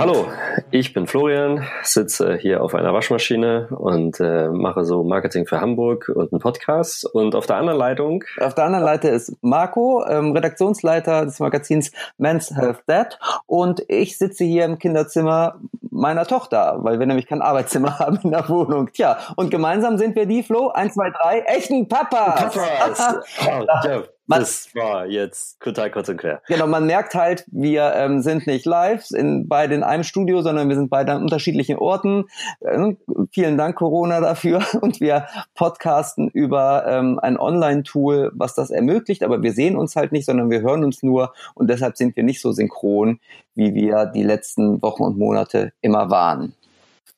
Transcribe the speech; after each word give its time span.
Hallo, 0.00 0.32
ich 0.72 0.92
bin 0.92 1.06
Florian, 1.06 1.66
sitze 1.82 2.36
hier 2.36 2.62
auf 2.62 2.74
einer 2.74 2.92
Waschmaschine 2.92 3.68
und 3.70 4.20
äh, 4.20 4.48
mache 4.48 4.84
so 4.84 5.02
Marketing 5.02 5.46
für 5.46 5.60
Hamburg 5.60 6.10
und 6.14 6.32
einen 6.32 6.40
Podcast. 6.40 7.04
Und 7.04 7.34
auf 7.34 7.46
der 7.46 7.56
anderen 7.56 7.78
Leitung. 7.78 8.24
Auf 8.40 8.54
der 8.54 8.64
anderen 8.64 8.84
Seite 8.84 9.08
ist 9.08 9.36
Marco, 9.42 10.04
ähm, 10.06 10.32
Redaktionsleiter 10.32 11.24
des 11.24 11.40
Magazins 11.40 11.90
Men's 12.18 12.54
Health 12.54 12.82
Dad. 12.86 13.18
Und 13.46 13.82
ich 13.88 14.18
sitze 14.18 14.44
hier 14.44 14.64
im 14.64 14.78
Kinderzimmer 14.78 15.60
meiner 15.90 16.26
Tochter, 16.26 16.78
weil 16.80 16.98
wir 16.98 17.06
nämlich 17.06 17.26
kein 17.26 17.42
Arbeitszimmer 17.42 17.98
haben 17.98 18.18
in 18.22 18.30
der 18.30 18.48
Wohnung. 18.48 18.90
Tja, 18.92 19.18
und 19.36 19.50
gemeinsam 19.50 19.98
sind 19.98 20.14
wir 20.14 20.26
die, 20.26 20.42
Flo, 20.42 20.68
eins, 20.68 20.94
zwei, 20.94 21.10
drei, 21.10 21.40
echten 21.40 21.88
Papas. 21.88 22.54
Papas. 22.54 23.14
oh, 23.46 23.64
ja. 23.84 24.02
Das 24.38 24.68
war 24.76 25.06
jetzt 25.06 25.60
total 25.60 25.90
kurz 25.90 26.08
und 26.08 26.18
quer. 26.18 26.40
Genau, 26.46 26.66
man 26.68 26.86
merkt 26.86 27.14
halt, 27.14 27.44
wir 27.48 27.92
ähm, 27.96 28.22
sind 28.22 28.46
nicht 28.46 28.64
live 28.64 29.10
in, 29.10 29.48
beide 29.48 29.74
in 29.74 29.82
einem 29.82 30.04
Studio, 30.04 30.40
sondern 30.42 30.59
wir 30.68 30.76
sind 30.76 30.90
beide 30.90 31.12
an 31.12 31.22
unterschiedlichen 31.22 31.76
Orten. 31.76 32.24
Äh, 32.60 32.94
vielen 33.32 33.56
Dank, 33.56 33.76
Corona, 33.76 34.20
dafür. 34.20 34.62
Und 34.80 35.00
wir 35.00 35.26
podcasten 35.54 36.28
über 36.28 36.84
ähm, 36.86 37.18
ein 37.20 37.38
Online-Tool, 37.38 38.32
was 38.34 38.54
das 38.54 38.70
ermöglicht. 38.70 39.22
Aber 39.22 39.42
wir 39.42 39.52
sehen 39.52 39.76
uns 39.76 39.96
halt 39.96 40.12
nicht, 40.12 40.26
sondern 40.26 40.50
wir 40.50 40.60
hören 40.60 40.84
uns 40.84 41.02
nur. 41.02 41.32
Und 41.54 41.70
deshalb 41.70 41.96
sind 41.96 42.16
wir 42.16 42.22
nicht 42.22 42.40
so 42.40 42.52
synchron, 42.52 43.20
wie 43.54 43.74
wir 43.74 44.06
die 44.06 44.22
letzten 44.22 44.82
Wochen 44.82 45.02
und 45.02 45.18
Monate 45.18 45.72
immer 45.80 46.10
waren. 46.10 46.54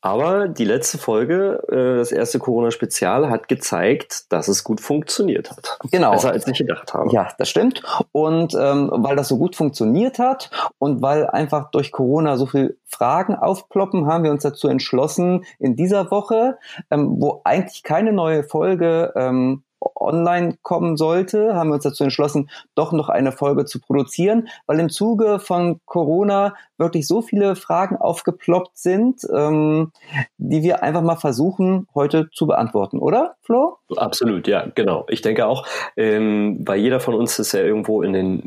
Aber 0.02 0.48
die 0.48 0.64
letzte 0.64 0.98
Folge, 0.98 1.62
äh, 1.68 1.98
das 1.98 2.10
erste 2.10 2.40
Corona-Spezial, 2.40 3.30
hat 3.30 3.48
gezeigt, 3.48 4.32
dass 4.32 4.48
es 4.48 4.64
gut 4.64 4.80
funktioniert 4.80 5.50
hat. 5.52 5.78
Genau. 5.92 6.10
Besser 6.10 6.32
als 6.32 6.46
ich 6.46 6.58
gedacht 6.58 6.92
habe. 6.92 7.10
Ja, 7.12 7.28
das 7.38 7.48
stimmt. 7.48 7.82
Und 8.10 8.54
ähm, 8.54 8.90
weil 8.92 9.14
das 9.14 9.28
so 9.28 9.38
gut 9.38 9.54
funktioniert 9.54 10.18
hat 10.18 10.50
und 10.78 11.02
weil 11.02 11.28
einfach 11.28 11.70
durch 11.70 11.92
Corona 11.92 12.36
so 12.36 12.46
viel 12.46 12.78
Fragen 12.84 13.36
aufploppen, 13.36 14.06
haben 14.06 14.24
wir 14.24 14.32
uns 14.32 14.42
dazu 14.42 14.66
entschlossen, 14.66 15.44
in 15.60 15.76
dieser 15.76 16.10
Woche, 16.10 16.58
ähm, 16.90 17.16
wo 17.20 17.40
eigentlich 17.44 17.84
keine 17.84 18.12
neue 18.12 18.42
Folge 18.42 19.12
ähm, 19.14 19.62
online 19.94 20.56
kommen 20.62 20.96
sollte, 20.96 21.54
haben 21.54 21.70
wir 21.70 21.74
uns 21.74 21.84
dazu 21.84 22.04
entschlossen, 22.04 22.50
doch 22.74 22.92
noch 22.92 23.08
eine 23.08 23.32
Folge 23.32 23.64
zu 23.64 23.80
produzieren, 23.80 24.48
weil 24.66 24.80
im 24.80 24.90
Zuge 24.90 25.38
von 25.38 25.80
Corona 25.84 26.54
wirklich 26.78 27.06
so 27.06 27.22
viele 27.22 27.54
Fragen 27.56 27.96
aufgeploppt 27.96 28.76
sind, 28.76 29.20
ähm, 29.32 29.92
die 30.38 30.62
wir 30.62 30.82
einfach 30.82 31.02
mal 31.02 31.16
versuchen 31.16 31.86
heute 31.94 32.28
zu 32.32 32.46
beantworten, 32.46 32.98
oder, 32.98 33.36
Flo? 33.42 33.78
Absolut, 33.96 34.48
ja, 34.48 34.66
genau. 34.74 35.06
Ich 35.08 35.22
denke 35.22 35.46
auch, 35.46 35.66
ähm, 35.96 36.60
weil 36.66 36.80
jeder 36.80 37.00
von 37.00 37.14
uns 37.14 37.38
ist 37.38 37.52
ja 37.52 37.60
irgendwo 37.60 38.02
in 38.02 38.12
den 38.12 38.40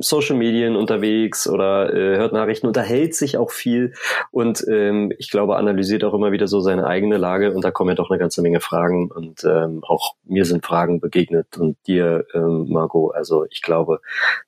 Social 0.00 0.36
Medien 0.36 0.76
unterwegs 0.76 1.48
oder 1.48 1.92
äh, 1.92 2.16
hört 2.16 2.32
Nachrichten, 2.32 2.66
unterhält 2.66 3.14
sich 3.14 3.36
auch 3.36 3.50
viel 3.50 3.94
und 4.30 4.64
ähm, 4.68 5.12
ich 5.18 5.30
glaube, 5.30 5.56
analysiert 5.56 6.04
auch 6.04 6.14
immer 6.14 6.32
wieder 6.32 6.48
so 6.48 6.60
seine 6.60 6.86
eigene 6.86 7.16
Lage 7.16 7.52
und 7.52 7.64
da 7.64 7.70
kommen 7.70 7.90
ja 7.90 7.94
doch 7.94 8.10
eine 8.10 8.18
ganze 8.18 8.42
Menge 8.42 8.60
Fragen 8.60 9.10
und 9.10 9.44
ähm, 9.44 9.82
auch 9.86 10.14
mir 10.24 10.44
sind 10.44 10.64
Fragen 10.64 11.00
begegnet 11.00 11.56
und 11.58 11.76
dir, 11.86 12.26
ähm, 12.34 12.66
Marco. 12.68 13.10
Also 13.10 13.46
ich 13.50 13.62
glaube, 13.62 14.00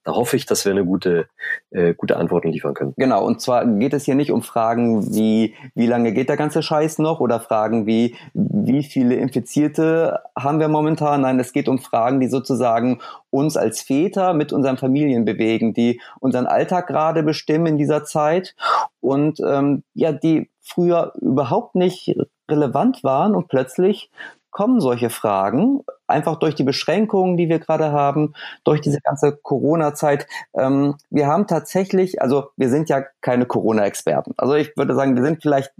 da 0.04 0.12
hoffe 0.12 0.36
ich, 0.36 0.46
dass 0.46 0.64
wir 0.64 0.72
eine 0.72 0.84
gute, 0.84 1.28
äh, 1.70 1.94
gute 1.94 2.16
Antworten 2.16 2.48
liefern 2.48 2.74
können. 2.74 2.94
Genau, 2.96 3.24
und 3.24 3.40
zwar 3.40 3.66
geht 3.66 3.94
es 3.94 4.04
hier 4.04 4.14
nicht 4.14 4.32
um 4.32 4.42
Fragen 4.42 5.14
wie, 5.14 5.54
wie 5.74 5.86
lange 5.86 6.12
geht 6.12 6.28
der 6.28 6.36
ganze 6.36 6.62
Scheiß 6.62 6.98
noch 6.98 7.20
oder 7.20 7.40
Fragen 7.40 7.86
wie, 7.86 8.16
wie 8.34 8.82
viele 8.82 9.14
Infizierte 9.16 10.20
haben 10.36 10.60
wir 10.60 10.68
momentan? 10.68 11.22
Nein, 11.22 11.40
es 11.40 11.52
geht 11.52 11.68
um 11.68 11.78
Fragen, 11.78 12.20
die 12.20 12.28
sozusagen 12.28 13.00
uns 13.30 13.56
als 13.56 13.82
Väter 13.82 14.32
mit 14.34 14.52
unseren 14.52 14.78
Familien 14.78 15.24
bewegen, 15.24 15.37
die 15.38 16.00
unseren 16.20 16.46
Alltag 16.46 16.86
gerade 16.86 17.22
bestimmen 17.22 17.66
in 17.66 17.78
dieser 17.78 18.04
Zeit 18.04 18.54
und 19.00 19.40
ähm, 19.40 19.82
ja, 19.94 20.12
die 20.12 20.50
früher 20.60 21.12
überhaupt 21.20 21.74
nicht 21.74 22.14
relevant 22.50 23.02
waren 23.04 23.34
und 23.34 23.48
plötzlich 23.48 24.10
kommen 24.50 24.80
solche 24.80 25.10
Fragen, 25.10 25.80
einfach 26.06 26.36
durch 26.36 26.54
die 26.54 26.64
Beschränkungen, 26.64 27.36
die 27.36 27.48
wir 27.48 27.58
gerade 27.58 27.92
haben, 27.92 28.32
durch 28.64 28.80
diese 28.80 29.00
ganze 29.00 29.36
Corona-Zeit. 29.36 30.26
Ähm, 30.54 30.96
wir 31.10 31.26
haben 31.26 31.46
tatsächlich, 31.46 32.20
also 32.22 32.48
wir 32.56 32.70
sind 32.70 32.88
ja 32.88 33.04
keine 33.20 33.46
Corona-Experten. 33.46 34.32
Also 34.36 34.54
ich 34.54 34.76
würde 34.76 34.94
sagen, 34.94 35.16
wir 35.16 35.22
sind 35.22 35.42
vielleicht 35.42 35.72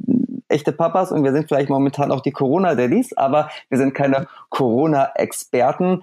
echte 0.49 0.73
Papas 0.73 1.13
und 1.13 1.25
wir 1.25 1.33
sind 1.33 1.49
vielleicht 1.49 1.69
momentan 1.69 2.11
auch 2.11 2.21
die 2.21 2.33
Corona-Daddies, 2.33 3.17
aber 3.17 3.51
wir 3.69 3.79
sind 3.79 3.95
keine 3.95 4.29
Corona-Experten 4.51 6.03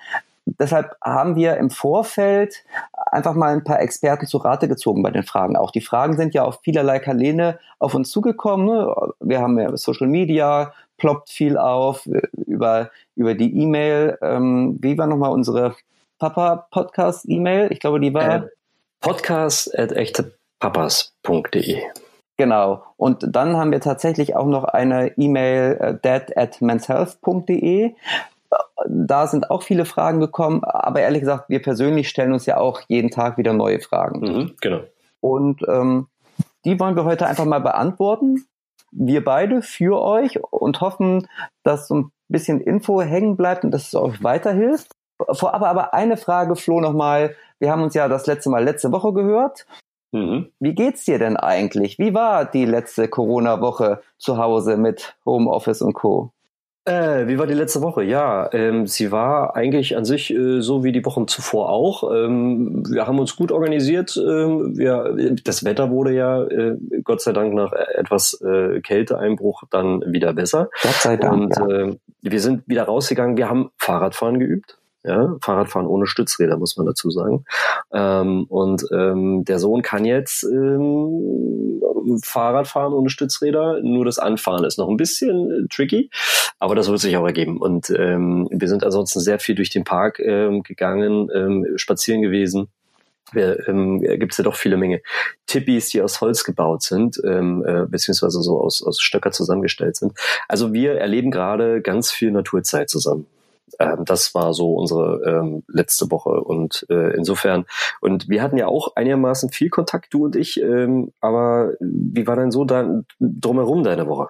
deshalb 0.59 0.95
haben 1.03 1.35
wir 1.35 1.57
im 1.57 1.69
Vorfeld 1.69 2.63
einfach 2.93 3.33
mal 3.33 3.53
ein 3.53 3.63
paar 3.63 3.79
Experten 3.81 4.27
zu 4.27 4.37
Rate 4.37 4.67
gezogen 4.67 5.03
bei 5.03 5.11
den 5.11 5.23
Fragen. 5.23 5.55
Auch 5.55 5.71
die 5.71 5.81
Fragen 5.81 6.17
sind 6.17 6.33
ja 6.33 6.43
auf 6.43 6.59
vielerlei 6.63 6.99
Kanäle 6.99 7.59
auf 7.79 7.93
uns 7.93 8.09
zugekommen. 8.09 8.65
Ne? 8.65 8.95
Wir 9.19 9.41
haben 9.41 9.59
ja 9.59 9.75
Social 9.77 10.07
Media, 10.07 10.73
ploppt 10.97 11.29
viel 11.29 11.57
auf, 11.57 12.05
über, 12.45 12.91
über 13.15 13.33
die 13.33 13.55
E-Mail. 13.61 14.17
Ähm, 14.21 14.77
wie 14.81 14.97
war 14.97 15.07
nochmal 15.07 15.31
unsere 15.31 15.75
Papa-Podcast-E-Mail? 16.19 17.71
Ich 17.71 17.79
glaube, 17.79 17.99
die 17.99 18.13
war... 18.13 18.35
Äh, 18.35 18.47
podcast 19.01 19.77
at 19.77 19.91
echtepapas.de 19.91 21.83
Genau. 22.37 22.83
Und 22.97 23.25
dann 23.29 23.55
haben 23.55 23.71
wir 23.71 23.79
tatsächlich 23.79 24.35
auch 24.35 24.47
noch 24.47 24.65
eine 24.65 25.17
E-Mail 25.17 25.77
äh, 25.79 25.97
dad 26.01 26.35
at 26.35 26.61
menshealth.de 26.61 27.93
da 28.87 29.27
sind 29.27 29.51
auch 29.51 29.63
viele 29.63 29.85
Fragen 29.85 30.19
gekommen, 30.19 30.63
aber 30.63 31.01
ehrlich 31.01 31.21
gesagt, 31.21 31.49
wir 31.49 31.61
persönlich 31.61 32.09
stellen 32.09 32.33
uns 32.33 32.45
ja 32.45 32.57
auch 32.57 32.81
jeden 32.87 33.09
Tag 33.09 33.37
wieder 33.37 33.53
neue 33.53 33.79
Fragen. 33.79 34.19
Mhm, 34.19 34.55
genau. 34.61 34.81
Und 35.21 35.61
ähm, 35.67 36.07
die 36.65 36.79
wollen 36.79 36.95
wir 36.95 37.05
heute 37.05 37.25
einfach 37.27 37.45
mal 37.45 37.59
beantworten. 37.59 38.45
Wir 38.91 39.23
beide 39.23 39.61
für 39.61 40.01
euch 40.01 40.39
und 40.43 40.81
hoffen, 40.81 41.27
dass 41.63 41.87
so 41.87 41.95
ein 41.95 42.11
bisschen 42.27 42.59
Info 42.59 43.01
hängen 43.01 43.37
bleibt 43.37 43.63
und 43.63 43.71
dass 43.71 43.87
es 43.87 43.95
euch 43.95 44.23
weiterhilft. 44.23 44.91
Vorab 45.31 45.61
aber 45.61 45.93
eine 45.93 46.17
Frage, 46.17 46.55
Flo, 46.55 46.81
nochmal. 46.81 47.35
Wir 47.59 47.71
haben 47.71 47.83
uns 47.83 47.93
ja 47.93 48.07
das 48.07 48.27
letzte 48.27 48.49
Mal 48.49 48.63
letzte 48.63 48.91
Woche 48.91 49.13
gehört. 49.13 49.65
Mhm. 50.11 50.51
Wie 50.59 50.75
geht's 50.75 51.05
dir 51.05 51.19
denn 51.19 51.37
eigentlich? 51.37 51.97
Wie 51.99 52.13
war 52.13 52.45
die 52.45 52.65
letzte 52.65 53.07
Corona-Woche 53.07 54.01
zu 54.17 54.37
Hause 54.37 54.77
mit 54.77 55.17
Homeoffice 55.25 55.81
und 55.81 55.93
Co.? 55.93 56.31
Äh, 56.85 57.27
wie 57.27 57.39
war 57.39 57.47
die 57.47 57.55
letzte 57.55 57.81
Woche? 57.81 58.03
Ja, 58.03 58.47
ähm, 58.53 58.85
sie 58.85 59.11
war 59.11 59.55
eigentlich 59.55 59.97
an 59.97 60.05
sich 60.05 60.31
äh, 60.31 60.61
so 60.61 60.83
wie 60.83 60.91
die 60.91 61.03
Wochen 61.03 61.27
zuvor 61.27 61.69
auch. 61.69 62.03
Ähm, 62.13 62.83
wir 62.87 63.07
haben 63.07 63.17
uns 63.17 63.35
gut 63.35 63.51
organisiert. 63.51 64.15
Ähm, 64.17 64.77
wir, 64.77 65.35
das 65.43 65.65
Wetter 65.65 65.89
wurde 65.89 66.13
ja 66.13 66.43
äh, 66.43 66.77
Gott 67.03 67.21
sei 67.21 67.33
Dank 67.33 67.55
nach 67.55 67.71
etwas 67.73 68.39
äh, 68.41 68.81
Kälteeinbruch 68.81 69.63
dann 69.71 70.03
wieder 70.05 70.33
besser. 70.33 70.69
Gott 70.83 70.93
sei 70.93 71.17
Dank. 71.17 71.57
Und 71.57 71.71
ja. 71.71 71.85
äh, 71.87 71.97
wir 72.21 72.39
sind 72.39 72.67
wieder 72.67 72.83
rausgegangen. 72.83 73.35
Wir 73.35 73.49
haben 73.49 73.71
Fahrradfahren 73.77 74.37
geübt. 74.39 74.77
Ja, 75.07 75.35
Fahrradfahren 75.41 75.87
ohne 75.87 76.07
Stützräder, 76.07 76.57
muss 76.57 76.77
man 76.77 76.87
dazu 76.87 77.11
sagen. 77.11 77.45
Ähm, 77.93 78.45
und 78.45 78.85
ähm, 78.91 79.43
der 79.45 79.59
Sohn 79.59 79.83
kann 79.83 80.03
jetzt 80.03 80.43
ähm, 80.43 81.81
Fahrradfahren 82.23 82.93
ohne 82.93 83.09
Stützräder, 83.09 83.81
nur 83.83 84.05
das 84.05 84.17
Anfahren 84.17 84.63
ist 84.63 84.77
noch 84.77 84.89
ein 84.89 84.97
bisschen 84.97 85.51
äh, 85.51 85.67
tricky, 85.69 86.09
aber 86.59 86.73
das 86.73 86.89
wird 86.89 86.99
sich 86.99 87.17
auch 87.17 87.25
ergeben. 87.25 87.61
Und 87.61 87.91
ähm, 87.91 88.47
wir 88.51 88.67
sind 88.67 88.83
ansonsten 88.83 89.19
sehr 89.19 89.39
viel 89.39 89.55
durch 89.55 89.69
den 89.69 89.83
Park 89.83 90.19
ähm, 90.19 90.63
gegangen, 90.63 91.29
ähm, 91.33 91.65
spazieren 91.75 92.21
gewesen. 92.21 92.69
Ähm, 93.35 94.01
gibt 94.01 94.33
es 94.33 94.37
ja 94.37 94.43
doch 94.43 94.55
viele 94.55 94.77
Menge 94.77 95.01
Tippis, 95.47 95.89
die 95.89 96.01
aus 96.01 96.21
Holz 96.21 96.43
gebaut 96.43 96.83
sind, 96.83 97.19
ähm, 97.25 97.65
äh, 97.65 97.85
beziehungsweise 97.87 98.41
so 98.41 98.61
aus, 98.61 98.83
aus 98.83 99.01
Stöcker 99.01 99.31
zusammengestellt 99.31 99.95
sind. 99.95 100.13
Also 100.47 100.73
wir 100.73 100.93
erleben 100.93 101.31
gerade 101.31 101.81
ganz 101.81 102.11
viel 102.11 102.31
Naturzeit 102.31 102.89
zusammen. 102.89 103.25
Ähm, 103.79 104.05
das 104.05 104.33
war 104.35 104.53
so 104.53 104.73
unsere 104.73 105.21
ähm, 105.25 105.63
letzte 105.67 106.09
Woche 106.11 106.41
und 106.41 106.85
äh, 106.89 107.15
insofern 107.15 107.65
und 108.01 108.29
wir 108.29 108.41
hatten 108.41 108.57
ja 108.57 108.67
auch 108.67 108.95
einigermaßen 108.95 109.49
viel 109.49 109.69
Kontakt, 109.69 110.13
du 110.13 110.25
und 110.25 110.35
ich. 110.35 110.61
Ähm, 110.61 111.11
aber 111.21 111.73
wie 111.79 112.27
war 112.27 112.35
denn 112.35 112.51
so 112.51 112.65
dann 112.65 113.05
drumherum 113.19 113.83
deine 113.83 114.07
Woche? 114.07 114.29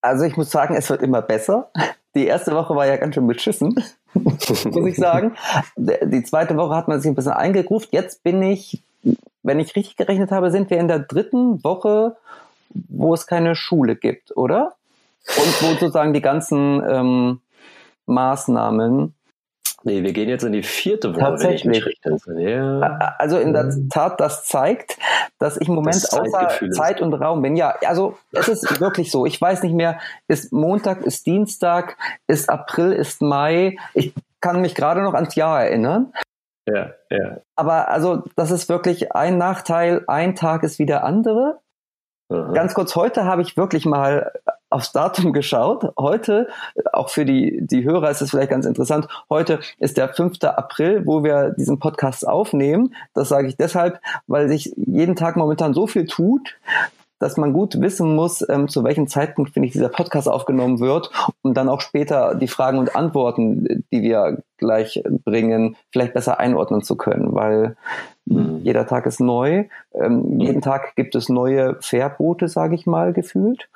Also 0.00 0.24
ich 0.24 0.36
muss 0.36 0.50
sagen, 0.50 0.74
es 0.74 0.88
wird 0.90 1.02
immer 1.02 1.22
besser. 1.22 1.70
Die 2.14 2.26
erste 2.26 2.54
Woche 2.54 2.74
war 2.74 2.86
ja 2.86 2.96
ganz 2.96 3.14
schön 3.14 3.26
beschissen, 3.26 3.74
muss 4.14 4.64
ich 4.64 4.96
sagen. 4.96 5.36
Die 5.76 6.22
zweite 6.22 6.56
Woche 6.56 6.74
hat 6.74 6.88
man 6.88 7.00
sich 7.00 7.10
ein 7.10 7.14
bisschen 7.14 7.32
eingegruft. 7.32 7.88
Jetzt 7.92 8.22
bin 8.22 8.42
ich, 8.42 8.82
wenn 9.42 9.60
ich 9.60 9.76
richtig 9.76 9.96
gerechnet 9.96 10.30
habe, 10.30 10.50
sind 10.50 10.70
wir 10.70 10.78
in 10.78 10.88
der 10.88 11.00
dritten 11.00 11.62
Woche, 11.64 12.16
wo 12.70 13.12
es 13.12 13.26
keine 13.26 13.56
Schule 13.56 13.96
gibt, 13.96 14.36
oder? 14.36 14.74
Und 15.26 15.62
wo 15.62 15.66
sozusagen 15.74 16.14
die 16.14 16.22
ganzen 16.22 16.82
ähm, 16.88 17.40
Maßnahmen. 18.08 19.14
Nee, 19.84 20.02
wir 20.02 20.12
gehen 20.12 20.28
jetzt 20.28 20.42
in 20.42 20.52
die 20.52 20.64
vierte 20.64 21.14
Woche. 21.14 21.20
Tatsächlich. 21.20 22.00
Ja. 22.36 23.14
Also 23.18 23.38
in 23.38 23.52
der 23.52 23.64
mhm. 23.64 23.88
Tat, 23.90 24.20
das 24.20 24.44
zeigt, 24.44 24.98
dass 25.38 25.56
ich 25.56 25.68
im 25.68 25.74
Moment 25.74 25.96
außer 25.96 26.70
Zeit 26.72 27.00
und 27.00 27.14
Raum 27.14 27.42
bin. 27.42 27.54
Ja, 27.54 27.74
also 27.86 28.18
es 28.32 28.48
ist 28.48 28.80
wirklich 28.80 29.10
so. 29.10 29.24
Ich 29.24 29.40
weiß 29.40 29.62
nicht 29.62 29.74
mehr, 29.74 30.00
ist 30.26 30.52
Montag, 30.52 31.02
ist 31.02 31.26
Dienstag, 31.26 31.96
ist 32.26 32.50
April, 32.50 32.92
ist 32.92 33.22
Mai. 33.22 33.76
Ich 33.94 34.12
kann 34.40 34.60
mich 34.60 34.74
gerade 34.74 35.02
noch 35.02 35.14
ans 35.14 35.36
Jahr 35.36 35.62
erinnern. 35.62 36.12
Ja, 36.66 36.90
ja. 37.10 37.38
Aber 37.54 37.88
also 37.88 38.24
das 38.36 38.50
ist 38.50 38.68
wirklich 38.68 39.12
ein 39.12 39.38
Nachteil. 39.38 40.02
Ein 40.08 40.34
Tag 40.34 40.64
ist 40.64 40.78
wie 40.78 40.86
der 40.86 41.04
andere. 41.04 41.60
Ganz 42.28 42.74
kurz, 42.74 42.94
heute 42.94 43.24
habe 43.24 43.40
ich 43.40 43.56
wirklich 43.56 43.86
mal 43.86 44.32
aufs 44.70 44.92
Datum 44.92 45.32
geschaut. 45.32 45.92
Heute, 45.98 46.48
auch 46.92 47.08
für 47.08 47.24
die, 47.24 47.58
die 47.62 47.84
Hörer 47.84 48.10
ist 48.10 48.22
es 48.22 48.30
vielleicht 48.30 48.50
ganz 48.50 48.66
interessant, 48.66 49.08
heute 49.30 49.60
ist 49.78 49.96
der 49.96 50.08
5. 50.08 50.42
April, 50.42 51.06
wo 51.06 51.24
wir 51.24 51.50
diesen 51.50 51.78
Podcast 51.78 52.26
aufnehmen. 52.26 52.94
Das 53.14 53.28
sage 53.28 53.48
ich 53.48 53.56
deshalb, 53.56 54.00
weil 54.26 54.48
sich 54.48 54.74
jeden 54.76 55.16
Tag 55.16 55.36
momentan 55.36 55.74
so 55.74 55.86
viel 55.86 56.06
tut, 56.06 56.56
dass 57.18 57.36
man 57.36 57.52
gut 57.52 57.80
wissen 57.80 58.14
muss, 58.14 58.48
ähm, 58.48 58.68
zu 58.68 58.84
welchem 58.84 59.08
Zeitpunkt, 59.08 59.52
finde 59.52 59.66
ich, 59.66 59.72
dieser 59.72 59.88
Podcast 59.88 60.28
aufgenommen 60.28 60.80
wird, 60.80 61.10
um 61.42 61.54
dann 61.54 61.68
auch 61.68 61.80
später 61.80 62.34
die 62.34 62.48
Fragen 62.48 62.78
und 62.78 62.94
Antworten, 62.94 63.84
die 63.92 64.02
wir 64.02 64.42
gleich 64.56 65.02
bringen, 65.24 65.76
vielleicht 65.90 66.14
besser 66.14 66.38
einordnen 66.38 66.82
zu 66.82 66.96
können, 66.96 67.34
weil. 67.34 67.76
Jeder 68.62 68.86
Tag 68.86 69.06
ist 69.06 69.20
neu. 69.20 69.64
Ähm, 69.94 70.34
mhm. 70.34 70.40
Jeden 70.40 70.60
Tag 70.60 70.94
gibt 70.96 71.14
es 71.14 71.28
neue 71.28 71.76
Verbote, 71.80 72.48
sage 72.48 72.74
ich 72.74 72.86
mal, 72.86 73.12
gefühlt. 73.12 73.68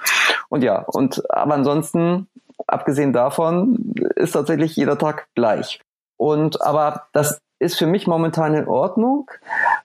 Und 0.49 0.63
ja, 0.63 0.81
und 0.81 1.31
aber 1.31 1.55
ansonsten, 1.55 2.29
abgesehen 2.67 3.13
davon, 3.13 3.95
ist 4.17 4.33
tatsächlich 4.33 4.77
jeder 4.77 4.99
Tag 4.99 5.29
gleich. 5.35 5.81
Und 6.17 6.63
aber 6.63 7.07
das 7.13 7.41
ist 7.63 7.79
für 7.79 7.87
mich 7.87 8.07
momentan 8.07 8.55
in 8.55 8.67
Ordnung. 8.67 9.31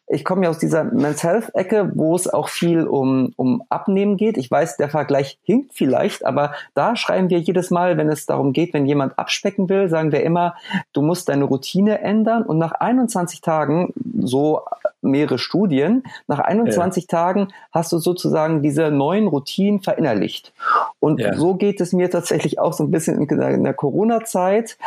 Ich 0.07 0.25
komme 0.25 0.43
ja 0.43 0.49
aus 0.49 0.57
dieser 0.57 0.83
Men's 0.83 1.23
Health 1.23 1.53
Ecke, 1.53 1.91
wo 1.93 2.15
es 2.15 2.27
auch 2.27 2.49
viel 2.49 2.87
um, 2.87 3.33
um 3.35 3.63
Abnehmen 3.69 4.17
geht. 4.17 4.37
Ich 4.37 4.49
weiß, 4.49 4.77
der 4.77 4.89
Vergleich 4.89 5.37
hinkt 5.43 5.73
vielleicht, 5.73 6.25
aber 6.25 6.53
da 6.73 6.95
schreiben 6.95 7.29
wir 7.29 7.39
jedes 7.39 7.69
Mal, 7.69 7.97
wenn 7.97 8.09
es 8.09 8.25
darum 8.25 8.51
geht, 8.51 8.73
wenn 8.73 8.85
jemand 8.85 9.19
abspecken 9.19 9.69
will, 9.69 9.89
sagen 9.89 10.11
wir 10.11 10.23
immer, 10.23 10.55
du 10.93 11.01
musst 11.01 11.29
deine 11.29 11.43
Routine 11.43 11.99
ändern 11.99 12.43
und 12.43 12.57
nach 12.57 12.73
21 12.73 13.41
Tagen, 13.41 13.93
so 14.19 14.61
mehrere 15.01 15.37
Studien, 15.37 16.03
nach 16.27 16.39
21 16.39 17.03
ja. 17.03 17.07
Tagen 17.07 17.49
hast 17.71 17.91
du 17.91 17.99
sozusagen 17.99 18.61
diese 18.63 18.89
neuen 18.89 19.27
Routinen 19.27 19.81
verinnerlicht. 19.81 20.53
Und 20.99 21.19
ja. 21.19 21.35
so 21.35 21.53
geht 21.55 21.79
es 21.79 21.93
mir 21.93 22.09
tatsächlich 22.09 22.59
auch 22.59 22.73
so 22.73 22.83
ein 22.83 22.91
bisschen 22.91 23.21
in 23.21 23.27
der, 23.27 23.49
in 23.49 23.63
der 23.63 23.73
Corona-Zeit. 23.73 24.77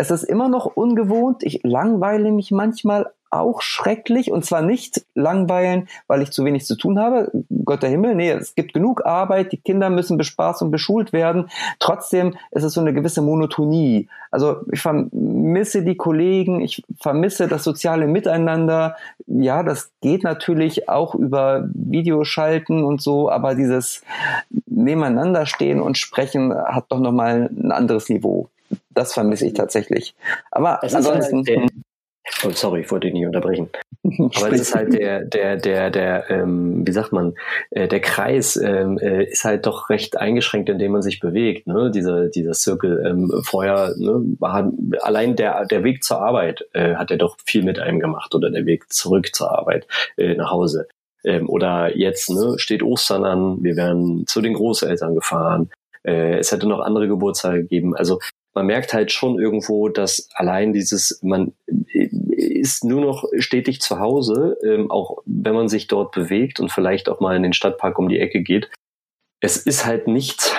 Es 0.00 0.10
ist 0.10 0.22
immer 0.22 0.48
noch 0.48 0.64
ungewohnt. 0.64 1.42
Ich 1.42 1.60
langweile 1.62 2.32
mich 2.32 2.50
manchmal 2.50 3.10
auch 3.28 3.60
schrecklich 3.60 4.32
und 4.32 4.46
zwar 4.46 4.62
nicht 4.62 5.04
langweilen, 5.14 5.88
weil 6.06 6.22
ich 6.22 6.30
zu 6.30 6.42
wenig 6.42 6.64
zu 6.64 6.74
tun 6.74 6.98
habe. 6.98 7.30
Gott 7.66 7.82
der 7.82 7.90
Himmel, 7.90 8.14
nee, 8.14 8.30
es 8.30 8.54
gibt 8.54 8.72
genug 8.72 9.04
Arbeit, 9.04 9.52
die 9.52 9.58
Kinder 9.58 9.90
müssen 9.90 10.16
bespaßt 10.16 10.62
und 10.62 10.70
beschult 10.70 11.12
werden. 11.12 11.50
Trotzdem 11.80 12.34
ist 12.50 12.62
es 12.62 12.72
so 12.72 12.80
eine 12.80 12.94
gewisse 12.94 13.20
Monotonie. 13.20 14.08
Also 14.30 14.62
ich 14.72 14.80
vermisse 14.80 15.84
die 15.84 15.96
Kollegen, 15.96 16.62
ich 16.62 16.82
vermisse 16.98 17.46
das 17.46 17.62
soziale 17.62 18.06
Miteinander. 18.06 18.96
Ja, 19.26 19.62
das 19.62 19.92
geht 20.00 20.24
natürlich 20.24 20.88
auch 20.88 21.14
über 21.14 21.68
Videoschalten 21.74 22.84
und 22.84 23.02
so, 23.02 23.30
aber 23.30 23.54
dieses 23.54 24.02
nebeneinander 24.64 25.44
stehen 25.44 25.82
und 25.82 25.98
sprechen 25.98 26.54
hat 26.54 26.86
doch 26.88 27.00
nochmal 27.00 27.50
ein 27.54 27.70
anderes 27.70 28.08
Niveau 28.08 28.48
das 28.90 29.14
vermisse 29.14 29.46
ich 29.46 29.54
tatsächlich. 29.54 30.14
Aber 30.50 30.80
es 30.82 30.94
ansonsten. 30.94 31.46
Halt 31.46 31.70
oh, 32.44 32.50
sorry, 32.50 32.80
ich 32.80 32.90
wollte 32.90 33.06
dich 33.06 33.14
nicht 33.14 33.26
unterbrechen. 33.26 33.70
Aber 34.36 34.52
es 34.52 34.60
ist 34.60 34.74
halt 34.74 34.92
der, 34.92 35.24
der, 35.24 35.56
der, 35.56 35.90
der, 35.90 36.30
ähm, 36.30 36.86
wie 36.86 36.92
sagt 36.92 37.12
man, 37.12 37.34
äh, 37.70 37.88
der 37.88 38.00
Kreis 38.00 38.56
ähm, 38.56 38.98
äh, 38.98 39.24
ist 39.24 39.44
halt 39.44 39.66
doch 39.66 39.90
recht 39.90 40.16
eingeschränkt, 40.16 40.68
indem 40.68 40.92
man 40.92 41.02
sich 41.02 41.20
bewegt. 41.20 41.66
Ne? 41.66 41.90
Dieser, 41.90 42.28
dieser 42.28 42.54
Circle. 42.54 43.04
Ähm, 43.06 43.42
vorher 43.44 43.94
ne, 43.96 44.22
war 44.38 44.70
allein 45.00 45.36
der, 45.36 45.64
der 45.66 45.84
Weg 45.84 46.04
zur 46.04 46.20
Arbeit 46.20 46.66
äh, 46.72 46.94
hat 46.94 47.10
er 47.10 47.18
doch 47.18 47.36
viel 47.44 47.62
mit 47.62 47.78
einem 47.78 48.00
gemacht 48.00 48.34
oder 48.34 48.50
der 48.50 48.66
Weg 48.66 48.92
zurück 48.92 49.34
zur 49.34 49.56
Arbeit 49.56 49.86
äh, 50.16 50.34
nach 50.34 50.50
Hause. 50.50 50.88
Ähm, 51.24 51.48
oder 51.48 51.96
jetzt 51.96 52.30
ne, 52.30 52.54
steht 52.58 52.82
Ostern 52.82 53.24
an, 53.24 53.62
wir 53.62 53.76
werden 53.76 54.26
zu 54.26 54.40
den 54.40 54.54
Großeltern 54.54 55.14
gefahren. 55.14 55.70
Äh, 56.02 56.38
es 56.38 56.52
hätte 56.52 56.66
noch 56.66 56.80
andere 56.80 57.08
Geburtstage 57.08 57.62
gegeben. 57.62 57.94
Also 57.94 58.20
man 58.54 58.66
merkt 58.66 58.92
halt 58.92 59.12
schon 59.12 59.38
irgendwo, 59.38 59.88
dass 59.88 60.28
allein 60.34 60.72
dieses, 60.72 61.20
man 61.22 61.52
ist 61.86 62.84
nur 62.84 63.00
noch 63.00 63.24
stetig 63.38 63.80
zu 63.80 64.00
Hause, 64.00 64.56
ähm, 64.64 64.90
auch 64.90 65.18
wenn 65.24 65.54
man 65.54 65.68
sich 65.68 65.86
dort 65.86 66.12
bewegt 66.12 66.60
und 66.60 66.70
vielleicht 66.70 67.08
auch 67.08 67.20
mal 67.20 67.36
in 67.36 67.42
den 67.42 67.52
Stadtpark 67.52 67.98
um 67.98 68.08
die 68.08 68.18
Ecke 68.18 68.42
geht. 68.42 68.70
Es 69.40 69.56
ist 69.56 69.86
halt 69.86 70.08
nicht 70.08 70.54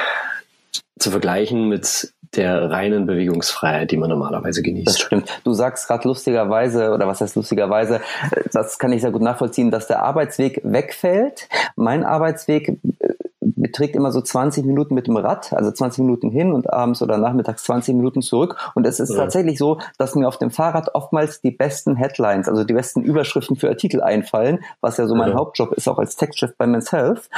zu 1.00 1.12
vergleichen 1.12 1.68
mit 1.68 2.14
der 2.36 2.72
reinen 2.72 3.06
Bewegungsfreiheit, 3.06 3.92
die 3.92 3.98
man 3.98 4.10
normalerweise 4.10 4.62
genießt. 4.62 4.88
Das 4.88 5.00
stimmt. 5.00 5.42
Du 5.44 5.54
sagst 5.54 5.88
gerade 5.88 6.08
lustigerweise, 6.08 6.92
oder 6.92 7.08
was 7.08 7.20
heißt 7.20 7.36
lustigerweise, 7.36 8.00
das 8.54 8.80
kann 8.80 8.94
ich 8.94 9.02
sehr 9.02 9.12
gut 9.12 9.22
nachvollziehen, 9.22 9.70
dass 9.70 9.88
der 9.88 10.02
Arbeitsweg 10.02 10.62
wegfällt. 10.64 11.50
Mein 11.76 12.06
Arbeitsweg 12.06 12.78
beträgt 13.56 13.96
immer 13.96 14.12
so 14.12 14.22
20 14.22 14.66
Minuten 14.66 14.96
mit 14.96 15.08
dem 15.08 15.18
Rad, 15.18 15.54
also 15.54 15.72
20 15.72 16.04
Minuten 16.04 16.30
hin 16.30 16.54
und 16.54 16.72
abends 16.72 17.02
oder 17.02 17.18
nachmittags 17.18 17.64
20 17.64 17.96
Minuten 17.96 18.22
zurück. 18.22 18.58
Und 18.76 18.86
es 18.86 19.00
ist 19.00 19.10
ja. 19.10 19.18
tatsächlich 19.18 19.58
so, 19.58 19.80
dass 19.98 20.16
mir 20.16 20.28
auf 20.28 20.38
dem 20.38 20.52
Fahrrad 20.52 20.96
oftmals 20.96 21.42
die 21.42 21.52
besten 21.52 21.96
Headlines, 21.96 22.48
also 22.48 22.64
die 22.64 22.74
besten 22.74 23.02
Überschriften 23.02 23.56
für 23.56 23.70
Artikel 23.70 24.02
einfallen, 24.02 24.60
was 24.82 24.98
ja 24.98 25.08
so 25.08 25.16
mein 25.16 25.32
ja. 25.32 25.36
Hauptjob 25.36 25.74
ist, 25.74 25.88
auch 25.88 26.00
als 26.00 26.16
Textchef 26.16 26.56
bei 26.58 26.68
Men's 26.68 26.92
Health 26.92 27.30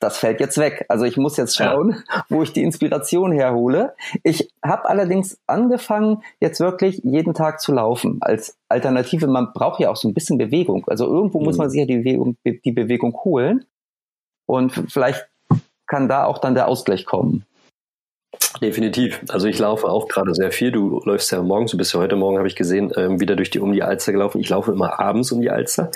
das 0.00 0.16
fällt 0.16 0.40
jetzt 0.40 0.58
weg. 0.58 0.86
Also 0.88 1.04
ich 1.04 1.16
muss 1.16 1.36
jetzt 1.36 1.56
schauen, 1.56 2.02
ja. 2.08 2.24
wo 2.30 2.42
ich 2.42 2.52
die 2.52 2.62
Inspiration 2.62 3.32
herhole. 3.32 3.94
Ich 4.24 4.50
habe 4.64 4.88
allerdings 4.88 5.38
angefangen, 5.46 6.22
jetzt 6.40 6.58
wirklich 6.58 7.02
jeden 7.04 7.34
Tag 7.34 7.60
zu 7.60 7.72
laufen 7.72 8.16
als 8.20 8.58
Alternative. 8.68 9.26
Man 9.26 9.52
braucht 9.52 9.78
ja 9.78 9.90
auch 9.90 9.96
so 9.96 10.08
ein 10.08 10.14
bisschen 10.14 10.38
Bewegung. 10.38 10.86
Also 10.88 11.06
irgendwo 11.06 11.38
mhm. 11.38 11.44
muss 11.44 11.58
man 11.58 11.70
sich 11.70 11.80
ja 11.80 11.86
die 11.86 11.98
Bewegung, 11.98 12.36
die 12.44 12.72
Bewegung 12.72 13.14
holen. 13.24 13.66
Und 14.46 14.72
vielleicht 14.88 15.29
kann 15.90 16.08
da 16.08 16.24
auch 16.24 16.38
dann 16.38 16.54
der 16.54 16.68
Ausgleich 16.68 17.04
kommen. 17.04 17.44
Definitiv. 18.60 19.20
Also 19.28 19.46
ich 19.46 19.58
laufe 19.58 19.86
auch 19.88 20.08
gerade 20.08 20.34
sehr 20.34 20.50
viel. 20.50 20.72
Du 20.72 21.00
läufst 21.04 21.30
ja 21.30 21.40
morgens, 21.42 21.70
du 21.70 21.76
bist 21.76 21.94
ja 21.94 22.00
heute 22.00 22.16
Morgen, 22.16 22.36
habe 22.36 22.48
ich 22.48 22.56
gesehen, 22.56 22.92
ähm, 22.96 23.20
wieder 23.20 23.36
durch 23.36 23.50
die 23.50 23.60
um 23.60 23.72
die 23.72 23.82
Alster 23.82 24.12
gelaufen. 24.12 24.40
Ich 24.40 24.48
laufe 24.48 24.72
immer 24.72 24.98
abends 24.98 25.30
um 25.30 25.40
die 25.40 25.50
Alster. 25.50 25.90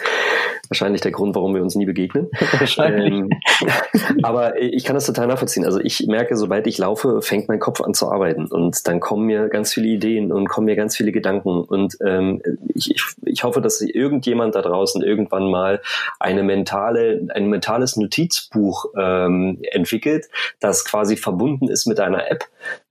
Wahrscheinlich 0.69 1.01
der 1.01 1.11
Grund, 1.11 1.35
warum 1.35 1.55
wir 1.55 1.63
uns 1.63 1.75
nie 1.75 1.85
begegnen. 1.85 2.29
Wahrscheinlich. 2.59 3.13
Ähm, 3.13 3.31
aber 4.23 4.61
ich 4.61 4.85
kann 4.85 4.95
das 4.95 5.07
total 5.07 5.27
nachvollziehen. 5.27 5.65
Also 5.65 5.81
ich 5.81 6.07
merke, 6.07 6.37
sobald 6.37 6.67
ich 6.67 6.79
laufe, 6.79 7.23
fängt 7.23 7.49
mein 7.49 7.59
Kopf 7.59 7.81
an 7.81 7.93
zu 7.93 8.11
arbeiten 8.11 8.47
und 8.47 8.87
dann 8.87 9.01
kommen 9.01 9.27
mir 9.27 9.49
ganz 9.49 9.75
viele 9.75 9.89
Ideen 9.89 10.33
und 10.33 10.49
kommen 10.49 10.67
mir 10.67 10.77
ganz 10.77 10.97
viele 10.97 11.13
Gedanken. 11.13 11.61
Und 11.65 11.99
ähm, 12.05 12.41
ich, 12.75 12.91
ich, 12.91 13.05
ich 13.25 13.45
hoffe, 13.45 13.61
dass 13.61 13.81
irgendjemand 13.81 14.55
da 14.55 14.63
draußen 14.63 15.03
irgendwann 15.03 15.51
mal 15.51 15.83
eine 16.21 16.43
mentale, 16.43 17.27
ein 17.35 17.49
mentales 17.49 17.97
Notizbuch 17.97 18.87
ähm, 18.97 19.59
entwickelt, 19.73 20.29
das 20.61 20.85
quasi 20.85 21.17
verbunden 21.17 21.69
ist 21.69 21.87
mit 21.87 22.01
einer 22.01 22.31
App, 22.31 22.44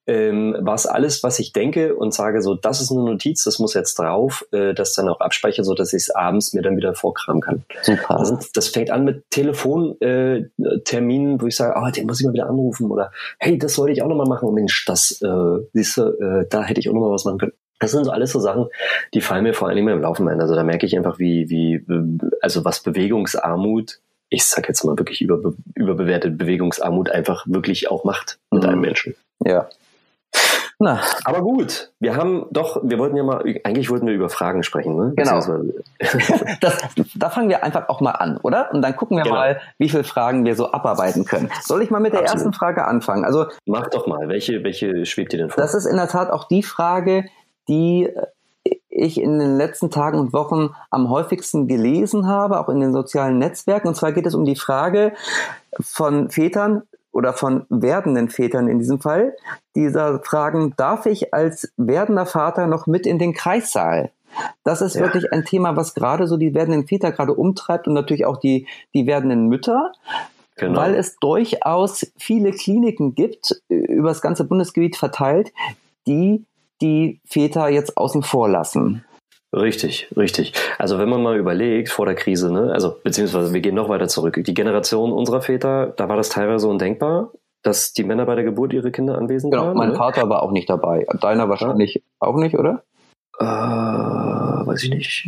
ähm, 0.05 0.57
was 0.59 0.85
alles, 0.85 1.23
was 1.23 1.39
ich 1.39 1.53
denke 1.53 1.95
und 1.95 2.13
sage, 2.13 2.41
so, 2.41 2.55
das 2.55 2.81
ist 2.81 2.91
eine 2.91 3.03
Notiz, 3.03 3.45
das 3.45 3.59
muss 3.59 3.73
jetzt 3.73 3.97
drauf, 3.97 4.45
äh, 4.51 4.73
das 4.73 4.93
dann 4.93 5.07
auch 5.07 5.21
abspeichere, 5.21 5.63
so 5.63 5.73
dass 5.73 5.93
ich 5.93 6.03
es 6.03 6.09
abends 6.09 6.51
mir 6.53 6.61
dann 6.61 6.75
wieder 6.75 6.93
vorkramen 6.93 7.41
kann. 7.41 7.63
Super. 7.81 8.17
Das, 8.19 8.27
sind, 8.27 8.57
das 8.57 8.67
fängt 8.67 8.91
an 8.91 9.05
mit 9.05 9.23
Telefonterminen, 9.29 11.35
äh, 11.35 11.41
wo 11.41 11.47
ich 11.47 11.55
sage, 11.55 11.75
oh, 11.77 11.89
den 11.89 12.07
muss 12.07 12.19
ich 12.19 12.25
mal 12.25 12.33
wieder 12.33 12.49
anrufen 12.49 12.91
oder 12.91 13.13
hey, 13.39 13.57
das 13.57 13.75
sollte 13.75 13.93
ich 13.93 14.01
auch 14.01 14.09
nochmal 14.09 14.27
machen. 14.27 14.53
Mensch, 14.53 14.83
das, 14.85 15.21
äh, 15.21 15.59
siehst 15.73 15.95
du, 15.97 16.01
äh, 16.19 16.45
da 16.49 16.63
hätte 16.63 16.81
ich 16.81 16.89
auch 16.89 16.93
nochmal 16.93 17.11
was 17.11 17.23
machen 17.23 17.39
können. 17.39 17.53
Das 17.79 17.91
sind 17.91 18.03
so 18.05 18.11
alles 18.11 18.31
so 18.31 18.39
Sachen, 18.39 18.67
die 19.13 19.21
fallen 19.21 19.43
mir 19.43 19.53
vor 19.53 19.69
allem 19.69 19.87
im 19.87 20.01
Laufen 20.01 20.27
ein. 20.27 20.39
Also 20.39 20.55
da 20.55 20.63
merke 20.63 20.85
ich 20.85 20.95
einfach, 20.95 21.19
wie, 21.19 21.49
wie, 21.49 21.83
also 22.41 22.63
was 22.63 22.81
Bewegungsarmut 22.81 23.99
ich 24.33 24.45
sag 24.45 24.67
jetzt 24.67 24.83
mal 24.83 24.97
wirklich 24.97 25.21
über, 25.21 25.53
überbewertet 25.75 26.39
Bewegungsarmut 26.39 27.11
einfach 27.11 27.45
wirklich 27.47 27.91
auch 27.91 28.03
macht 28.03 28.39
mit 28.49 28.63
mhm. 28.63 28.69
einem 28.69 28.81
Menschen. 28.81 29.15
Ja. 29.45 29.67
Na. 30.79 30.99
Aber 31.23 31.41
gut, 31.41 31.91
wir 31.99 32.15
haben 32.15 32.47
doch, 32.51 32.81
wir 32.83 32.99
wollten 32.99 33.15
ja 33.15 33.23
mal, 33.23 33.43
eigentlich 33.63 33.89
wollten 33.89 34.07
wir 34.07 34.13
über 34.13 34.29
Fragen 34.29 34.63
sprechen, 34.63 34.97
ne? 34.97 35.13
Genau. 35.15 35.39
das, 36.61 36.77
da 37.15 37.29
fangen 37.29 37.49
wir 37.49 37.63
einfach 37.63 37.87
auch 37.89 38.01
mal 38.01 38.11
an, 38.11 38.37
oder? 38.37 38.73
Und 38.73 38.81
dann 38.81 38.95
gucken 38.95 39.17
wir 39.17 39.23
genau. 39.23 39.35
mal, 39.35 39.61
wie 39.77 39.87
viele 39.87 40.03
Fragen 40.03 40.45
wir 40.45 40.55
so 40.55 40.71
abarbeiten 40.71 41.25
können. 41.25 41.49
Soll 41.61 41.83
ich 41.83 41.89
mal 41.89 42.01
mit 42.01 42.13
der 42.13 42.21
Absolut. 42.21 42.39
ersten 42.39 42.53
Frage 42.53 42.85
anfangen? 42.85 43.23
Also 43.23 43.45
mach 43.65 43.87
doch 43.87 44.07
mal. 44.07 44.27
Welche, 44.27 44.63
welche 44.63 45.05
schwebt 45.05 45.31
dir 45.31 45.37
denn 45.37 45.49
vor? 45.49 45.61
Das 45.61 45.73
ist 45.73 45.85
in 45.85 45.95
der 45.95 46.07
Tat 46.07 46.31
auch 46.31 46.47
die 46.47 46.63
Frage, 46.63 47.25
die 47.69 48.09
ich 48.89 49.19
in 49.19 49.39
den 49.39 49.57
letzten 49.57 49.89
Tagen 49.89 50.19
und 50.19 50.33
Wochen 50.33 50.75
am 50.89 51.09
häufigsten 51.09 51.67
gelesen 51.67 52.27
habe, 52.27 52.59
auch 52.59 52.69
in 52.69 52.79
den 52.79 52.93
sozialen 52.93 53.37
Netzwerken. 53.37 53.87
Und 53.87 53.95
zwar 53.95 54.11
geht 54.11 54.25
es 54.25 54.35
um 54.35 54.45
die 54.45 54.55
Frage 54.55 55.13
von 55.81 56.29
Vätern 56.29 56.83
oder 57.13 57.31
von 57.31 57.65
werdenden 57.69 58.29
Vätern 58.29 58.67
in 58.67 58.79
diesem 58.79 58.99
Fall, 58.99 59.35
dieser 59.75 60.19
fragen, 60.19 60.73
darf 60.75 61.05
ich 61.05 61.33
als 61.33 61.71
werdender 61.77 62.25
Vater 62.25 62.67
noch 62.67 62.87
mit 62.87 63.05
in 63.05 63.19
den 63.19 63.33
Kreissaal? 63.33 64.11
Das 64.63 64.81
ist 64.81 64.95
ja. 64.95 65.01
wirklich 65.01 65.31
ein 65.31 65.45
Thema, 65.45 65.77
was 65.77 65.93
gerade 65.93 66.27
so 66.27 66.37
die 66.37 66.53
werdenden 66.53 66.87
Väter 66.87 67.11
gerade 67.11 67.33
umtreibt 67.33 67.87
und 67.87 67.93
natürlich 67.93 68.25
auch 68.25 68.37
die, 68.37 68.67
die 68.93 69.05
werdenden 69.05 69.47
Mütter. 69.47 69.91
Genau. 70.55 70.79
Weil 70.79 70.95
es 70.95 71.17
durchaus 71.17 72.11
viele 72.17 72.51
Kliniken 72.51 73.15
gibt, 73.15 73.61
über 73.69 74.09
das 74.09 74.21
ganze 74.21 74.43
Bundesgebiet 74.43 74.97
verteilt, 74.97 75.51
die 76.05 76.45
die 76.81 77.19
Väter 77.25 77.69
jetzt 77.69 77.97
außen 77.97 78.23
vor 78.23 78.49
lassen. 78.49 79.03
Richtig, 79.53 80.07
richtig. 80.17 80.53
Also 80.79 80.97
wenn 80.97 81.09
man 81.09 81.21
mal 81.21 81.37
überlegt, 81.37 81.89
vor 81.89 82.07
der 82.07 82.15
Krise, 82.15 82.51
ne, 82.51 82.71
also 82.73 82.95
beziehungsweise 83.03 83.53
wir 83.53 83.61
gehen 83.61 83.75
noch 83.75 83.87
weiter 83.87 84.07
zurück. 84.07 84.41
Die 84.43 84.53
Generation 84.53 85.11
unserer 85.11 85.41
Väter, 85.41 85.93
da 85.95 86.09
war 86.09 86.17
das 86.17 86.29
teilweise 86.29 86.67
undenkbar, 86.67 87.31
dass 87.61 87.93
die 87.93 88.03
Männer 88.03 88.25
bei 88.25 88.35
der 88.35 88.43
Geburt 88.43 88.73
ihre 88.73 88.91
Kinder 88.91 89.15
anwesend 89.17 89.53
genau, 89.53 89.67
waren. 89.67 89.77
Mein 89.77 89.89
ne? 89.89 89.95
Vater 89.95 90.27
war 90.27 90.41
auch 90.41 90.51
nicht 90.51 90.69
dabei. 90.69 91.05
Deiner 91.21 91.49
wahrscheinlich 91.49 91.95
ja. 91.95 92.01
auch 92.19 92.35
nicht, 92.35 92.57
oder? 92.57 92.83
Äh, 93.39 93.45
weiß 93.45 94.83
ich 94.83 94.89
nicht. 94.89 95.27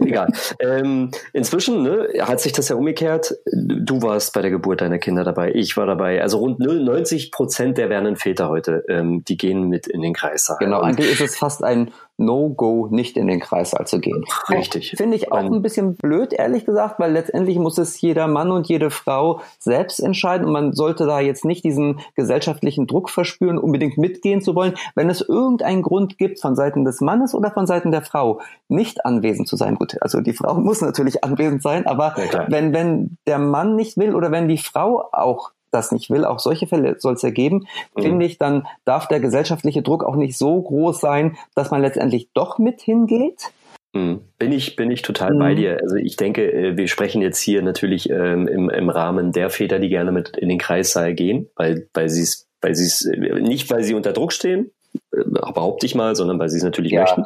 Egal. 0.00 0.28
Ähm, 0.60 1.10
inzwischen 1.32 1.82
ne, 1.82 2.08
hat 2.20 2.40
sich 2.40 2.52
das 2.52 2.68
ja 2.68 2.76
umgekehrt. 2.76 3.36
Du 3.52 4.02
warst 4.02 4.34
bei 4.34 4.42
der 4.42 4.50
Geburt 4.50 4.80
deiner 4.80 4.98
Kinder 4.98 5.24
dabei, 5.24 5.52
ich 5.52 5.76
war 5.76 5.86
dabei. 5.86 6.22
Also 6.22 6.38
rund 6.38 6.60
90 6.60 7.30
Prozent 7.30 7.78
der 7.78 7.88
werdenden 7.88 8.16
Väter 8.16 8.48
heute, 8.48 8.84
ähm, 8.88 9.24
die 9.24 9.36
gehen 9.36 9.68
mit 9.68 9.86
in 9.86 10.00
den 10.00 10.12
Kreissaal. 10.12 10.58
Genau, 10.60 10.80
eigentlich 10.80 11.10
ist 11.10 11.20
es 11.20 11.36
fast 11.36 11.64
ein 11.64 11.90
No-Go, 12.18 12.88
nicht 12.90 13.16
in 13.16 13.28
den 13.28 13.38
Kreissaal 13.38 13.86
zu 13.86 14.00
gehen. 14.00 14.24
Richtig. 14.48 14.94
Finde 14.96 15.16
ich 15.16 15.30
auch 15.32 15.38
ein 15.38 15.62
bisschen 15.62 15.94
blöd, 15.94 16.32
ehrlich 16.32 16.66
gesagt, 16.66 16.98
weil 16.98 17.12
letztendlich 17.12 17.58
muss 17.58 17.78
es 17.78 18.00
jeder 18.00 18.26
Mann 18.26 18.50
und 18.50 18.68
jede 18.68 18.90
Frau 18.90 19.40
selbst 19.58 20.00
entscheiden 20.00 20.46
und 20.46 20.52
man 20.52 20.72
sollte 20.72 21.06
da 21.06 21.20
jetzt 21.20 21.44
nicht 21.44 21.64
diesen 21.64 22.00
gesellschaftlichen 22.16 22.88
Druck 22.88 23.08
verspüren, 23.08 23.56
unbedingt 23.56 23.98
mitgehen 23.98 24.42
zu 24.42 24.56
wollen. 24.56 24.74
Wenn 24.96 25.08
es 25.08 25.20
irgendeinen 25.20 25.82
Grund 25.82 26.18
gibt 26.18 26.40
von 26.40 26.56
Seiten 26.56 26.84
des 26.84 27.00
Mannes 27.00 27.34
oder 27.34 27.52
von 27.52 27.66
Seiten 27.68 27.92
der 27.92 28.02
Frau, 28.02 28.40
nicht 28.68 29.04
anwesend 29.04 29.46
zu 29.46 29.56
sein, 29.56 29.76
gut, 29.76 29.96
also 30.00 30.20
die 30.20 30.32
Frau 30.32 30.54
muss 30.60 30.80
natürlich 30.80 31.22
anwesend 31.22 31.62
sein, 31.62 31.86
aber 31.86 32.16
ja, 32.32 32.46
wenn, 32.48 32.72
wenn 32.72 33.16
der 33.28 33.38
Mann 33.38 33.76
nicht 33.76 33.96
will 33.96 34.14
oder 34.14 34.32
wenn 34.32 34.48
die 34.48 34.58
Frau 34.58 35.08
auch 35.12 35.52
das 35.70 35.92
nicht 35.92 36.10
will, 36.10 36.24
auch 36.24 36.38
solche 36.38 36.66
Fälle 36.66 36.96
soll 36.98 37.14
es 37.14 37.22
ja 37.22 37.30
geben, 37.30 37.66
mhm. 37.96 38.02
finde 38.02 38.26
ich, 38.26 38.38
dann 38.38 38.66
darf 38.84 39.08
der 39.08 39.20
gesellschaftliche 39.20 39.82
Druck 39.82 40.04
auch 40.04 40.16
nicht 40.16 40.36
so 40.36 40.60
groß 40.60 41.00
sein, 41.00 41.36
dass 41.54 41.70
man 41.70 41.82
letztendlich 41.82 42.30
doch 42.34 42.58
mit 42.58 42.80
hingeht. 42.80 43.52
Mhm. 43.94 44.20
Bin 44.38 44.52
ich, 44.52 44.76
bin 44.76 44.90
ich 44.90 45.02
total 45.02 45.34
mhm. 45.34 45.38
bei 45.38 45.54
dir. 45.54 45.78
Also 45.82 45.96
ich 45.96 46.16
denke, 46.16 46.50
äh, 46.52 46.76
wir 46.76 46.88
sprechen 46.88 47.22
jetzt 47.22 47.40
hier 47.40 47.62
natürlich 47.62 48.10
ähm, 48.10 48.46
im, 48.46 48.70
im 48.70 48.90
Rahmen 48.90 49.32
der 49.32 49.50
Väter, 49.50 49.78
die 49.78 49.88
gerne 49.88 50.12
mit 50.12 50.36
in 50.36 50.48
den 50.48 50.58
Kreissaal 50.58 51.14
gehen, 51.14 51.48
weil, 51.56 51.88
weil 51.94 52.08
sie 52.08 52.22
es, 52.22 52.46
weil 52.60 52.74
sie 52.74 52.84
es, 52.84 53.04
äh, 53.06 53.40
nicht 53.40 53.70
weil 53.70 53.82
sie 53.82 53.94
unter 53.94 54.12
Druck 54.12 54.32
stehen, 54.32 54.70
äh, 55.12 55.24
behaupte 55.24 55.86
ich 55.86 55.94
mal, 55.94 56.14
sondern 56.16 56.38
weil 56.38 56.48
sie 56.50 56.58
es 56.58 56.64
natürlich 56.64 56.92
ja. 56.92 57.02
möchten. 57.02 57.24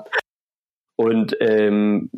Und 0.96 1.36
ähm, 1.40 2.10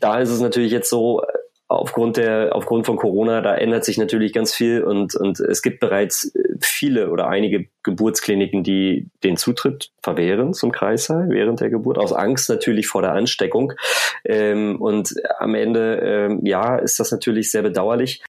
da 0.00 0.20
ist 0.20 0.30
es 0.30 0.40
natürlich 0.40 0.72
jetzt 0.72 0.90
so, 0.90 1.22
aufgrund 1.70 2.16
der, 2.16 2.56
aufgrund 2.56 2.84
von 2.84 2.96
Corona, 2.96 3.40
da 3.40 3.54
ändert 3.54 3.84
sich 3.84 3.96
natürlich 3.96 4.32
ganz 4.32 4.52
viel 4.52 4.82
und, 4.82 5.14
und 5.14 5.38
es 5.38 5.62
gibt 5.62 5.78
bereits 5.78 6.32
viele 6.60 7.10
oder 7.10 7.28
einige 7.28 7.66
Geburtskliniken, 7.84 8.64
die 8.64 9.08
den 9.22 9.36
Zutritt 9.36 9.92
verwehren 10.02 10.52
zum 10.52 10.72
Kreissaal 10.72 11.28
während 11.30 11.60
der 11.60 11.70
Geburt, 11.70 11.96
aus 11.96 12.12
Angst 12.12 12.48
natürlich 12.48 12.88
vor 12.88 13.02
der 13.02 13.12
Ansteckung. 13.12 13.72
Ähm, 14.24 14.80
und 14.80 15.14
am 15.38 15.54
Ende, 15.54 16.00
ähm, 16.02 16.40
ja, 16.44 16.74
ist 16.74 16.98
das 16.98 17.12
natürlich 17.12 17.52
sehr 17.52 17.62
bedauerlich. 17.62 18.20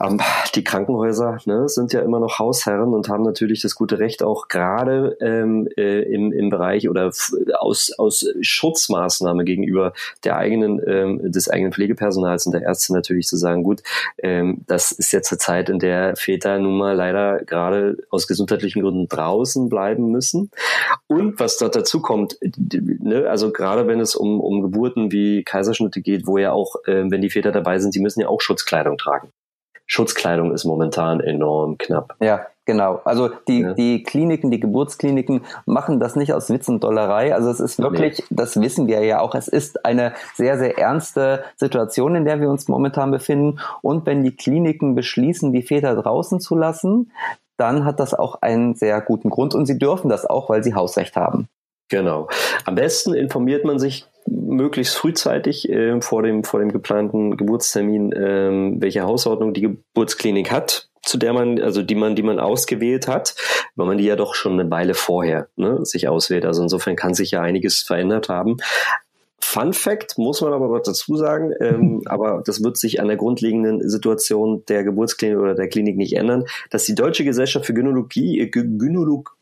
Ähm, 0.00 0.20
die 0.54 0.64
Krankenhäuser 0.64 1.38
ne, 1.44 1.68
sind 1.68 1.92
ja 1.92 2.00
immer 2.00 2.20
noch 2.20 2.38
Hausherren 2.38 2.94
und 2.94 3.08
haben 3.08 3.24
natürlich 3.24 3.60
das 3.62 3.74
gute 3.74 3.98
Recht, 3.98 4.22
auch 4.22 4.48
gerade 4.48 5.16
ähm, 5.20 5.68
äh, 5.76 6.02
im, 6.02 6.32
im 6.32 6.50
Bereich 6.50 6.88
oder 6.88 7.10
aus, 7.58 7.92
aus 7.98 8.26
Schutzmaßnahme 8.40 9.44
gegenüber 9.44 9.92
der 10.24 10.36
eigenen, 10.36 10.80
ähm, 10.86 11.32
des 11.32 11.48
eigenen 11.48 11.72
Pflegepersonals 11.72 12.46
und 12.46 12.52
der 12.52 12.62
Ärzte 12.62 12.92
natürlich 12.92 13.26
zu 13.26 13.36
sagen, 13.36 13.62
gut, 13.62 13.82
ähm, 14.18 14.62
das 14.66 14.92
ist 14.92 15.12
jetzt 15.12 15.32
eine 15.32 15.38
Zeit, 15.38 15.68
in 15.68 15.78
der 15.78 16.16
Väter 16.16 16.58
nun 16.58 16.78
mal 16.78 16.94
leider 16.94 17.44
gerade 17.44 17.98
aus 18.10 18.26
gesundheitlichen 18.26 18.82
Gründen 18.82 19.08
draußen 19.08 19.68
bleiben 19.68 20.10
müssen. 20.10 20.50
Und 21.06 21.38
was 21.38 21.58
dort 21.58 21.76
dazu 21.76 22.00
kommt, 22.00 22.38
ne, 22.40 23.28
also 23.28 23.52
gerade 23.52 23.86
wenn 23.86 24.00
es 24.00 24.14
um, 24.14 24.40
um 24.40 24.62
Geburten 24.62 25.12
wie 25.12 25.44
Kaiserschnitte 25.44 26.00
geht, 26.00 26.26
wo 26.26 26.38
ja 26.38 26.52
auch, 26.52 26.76
äh, 26.86 27.04
wenn 27.10 27.20
die 27.20 27.30
Väter 27.30 27.52
dabei 27.52 27.78
sind, 27.78 27.94
die 27.94 28.00
müssen 28.00 28.20
ja 28.20 28.28
auch 28.28 28.40
Schutzkleidung 28.40 28.98
tragen. 28.98 29.32
Schutzkleidung 29.90 30.52
ist 30.52 30.64
momentan 30.64 31.18
enorm 31.18 31.76
knapp. 31.76 32.14
Ja, 32.20 32.46
genau. 32.64 33.00
Also 33.04 33.28
die, 33.48 33.62
ja. 33.62 33.74
die 33.74 34.04
Kliniken, 34.04 34.52
die 34.52 34.60
Geburtskliniken 34.60 35.44
machen 35.66 35.98
das 35.98 36.14
nicht 36.14 36.32
aus 36.32 36.48
Witz 36.48 36.68
und 36.68 36.84
Dollerei. 36.84 37.34
Also 37.34 37.50
es 37.50 37.58
ist 37.58 37.80
wirklich, 37.80 38.20
nee. 38.20 38.24
das 38.30 38.60
wissen 38.60 38.86
wir 38.86 39.02
ja 39.04 39.20
auch, 39.20 39.34
es 39.34 39.48
ist 39.48 39.84
eine 39.84 40.12
sehr, 40.36 40.58
sehr 40.58 40.78
ernste 40.78 41.42
Situation, 41.56 42.14
in 42.14 42.24
der 42.24 42.40
wir 42.40 42.50
uns 42.50 42.68
momentan 42.68 43.10
befinden. 43.10 43.58
Und 43.82 44.06
wenn 44.06 44.22
die 44.22 44.36
Kliniken 44.36 44.94
beschließen, 44.94 45.52
die 45.52 45.62
Väter 45.62 45.96
draußen 45.96 46.38
zu 46.38 46.54
lassen, 46.54 47.10
dann 47.56 47.84
hat 47.84 47.98
das 47.98 48.14
auch 48.14 48.42
einen 48.42 48.76
sehr 48.76 49.00
guten 49.00 49.28
Grund 49.28 49.56
und 49.56 49.66
sie 49.66 49.76
dürfen 49.76 50.08
das 50.08 50.24
auch, 50.24 50.48
weil 50.48 50.62
sie 50.62 50.74
Hausrecht 50.74 51.16
haben. 51.16 51.48
Genau. 51.88 52.28
Am 52.64 52.76
besten 52.76 53.12
informiert 53.12 53.64
man 53.64 53.80
sich 53.80 54.06
möglichst 54.26 54.96
frühzeitig 54.96 55.68
äh, 55.68 56.00
vor 56.00 56.22
dem 56.22 56.44
vor 56.44 56.60
dem 56.60 56.70
geplanten 56.70 57.36
Geburtstermin, 57.36 58.12
äh, 58.12 58.80
welche 58.80 59.02
Hausordnung 59.02 59.54
die 59.54 59.62
Geburtsklinik 59.62 60.50
hat, 60.50 60.88
zu 61.02 61.18
der 61.18 61.32
man 61.32 61.60
also 61.60 61.82
die 61.82 61.94
man 61.94 62.16
die 62.16 62.22
man 62.22 62.40
ausgewählt 62.40 63.08
hat, 63.08 63.34
weil 63.76 63.86
man 63.86 63.98
die 63.98 64.04
ja 64.04 64.16
doch 64.16 64.34
schon 64.34 64.58
eine 64.58 64.70
Weile 64.70 64.94
vorher 64.94 65.48
ne, 65.56 65.84
sich 65.84 66.08
auswählt. 66.08 66.44
Also 66.44 66.62
insofern 66.62 66.96
kann 66.96 67.14
sich 67.14 67.32
ja 67.32 67.40
einiges 67.40 67.80
verändert 67.80 68.28
haben. 68.28 68.56
Fun 69.42 69.72
Fact 69.72 70.16
muss 70.18 70.42
man 70.42 70.52
aber 70.52 70.80
dazu 70.80 71.16
sagen, 71.16 71.52
ähm, 71.60 72.02
aber 72.06 72.42
das 72.44 72.62
wird 72.62 72.76
sich 72.76 73.00
an 73.00 73.08
der 73.08 73.16
grundlegenden 73.16 73.88
Situation 73.88 74.64
der 74.68 74.84
Geburtsklinik 74.84 75.38
oder 75.38 75.54
der 75.54 75.68
Klinik 75.68 75.96
nicht 75.96 76.14
ändern, 76.16 76.44
dass 76.70 76.84
die 76.84 76.94
Deutsche 76.94 77.24
Gesellschaft 77.24 77.66
für 77.66 77.74
Gynäkologie, 77.74 78.40
äh, 78.40 78.46
Gynäkolog, 78.46 79.36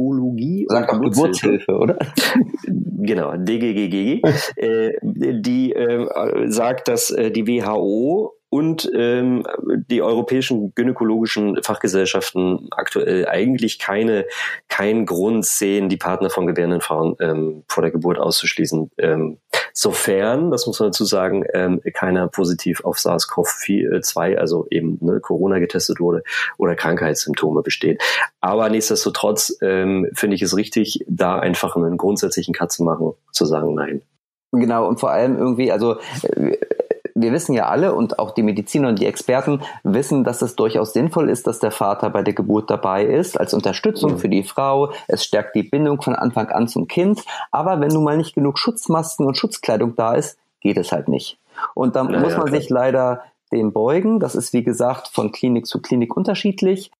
Gynäkologie 0.00 0.66
Sagt 0.68 0.92
und 0.92 1.02
Geburtshilfe, 1.02 1.72
oder? 1.72 1.98
genau, 2.66 3.36
DGGG, 3.36 4.22
äh, 4.56 4.92
die 5.02 5.72
äh, 5.72 6.48
sagt, 6.48 6.88
dass 6.88 7.10
äh, 7.10 7.30
die 7.30 7.46
WHO 7.46 8.34
und 8.52 8.90
ähm, 8.94 9.44
die 9.90 10.02
europäischen 10.02 10.74
gynäkologischen 10.74 11.62
Fachgesellschaften 11.62 12.68
aktuell 12.72 13.26
eigentlich 13.28 13.78
keine 13.78 14.26
keinen 14.68 15.06
Grund 15.06 15.46
sehen, 15.46 15.88
die 15.88 15.96
Partner 15.96 16.30
von 16.30 16.48
gebärenden 16.48 16.80
Frauen 16.80 17.14
ähm, 17.20 17.62
vor 17.68 17.82
der 17.82 17.92
Geburt 17.92 18.18
auszuschließen. 18.18 18.90
Ähm, 18.98 19.38
sofern, 19.72 20.50
das 20.50 20.66
muss 20.66 20.80
man 20.80 20.88
dazu 20.88 21.04
sagen, 21.04 21.44
ähm, 21.52 21.80
keiner 21.94 22.28
positiv 22.28 22.84
auf 22.84 22.98
SARS-CoV-2, 22.98 24.36
also 24.36 24.66
eben 24.70 24.98
ne, 25.00 25.20
Corona 25.20 25.58
getestet 25.58 26.00
wurde 26.00 26.22
oder 26.58 26.74
Krankheitssymptome 26.74 27.62
bestehen. 27.62 27.98
Aber 28.40 28.68
nichtsdestotrotz 28.68 29.56
ähm, 29.60 30.08
finde 30.14 30.36
ich 30.36 30.42
es 30.42 30.56
richtig, 30.56 31.04
da 31.08 31.38
einfach 31.38 31.76
einen 31.76 31.96
grundsätzlichen 31.96 32.54
Cut 32.54 32.72
zu 32.72 32.84
machen, 32.84 33.12
zu 33.32 33.44
sagen, 33.44 33.74
nein. 33.74 34.02
Genau, 34.52 34.88
und 34.88 34.98
vor 34.98 35.10
allem 35.10 35.38
irgendwie, 35.38 35.70
also 35.70 35.98
äh, 36.22 36.56
wir 37.14 37.32
wissen 37.32 37.52
ja 37.54 37.66
alle 37.66 37.94
und 37.94 38.18
auch 38.18 38.32
die 38.32 38.42
Mediziner 38.42 38.88
und 38.88 38.98
die 38.98 39.06
Experten 39.06 39.62
wissen, 39.82 40.24
dass 40.24 40.42
es 40.42 40.56
durchaus 40.56 40.92
sinnvoll 40.92 41.30
ist, 41.30 41.46
dass 41.46 41.58
der 41.58 41.70
Vater 41.70 42.10
bei 42.10 42.22
der 42.22 42.34
Geburt 42.34 42.70
dabei 42.70 43.04
ist, 43.04 43.38
als 43.38 43.54
Unterstützung 43.54 44.12
mhm. 44.12 44.18
für 44.18 44.28
die 44.28 44.42
Frau. 44.42 44.92
Es 45.08 45.24
stärkt 45.24 45.54
die 45.54 45.62
Bindung 45.62 46.00
von 46.02 46.14
Anfang 46.14 46.48
an 46.48 46.68
zum 46.68 46.88
Kind. 46.88 47.24
Aber 47.50 47.80
wenn 47.80 47.88
nun 47.88 48.04
mal 48.04 48.16
nicht 48.16 48.34
genug 48.34 48.58
Schutzmasken 48.58 49.26
und 49.26 49.36
Schutzkleidung 49.36 49.96
da 49.96 50.14
ist, 50.14 50.38
geht 50.60 50.76
es 50.76 50.92
halt 50.92 51.08
nicht. 51.08 51.38
Und 51.74 51.96
dann 51.96 52.06
naja, 52.06 52.20
muss 52.20 52.36
man 52.36 52.46
klar. 52.46 52.60
sich 52.60 52.70
leider 52.70 53.22
dem 53.52 53.72
beugen. 53.72 54.20
Das 54.20 54.34
ist, 54.34 54.52
wie 54.52 54.62
gesagt, 54.62 55.08
von 55.08 55.32
Klinik 55.32 55.66
zu 55.66 55.80
Klinik 55.80 56.16
unterschiedlich 56.16 56.90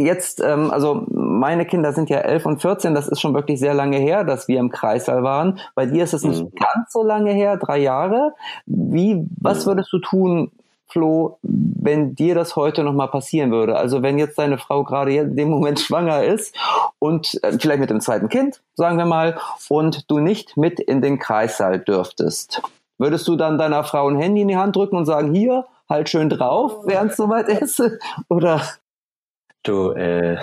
jetzt, 0.00 0.40
ähm, 0.40 0.70
also 0.70 1.06
meine 1.10 1.66
Kinder 1.66 1.92
sind 1.92 2.10
ja 2.10 2.18
elf 2.18 2.46
und 2.46 2.60
14, 2.60 2.94
das 2.94 3.08
ist 3.08 3.20
schon 3.20 3.34
wirklich 3.34 3.58
sehr 3.60 3.74
lange 3.74 3.98
her, 3.98 4.24
dass 4.24 4.48
wir 4.48 4.58
im 4.58 4.70
Kreissaal 4.70 5.22
waren. 5.22 5.58
Bei 5.74 5.86
dir 5.86 6.04
ist 6.04 6.14
es 6.14 6.24
nicht 6.24 6.42
mhm. 6.42 6.52
ganz 6.54 6.92
so 6.92 7.02
lange 7.02 7.32
her, 7.32 7.56
drei 7.56 7.78
Jahre. 7.78 8.34
Wie, 8.66 9.26
was 9.40 9.64
mhm. 9.64 9.70
würdest 9.70 9.92
du 9.92 9.98
tun, 9.98 10.50
Flo, 10.88 11.38
wenn 11.42 12.16
dir 12.16 12.34
das 12.34 12.56
heute 12.56 12.82
nochmal 12.82 13.08
passieren 13.08 13.52
würde? 13.52 13.76
Also 13.76 14.02
wenn 14.02 14.18
jetzt 14.18 14.38
deine 14.38 14.58
Frau 14.58 14.82
gerade 14.82 15.14
in 15.14 15.36
dem 15.36 15.48
Moment 15.48 15.78
schwanger 15.80 16.24
ist 16.24 16.54
und 16.98 17.38
äh, 17.44 17.56
vielleicht 17.58 17.80
mit 17.80 17.90
dem 17.90 18.00
zweiten 18.00 18.28
Kind, 18.28 18.60
sagen 18.74 18.98
wir 18.98 19.06
mal, 19.06 19.38
und 19.68 20.10
du 20.10 20.18
nicht 20.18 20.56
mit 20.56 20.80
in 20.80 21.00
den 21.00 21.18
Kreissaal 21.18 21.78
dürftest. 21.78 22.62
Würdest 22.98 23.26
du 23.28 23.36
dann 23.36 23.56
deiner 23.56 23.84
Frau 23.84 24.08
ein 24.08 24.18
Handy 24.18 24.42
in 24.42 24.48
die 24.48 24.56
Hand 24.56 24.76
drücken 24.76 24.96
und 24.96 25.06
sagen, 25.06 25.32
hier, 25.32 25.64
halt 25.88 26.08
schön 26.08 26.28
drauf, 26.28 26.82
während 26.84 27.12
es 27.12 27.16
soweit 27.16 27.48
ist? 27.48 27.82
Oder? 28.28 28.62
Du, 29.62 29.92
äh, 29.92 30.38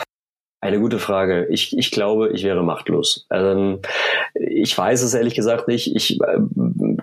eine 0.60 0.80
gute 0.80 0.98
Frage. 0.98 1.46
Ich, 1.50 1.78
ich 1.78 1.92
glaube, 1.92 2.32
ich 2.34 2.44
wäre 2.44 2.64
machtlos. 2.64 3.28
Ähm, 3.32 3.80
ich 4.34 4.76
weiß 4.76 5.04
es 5.04 5.14
ehrlich 5.14 5.36
gesagt 5.36 5.68
nicht. 5.68 5.96
Ich, 5.96 6.20
äh, 6.20 6.40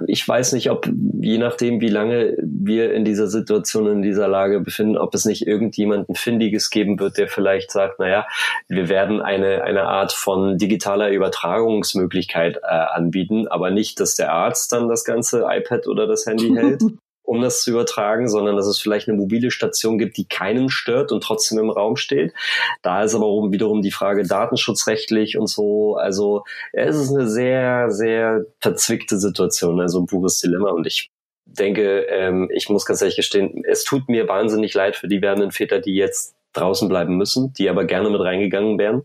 ich 0.08 0.26
weiß 0.26 0.52
nicht, 0.52 0.70
ob 0.70 0.88
je 1.20 1.38
nachdem, 1.38 1.80
wie 1.80 1.88
lange 1.88 2.36
wir 2.42 2.92
in 2.92 3.04
dieser 3.04 3.28
Situation, 3.28 3.86
in 3.86 4.02
dieser 4.02 4.26
Lage 4.26 4.60
befinden, 4.60 4.96
ob 4.96 5.14
es 5.14 5.24
nicht 5.24 5.46
irgendjemanden 5.46 6.16
Findiges 6.16 6.70
geben 6.70 6.98
wird, 6.98 7.16
der 7.16 7.28
vielleicht 7.28 7.70
sagt, 7.70 8.00
naja, 8.00 8.26
wir 8.68 8.88
werden 8.88 9.22
eine, 9.22 9.62
eine 9.62 9.84
Art 9.84 10.12
von 10.12 10.58
digitaler 10.58 11.10
Übertragungsmöglichkeit 11.10 12.56
äh, 12.56 12.66
anbieten, 12.66 13.46
aber 13.46 13.70
nicht, 13.70 14.00
dass 14.00 14.16
der 14.16 14.32
Arzt 14.32 14.72
dann 14.72 14.88
das 14.88 15.04
ganze 15.04 15.44
iPad 15.48 15.86
oder 15.86 16.08
das 16.08 16.26
Handy 16.26 16.50
hält, 16.54 16.82
um 17.24 17.40
das 17.40 17.62
zu 17.62 17.70
übertragen, 17.70 18.28
sondern 18.28 18.56
dass 18.56 18.66
es 18.66 18.78
vielleicht 18.78 19.08
eine 19.08 19.16
mobile 19.16 19.50
Station 19.50 19.98
gibt, 19.98 20.16
die 20.16 20.26
keinen 20.26 20.68
stört 20.68 21.10
und 21.10 21.22
trotzdem 21.22 21.58
im 21.58 21.70
Raum 21.70 21.96
steht. 21.96 22.34
Da 22.82 23.02
ist 23.02 23.14
aber 23.14 23.26
wiederum 23.50 23.82
die 23.82 23.90
Frage 23.90 24.22
datenschutzrechtlich 24.24 25.38
und 25.38 25.48
so. 25.48 25.96
Also 25.96 26.44
es 26.72 26.96
ist 26.96 27.10
eine 27.10 27.28
sehr, 27.28 27.90
sehr 27.90 28.44
verzwickte 28.60 29.18
Situation, 29.18 29.80
also 29.80 30.00
ein 30.00 30.06
pures 30.06 30.38
Dilemma. 30.40 30.70
Und 30.70 30.86
ich 30.86 31.10
denke, 31.46 32.06
ähm, 32.10 32.50
ich 32.52 32.68
muss 32.68 32.84
ganz 32.84 33.00
ehrlich 33.00 33.16
gestehen, 33.16 33.62
es 33.66 33.84
tut 33.84 34.08
mir 34.08 34.28
wahnsinnig 34.28 34.74
leid 34.74 34.96
für 34.96 35.08
die 35.08 35.22
werdenden 35.22 35.50
Väter, 35.50 35.80
die 35.80 35.94
jetzt 35.94 36.33
draußen 36.54 36.88
bleiben 36.88 37.16
müssen, 37.16 37.52
die 37.54 37.68
aber 37.68 37.84
gerne 37.84 38.10
mit 38.10 38.20
reingegangen 38.20 38.78
wären. 38.78 39.04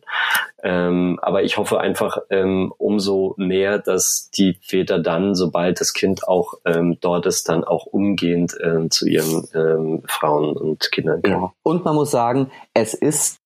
Ähm, 0.61 1.19
aber 1.21 1.43
ich 1.43 1.57
hoffe 1.57 1.79
einfach 1.79 2.17
ähm, 2.29 2.73
umso 2.77 3.33
mehr, 3.37 3.79
dass 3.79 4.29
die 4.33 4.57
Väter 4.61 4.99
dann, 4.99 5.35
sobald 5.35 5.79
das 5.79 5.93
Kind 5.93 6.27
auch 6.27 6.55
ähm, 6.65 6.97
dort 7.01 7.25
ist, 7.25 7.47
dann 7.49 7.63
auch 7.63 7.85
umgehend 7.85 8.57
ähm, 8.61 8.91
zu 8.91 9.07
ihren 9.07 9.47
ähm, 9.53 10.03
Frauen 10.07 10.55
und 10.57 10.91
Kindern 10.91 11.21
kommen. 11.21 11.43
Ja. 11.43 11.53
Und 11.63 11.85
man 11.85 11.95
muss 11.95 12.11
sagen, 12.11 12.51
es 12.73 12.93
ist 12.93 13.39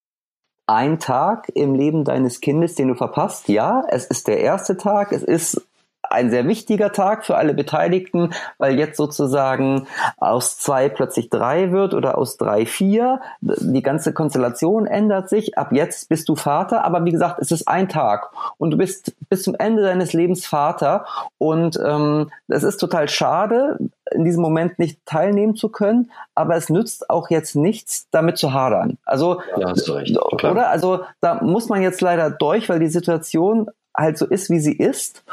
ein 0.66 1.00
Tag 1.00 1.50
im 1.54 1.76
Leben 1.76 2.04
deines 2.04 2.42
Kindes, 2.42 2.76
den 2.76 2.88
du 2.88 2.96
verpasst. 2.96 3.50
Ja, 3.50 3.84
es 3.90 4.06
ist 4.06 4.28
der 4.28 4.40
erste 4.40 4.78
Tag, 4.78 5.12
es 5.12 5.24
ist 5.24 5.62
ein 6.10 6.30
sehr 6.30 6.48
wichtiger 6.48 6.92
Tag 6.92 7.26
für 7.26 7.36
alle 7.38 7.54
Beteiligten, 7.54 8.34
weil 8.58 8.78
jetzt 8.78 8.98
sozusagen 8.98 9.88
aus 10.18 10.58
zwei 10.58 10.90
plötzlich 10.90 11.30
drei 11.30 11.72
wird 11.72 11.94
oder 11.94 12.18
aus 12.18 12.38
drei 12.38 12.66
vier. 12.66 13.22
Die 13.42 13.82
ganze 13.82 14.14
Konstellation 14.14 14.86
ändert 14.86 15.30
sich. 15.30 15.58
Ab 15.58 15.72
jetzt 15.72 16.10
bist 16.10 16.30
du 16.30 16.36
Vater, 16.36 16.84
aber 16.86 17.04
wie 17.06 17.12
gesagt, 17.12 17.40
es 17.40 17.52
ist 17.52 17.68
ein 17.68 17.90
Tag 17.90 18.32
und 18.58 18.72
du 18.72 18.78
bist 18.78 19.14
bis 19.30 19.44
zum 19.44 19.56
Ende 19.56 19.82
deines 19.82 20.14
Lebens 20.14 20.46
Vater 20.46 21.06
und 21.38 21.80
ähm, 21.84 22.30
es 22.48 22.64
ist 22.64 22.78
total 22.78 23.10
schade, 23.10 23.78
in 24.12 24.26
diesem 24.26 24.42
Moment 24.42 24.80
nicht 24.80 25.00
teilnehmen 25.06 25.56
zu 25.56 25.70
können, 25.70 26.12
aber 26.36 26.56
es 26.56 26.70
nützt 26.70 27.10
auch 27.10 27.30
jetzt 27.30 27.56
nichts, 27.56 28.08
damit 28.12 28.38
zu 28.38 28.54
hadern. 28.54 28.98
Also, 29.06 29.42
ja, 29.58 29.70
hast 29.70 29.88
du 29.88 29.94
recht. 29.94 30.18
oder? 30.18 30.70
Also, 30.70 31.02
da 31.22 31.36
muss 31.42 31.70
man 31.70 31.82
jetzt 31.82 32.02
leider 32.02 32.30
durch, 32.30 32.70
weil 32.70 32.80
die 32.80 32.90
Situation 32.90 33.70
halt 33.96 34.18
so 34.18 34.26
ist, 34.26 34.50
wie 34.50 34.60
sie 34.60 34.74
ist 34.74 35.24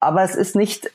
aber 0.00 0.22
es 0.22 0.34
ist 0.34 0.56
nicht 0.56 0.90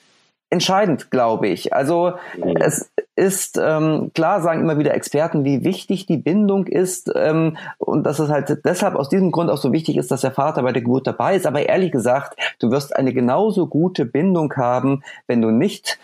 entscheidend, 0.53 1.11
glaube 1.11 1.47
ich. 1.47 1.73
Also 1.73 2.13
mhm. 2.37 2.55
es 2.57 2.91
ist 3.15 3.59
ähm, 3.61 4.11
klar, 4.13 4.41
sagen 4.41 4.61
immer 4.61 4.77
wieder 4.77 4.93
Experten, 4.93 5.43
wie 5.43 5.63
wichtig 5.63 6.05
die 6.05 6.17
Bindung 6.17 6.67
ist 6.67 7.11
ähm, 7.15 7.57
und 7.79 8.03
dass 8.03 8.19
es 8.19 8.29
halt 8.29 8.61
deshalb 8.63 8.95
aus 8.95 9.09
diesem 9.09 9.31
Grund 9.31 9.49
auch 9.49 9.57
so 9.57 9.71
wichtig 9.73 9.97
ist, 9.97 10.11
dass 10.11 10.21
der 10.21 10.31
Vater 10.31 10.63
bei 10.63 10.71
der 10.71 10.81
Geburt 10.81 11.07
dabei 11.07 11.35
ist. 11.35 11.45
Aber 11.45 11.67
ehrlich 11.67 11.91
gesagt, 11.91 12.39
du 12.59 12.71
wirst 12.71 12.95
eine 12.95 13.13
genauso 13.13 13.67
gute 13.67 14.05
Bindung 14.05 14.53
haben, 14.55 15.03
wenn 15.27 15.41
du 15.41 15.49
nicht 15.49 15.99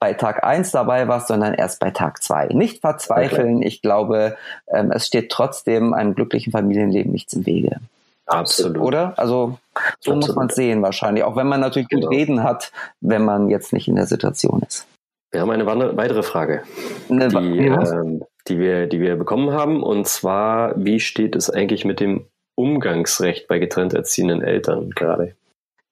bei 0.00 0.12
Tag 0.12 0.44
eins 0.44 0.70
dabei 0.70 1.08
warst, 1.08 1.28
sondern 1.28 1.54
erst 1.54 1.80
bei 1.80 1.90
Tag 1.90 2.22
zwei. 2.22 2.48
Nicht 2.48 2.80
verzweifeln. 2.80 3.58
Okay. 3.58 3.66
Ich 3.66 3.80
glaube, 3.80 4.36
ähm, 4.68 4.90
es 4.90 5.06
steht 5.06 5.30
trotzdem 5.30 5.94
einem 5.94 6.14
glücklichen 6.14 6.52
Familienleben 6.52 7.12
nichts 7.12 7.32
im 7.32 7.46
Wege. 7.46 7.80
Absolut. 8.26 8.78
Oder? 8.78 9.18
Also 9.18 9.58
so 10.00 10.12
Absolut. 10.12 10.26
muss 10.26 10.36
man 10.36 10.46
es 10.48 10.54
sehen 10.54 10.82
wahrscheinlich, 10.82 11.24
auch 11.24 11.36
wenn 11.36 11.46
man 11.46 11.60
natürlich 11.60 11.88
gut 11.88 12.00
genau. 12.00 12.10
reden 12.10 12.42
hat, 12.42 12.72
wenn 13.00 13.24
man 13.24 13.50
jetzt 13.50 13.72
nicht 13.72 13.88
in 13.88 13.96
der 13.96 14.06
Situation 14.06 14.62
ist. 14.66 14.86
Wir 15.30 15.40
haben 15.40 15.50
eine 15.50 15.66
weitere 15.66 16.22
Frage, 16.22 16.62
eine, 17.10 17.28
die, 17.28 17.66
äh, 17.66 18.20
die, 18.46 18.58
wir, 18.60 18.86
die 18.86 19.00
wir 19.00 19.16
bekommen 19.16 19.52
haben, 19.52 19.82
und 19.82 20.06
zwar, 20.06 20.72
wie 20.76 21.00
steht 21.00 21.34
es 21.34 21.50
eigentlich 21.50 21.84
mit 21.84 21.98
dem 21.98 22.26
Umgangsrecht 22.54 23.48
bei 23.48 23.58
getrennt 23.58 23.94
erziehenden 23.94 24.42
Eltern 24.42 24.90
gerade? 24.90 25.34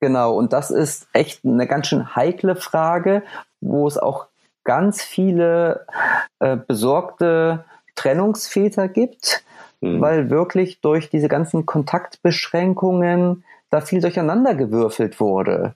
Genau, 0.00 0.34
und 0.34 0.52
das 0.52 0.70
ist 0.70 1.08
echt 1.12 1.44
eine 1.44 1.66
ganz 1.66 1.88
schön 1.88 2.14
heikle 2.14 2.54
Frage, 2.54 3.24
wo 3.60 3.86
es 3.88 3.98
auch 3.98 4.26
ganz 4.64 5.02
viele 5.02 5.86
äh, 6.38 6.56
besorgte 6.56 7.64
Trennungsväter 7.96 8.88
gibt, 8.88 9.44
mhm. 9.82 10.00
weil 10.00 10.30
wirklich 10.30 10.80
durch 10.80 11.10
diese 11.10 11.28
ganzen 11.28 11.66
Kontaktbeschränkungen 11.66 13.44
da 13.70 13.80
viel 13.80 14.00
durcheinander 14.00 14.54
gewürfelt 14.54 15.20
wurde. 15.20 15.74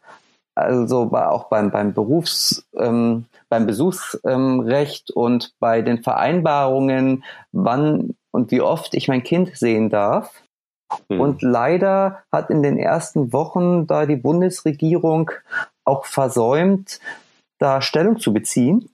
Also 0.54 1.12
war 1.12 1.32
auch 1.32 1.48
beim, 1.48 1.70
beim 1.70 1.92
Berufs, 1.92 2.66
ähm, 2.78 3.26
beim 3.50 3.66
Besuchsrecht 3.66 5.10
ähm, 5.10 5.14
und 5.14 5.52
bei 5.60 5.82
den 5.82 6.02
Vereinbarungen, 6.02 7.24
wann 7.52 8.14
und 8.30 8.50
wie 8.50 8.62
oft 8.62 8.94
ich 8.94 9.08
mein 9.08 9.22
Kind 9.22 9.56
sehen 9.56 9.90
darf. 9.90 10.42
Mhm. 11.08 11.20
Und 11.20 11.42
leider 11.42 12.22
hat 12.32 12.50
in 12.50 12.62
den 12.62 12.78
ersten 12.78 13.32
Wochen 13.32 13.86
da 13.86 14.06
die 14.06 14.16
Bundesregierung 14.16 15.30
auch 15.84 16.06
versäumt, 16.06 17.00
da 17.58 17.80
Stellung 17.82 18.18
zu 18.18 18.32
beziehen. 18.32 18.88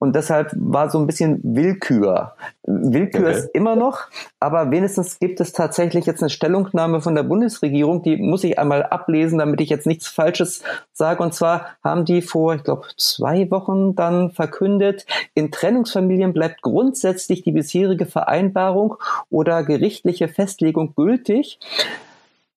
Und 0.00 0.16
deshalb 0.16 0.50
war 0.56 0.88
so 0.88 0.98
ein 0.98 1.06
bisschen 1.06 1.40
Willkür. 1.42 2.32
Willkür 2.64 3.28
okay. 3.28 3.32
ist 3.32 3.50
immer 3.52 3.76
noch, 3.76 4.08
aber 4.40 4.70
wenigstens 4.70 5.18
gibt 5.18 5.40
es 5.40 5.52
tatsächlich 5.52 6.06
jetzt 6.06 6.22
eine 6.22 6.30
Stellungnahme 6.30 7.02
von 7.02 7.14
der 7.14 7.22
Bundesregierung, 7.22 8.02
die 8.02 8.16
muss 8.16 8.42
ich 8.42 8.58
einmal 8.58 8.82
ablesen, 8.82 9.38
damit 9.38 9.60
ich 9.60 9.68
jetzt 9.68 9.86
nichts 9.86 10.08
Falsches 10.08 10.62
sage. 10.94 11.22
Und 11.22 11.34
zwar 11.34 11.66
haben 11.84 12.06
die 12.06 12.22
vor, 12.22 12.54
ich 12.54 12.64
glaube, 12.64 12.86
zwei 12.96 13.50
Wochen 13.50 13.94
dann 13.94 14.30
verkündet, 14.30 15.04
in 15.34 15.50
Trennungsfamilien 15.50 16.32
bleibt 16.32 16.62
grundsätzlich 16.62 17.42
die 17.42 17.52
bisherige 17.52 18.06
Vereinbarung 18.06 18.96
oder 19.28 19.62
gerichtliche 19.64 20.28
Festlegung 20.28 20.94
gültig. 20.94 21.58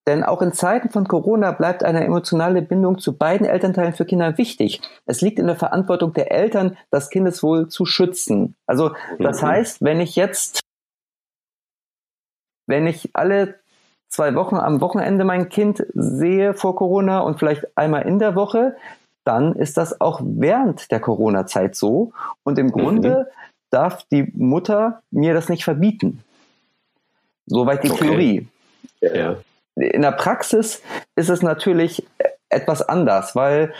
Denn 0.05 0.23
auch 0.23 0.41
in 0.41 0.51
Zeiten 0.51 0.89
von 0.89 1.07
Corona 1.07 1.51
bleibt 1.51 1.83
eine 1.83 2.03
emotionale 2.03 2.61
Bindung 2.61 2.99
zu 2.99 3.17
beiden 3.17 3.47
Elternteilen 3.47 3.93
für 3.93 4.05
Kinder 4.05 4.37
wichtig. 4.37 4.81
Es 5.05 5.21
liegt 5.21 5.39
in 5.39 5.47
der 5.47 5.55
Verantwortung 5.55 6.13
der 6.13 6.31
Eltern, 6.31 6.77
das 6.89 7.09
Kindeswohl 7.09 7.69
zu 7.69 7.85
schützen. 7.85 8.55
Also 8.67 8.91
das 9.19 9.41
mhm. 9.41 9.47
heißt, 9.47 9.81
wenn 9.81 10.01
ich 10.01 10.15
jetzt, 10.17 10.59
wenn 12.67 12.85
ich 12.85 13.11
alle 13.13 13.59
zwei 14.09 14.35
Wochen 14.35 14.57
am 14.57 14.81
Wochenende 14.81 15.23
mein 15.23 15.47
Kind 15.47 15.85
sehe 15.93 16.53
vor 16.53 16.75
Corona 16.75 17.19
und 17.19 17.39
vielleicht 17.39 17.77
einmal 17.77 18.01
in 18.01 18.19
der 18.19 18.35
Woche, 18.35 18.75
dann 19.23 19.55
ist 19.55 19.77
das 19.77 20.01
auch 20.01 20.19
während 20.21 20.91
der 20.91 20.99
Corona-Zeit 20.99 21.75
so. 21.75 22.11
Und 22.43 22.59
im 22.59 22.71
Grunde 22.71 23.19
mhm. 23.19 23.53
darf 23.69 24.03
die 24.11 24.29
Mutter 24.35 25.01
mir 25.11 25.33
das 25.33 25.47
nicht 25.47 25.63
verbieten. 25.63 26.21
Soweit 27.45 27.85
die 27.85 27.91
okay. 27.91 28.05
Theorie. 28.05 28.47
Ja 28.99 29.37
in 29.75 30.01
der 30.01 30.11
Praxis 30.11 30.81
ist 31.15 31.29
es 31.29 31.41
natürlich 31.41 32.05
etwas 32.49 32.81
anders, 32.81 33.35
weil 33.35 33.73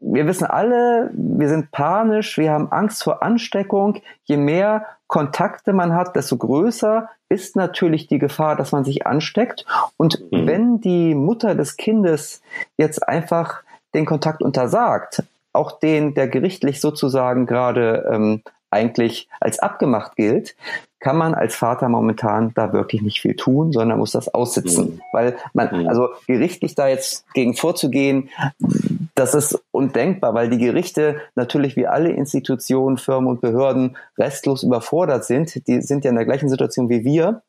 wir 0.00 0.26
wissen 0.26 0.46
alle, 0.46 1.10
wir 1.12 1.48
sind 1.48 1.70
panisch, 1.70 2.36
wir 2.36 2.52
haben 2.52 2.72
Angst 2.72 3.04
vor 3.04 3.22
Ansteckung. 3.22 4.00
Je 4.24 4.36
mehr 4.36 4.86
Kontakte 5.06 5.72
man 5.72 5.94
hat, 5.94 6.16
desto 6.16 6.36
größer 6.36 7.08
ist 7.28 7.56
natürlich 7.56 8.08
die 8.08 8.18
Gefahr, 8.18 8.56
dass 8.56 8.72
man 8.72 8.84
sich 8.84 9.06
ansteckt. 9.06 9.64
Und 9.96 10.20
mhm. 10.30 10.46
wenn 10.46 10.80
die 10.80 11.14
Mutter 11.14 11.54
des 11.54 11.76
Kindes 11.76 12.42
jetzt 12.76 13.06
einfach 13.06 13.62
den 13.94 14.06
Kontakt 14.06 14.42
untersagt, 14.42 15.22
auch 15.52 15.78
den, 15.78 16.14
der 16.14 16.28
gerichtlich 16.28 16.80
sozusagen 16.80 17.46
gerade 17.46 18.08
ähm, 18.10 18.42
eigentlich 18.70 19.28
als 19.40 19.58
abgemacht 19.58 20.16
gilt, 20.16 20.56
kann 21.02 21.16
man 21.16 21.34
als 21.34 21.56
Vater 21.56 21.88
momentan 21.88 22.52
da 22.54 22.72
wirklich 22.72 23.02
nicht 23.02 23.20
viel 23.20 23.34
tun, 23.34 23.72
sondern 23.72 23.98
muss 23.98 24.12
das 24.12 24.32
aussitzen. 24.32 24.94
Mhm. 24.94 25.00
Weil 25.12 25.36
man, 25.52 25.82
mhm. 25.82 25.88
also 25.88 26.10
gerichtlich 26.28 26.76
da 26.76 26.86
jetzt 26.86 27.24
gegen 27.34 27.54
vorzugehen, 27.54 28.30
das 29.16 29.34
ist 29.34 29.60
undenkbar, 29.72 30.32
weil 30.32 30.48
die 30.48 30.58
Gerichte 30.58 31.16
natürlich 31.34 31.74
wie 31.74 31.88
alle 31.88 32.10
Institutionen, 32.10 32.98
Firmen 32.98 33.28
und 33.28 33.40
Behörden 33.40 33.96
restlos 34.16 34.62
überfordert 34.62 35.24
sind. 35.24 35.66
Die 35.66 35.82
sind 35.82 36.04
ja 36.04 36.10
in 36.10 36.16
der 36.16 36.24
gleichen 36.24 36.48
Situation 36.48 36.88
wie 36.88 37.04
wir. 37.04 37.42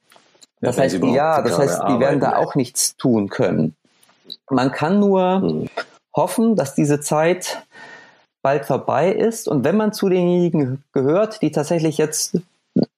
Das 0.59 0.77
ja, 0.77 0.83
heißt, 0.83 1.03
ja, 1.03 1.41
das 1.43 1.59
heißt, 1.59 1.83
die 1.89 1.99
werden 1.99 2.19
da 2.19 2.37
auch 2.37 2.55
nichts 2.55 2.97
tun 2.97 3.29
können. 3.29 3.75
Man 4.49 4.71
kann 4.71 4.99
nur 4.99 5.39
mhm. 5.39 5.69
hoffen, 6.15 6.55
dass 6.55 6.73
diese 6.73 7.01
Zeit 7.01 7.61
bald 8.41 8.65
vorbei 8.65 9.11
ist 9.11 9.47
und 9.47 9.63
wenn 9.63 9.77
man 9.77 9.93
zu 9.93 10.09
denjenigen 10.09 10.83
gehört, 10.91 11.41
die 11.43 11.51
tatsächlich 11.51 11.97
jetzt 11.97 12.39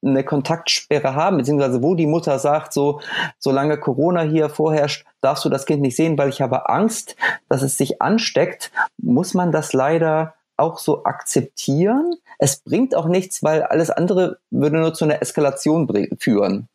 eine 0.05 0.23
Kontaktsperre 0.23 1.15
haben, 1.15 1.37
beziehungsweise 1.37 1.81
wo 1.81 1.95
die 1.95 2.07
Mutter 2.07 2.39
sagt, 2.39 2.73
so, 2.73 3.01
solange 3.39 3.77
Corona 3.79 4.21
hier 4.21 4.49
vorherrscht, 4.49 5.05
darfst 5.21 5.45
du 5.45 5.49
das 5.49 5.65
Kind 5.65 5.81
nicht 5.81 5.95
sehen, 5.95 6.17
weil 6.17 6.29
ich 6.29 6.41
habe 6.41 6.69
Angst, 6.69 7.15
dass 7.49 7.61
es 7.61 7.77
sich 7.77 8.01
ansteckt, 8.01 8.71
muss 8.97 9.33
man 9.33 9.51
das 9.51 9.73
leider 9.73 10.35
auch 10.57 10.79
so 10.79 11.03
akzeptieren. 11.03 12.15
Es 12.37 12.57
bringt 12.57 12.95
auch 12.95 13.07
nichts, 13.07 13.43
weil 13.43 13.63
alles 13.63 13.89
andere 13.89 14.37
würde 14.51 14.77
nur 14.77 14.93
zu 14.93 15.05
einer 15.05 15.21
Eskalation 15.21 15.87
führen. 16.19 16.67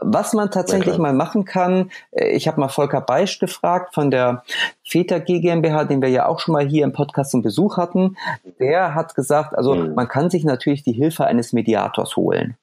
Was 0.00 0.32
man 0.32 0.50
tatsächlich 0.50 0.98
mal 0.98 1.12
machen 1.12 1.44
kann, 1.44 1.90
äh, 2.10 2.28
ich 2.30 2.48
habe 2.48 2.60
mal 2.60 2.68
Volker 2.68 3.00
Beisch 3.00 3.38
gefragt 3.38 3.94
von 3.94 4.10
der 4.10 4.42
Väter 4.86 5.20
GmbH, 5.20 5.84
den 5.84 6.02
wir 6.02 6.08
ja 6.08 6.26
auch 6.26 6.40
schon 6.40 6.52
mal 6.52 6.66
hier 6.66 6.84
im 6.84 6.92
Podcast 6.92 7.30
zum 7.30 7.42
Besuch 7.42 7.76
hatten. 7.76 8.16
Der 8.58 8.94
hat 8.94 9.14
gesagt, 9.14 9.56
also 9.56 9.74
mhm. 9.74 9.94
man 9.94 10.08
kann 10.08 10.30
sich 10.30 10.44
natürlich 10.44 10.82
die 10.82 10.92
Hilfe 10.92 11.24
eines 11.24 11.52
Mediators 11.52 12.16
holen. 12.16 12.56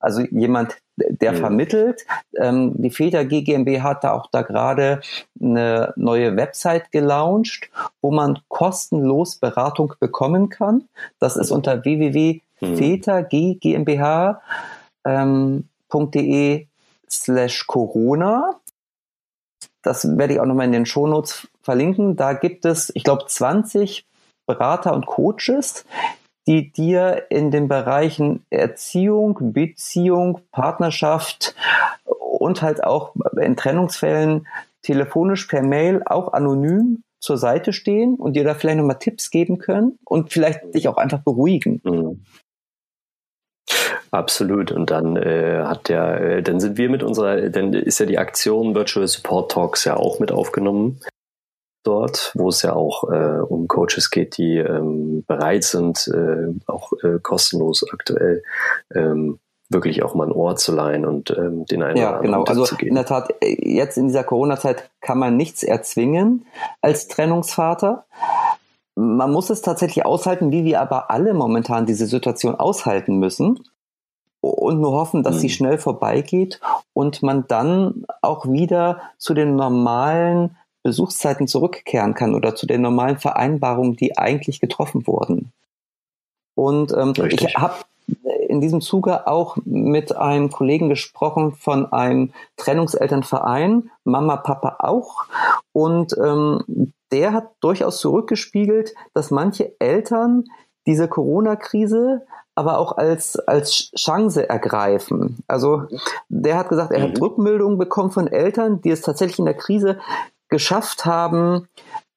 Also 0.00 0.22
jemand, 0.22 0.76
der 0.96 1.32
mhm. 1.32 1.36
vermittelt. 1.36 2.04
Ähm, 2.36 2.74
die 2.76 2.90
Väter 2.90 3.24
GmbH 3.24 3.82
hat 3.82 4.04
da 4.04 4.12
auch 4.12 4.28
da 4.30 4.42
gerade 4.42 5.00
eine 5.40 5.92
neue 5.96 6.36
Website 6.36 6.92
gelauncht, 6.92 7.70
wo 8.00 8.10
man 8.10 8.38
kostenlos 8.48 9.36
Beratung 9.36 9.94
bekommen 10.00 10.48
kann. 10.48 10.88
Das 11.18 11.36
ist 11.36 11.50
unter 11.50 11.84
www.väterggmbh.de 11.84 14.36
ähm, 15.04 15.64
slash 17.08 17.66
Corona. 17.66 18.56
Das 19.82 20.16
werde 20.16 20.34
ich 20.34 20.40
auch 20.40 20.46
nochmal 20.46 20.66
in 20.66 20.72
den 20.72 20.86
Shownotes 20.86 21.48
verlinken. 21.62 22.16
Da 22.16 22.34
gibt 22.34 22.64
es, 22.64 22.92
ich 22.94 23.04
glaube, 23.04 23.26
20 23.26 24.06
Berater 24.46 24.94
und 24.94 25.06
Coaches, 25.06 25.84
die 26.46 26.72
dir 26.72 27.26
in 27.30 27.50
den 27.50 27.68
Bereichen 27.68 28.44
Erziehung, 28.50 29.52
Beziehung, 29.52 30.40
Partnerschaft 30.50 31.54
und 32.04 32.62
halt 32.62 32.82
auch 32.82 33.14
in 33.40 33.56
Trennungsfällen 33.56 34.46
telefonisch 34.82 35.46
per 35.46 35.62
Mail 35.62 36.02
auch 36.04 36.32
anonym 36.32 37.02
zur 37.20 37.38
Seite 37.38 37.72
stehen 37.72 38.16
und 38.16 38.34
dir 38.34 38.42
da 38.42 38.54
vielleicht 38.54 38.78
nochmal 38.78 38.98
Tipps 38.98 39.30
geben 39.30 39.58
können 39.58 39.98
und 40.04 40.32
vielleicht 40.32 40.74
dich 40.74 40.88
auch 40.88 40.96
einfach 40.96 41.20
beruhigen. 41.20 41.80
Mhm. 41.84 42.24
Absolut. 44.10 44.72
Und 44.72 44.90
dann 44.90 45.16
äh, 45.16 45.62
hat 45.64 45.88
der, 45.88 46.20
äh, 46.20 46.42
dann 46.42 46.60
sind 46.60 46.76
wir 46.76 46.90
mit 46.90 47.02
unserer, 47.02 47.48
dann 47.48 47.72
ist 47.72 47.98
ja 47.98 48.04
die 48.04 48.18
Aktion 48.18 48.74
Virtual 48.74 49.06
Support 49.06 49.52
Talks 49.52 49.84
ja 49.84 49.96
auch 49.96 50.18
mit 50.18 50.32
aufgenommen 50.32 51.00
dort, 51.82 52.32
wo 52.34 52.48
es 52.48 52.62
ja 52.62 52.74
auch 52.74 53.10
äh, 53.10 53.40
um 53.40 53.68
Coaches 53.68 54.10
geht, 54.10 54.36
die 54.36 54.58
ähm, 54.58 55.24
bereit 55.26 55.64
sind, 55.64 56.08
äh, 56.08 56.54
auch 56.66 56.92
äh, 57.02 57.18
kostenlos 57.20 57.84
aktuell 57.92 58.42
ähm, 58.94 59.38
wirklich 59.72 60.02
auch 60.02 60.14
mal 60.14 60.26
ein 60.26 60.32
Ohr 60.32 60.56
zu 60.56 60.72
leihen 60.72 61.04
und 61.04 61.30
ähm, 61.30 61.64
den 61.66 61.82
einen 61.82 61.96
ja, 61.96 62.18
genau. 62.20 62.44
Also 62.44 62.66
in 62.76 62.94
der 62.94 63.06
Tat, 63.06 63.34
äh, 63.40 63.56
jetzt 63.74 63.96
in 63.96 64.06
dieser 64.06 64.24
Corona-Zeit 64.24 64.90
kann 65.00 65.18
man 65.18 65.36
nichts 65.36 65.62
erzwingen 65.62 66.46
als 66.80 67.08
Trennungsvater. 67.08 68.04
Man 68.94 69.32
muss 69.32 69.50
es 69.50 69.62
tatsächlich 69.62 70.04
aushalten, 70.04 70.52
wie 70.52 70.64
wir 70.64 70.80
aber 70.80 71.10
alle 71.10 71.32
momentan 71.32 71.86
diese 71.86 72.06
Situation 72.06 72.54
aushalten 72.54 73.18
müssen 73.18 73.60
und 74.40 74.80
nur 74.80 74.92
hoffen, 74.92 75.22
dass 75.22 75.36
mhm. 75.36 75.40
sie 75.40 75.50
schnell 75.50 75.78
vorbeigeht 75.78 76.60
und 76.92 77.22
man 77.22 77.46
dann 77.48 78.04
auch 78.20 78.46
wieder 78.46 79.00
zu 79.16 79.34
den 79.34 79.56
normalen 79.56 80.56
Besuchszeiten 80.82 81.46
zurückkehren 81.46 82.14
kann 82.14 82.34
oder 82.34 82.54
zu 82.54 82.66
den 82.66 82.80
normalen 82.80 83.18
Vereinbarungen, 83.18 83.96
die 83.96 84.18
eigentlich 84.18 84.60
getroffen 84.60 85.06
wurden. 85.06 85.52
Und 86.54 86.92
ähm, 86.92 87.14
ich 87.28 87.56
habe 87.56 87.74
in 88.48 88.60
diesem 88.60 88.80
Zuge 88.80 89.26
auch 89.26 89.56
mit 89.64 90.14
einem 90.14 90.50
Kollegen 90.50 90.88
gesprochen 90.88 91.52
von 91.52 91.90
einem 91.92 92.32
Trennungselternverein, 92.56 93.90
Mama, 94.04 94.36
Papa 94.36 94.76
auch. 94.80 95.24
Und 95.72 96.14
ähm, 96.18 96.92
der 97.12 97.32
hat 97.32 97.50
durchaus 97.60 97.98
zurückgespiegelt, 98.00 98.94
dass 99.14 99.30
manche 99.30 99.72
Eltern 99.78 100.44
diese 100.86 101.08
Corona-Krise 101.08 102.22
aber 102.54 102.78
auch 102.78 102.98
als, 102.98 103.38
als 103.38 103.92
Chance 103.96 104.48
ergreifen. 104.48 105.38
Also 105.46 105.84
der 106.28 106.58
hat 106.58 106.68
gesagt, 106.68 106.92
er 106.92 107.02
hat 107.02 107.16
mhm. 107.16 107.22
Rückmeldungen 107.22 107.78
bekommen 107.78 108.10
von 108.10 108.26
Eltern, 108.26 108.82
die 108.82 108.90
es 108.90 109.00
tatsächlich 109.00 109.38
in 109.38 109.46
der 109.46 109.54
Krise 109.56 109.98
geschafft 110.52 111.04
haben, 111.04 111.66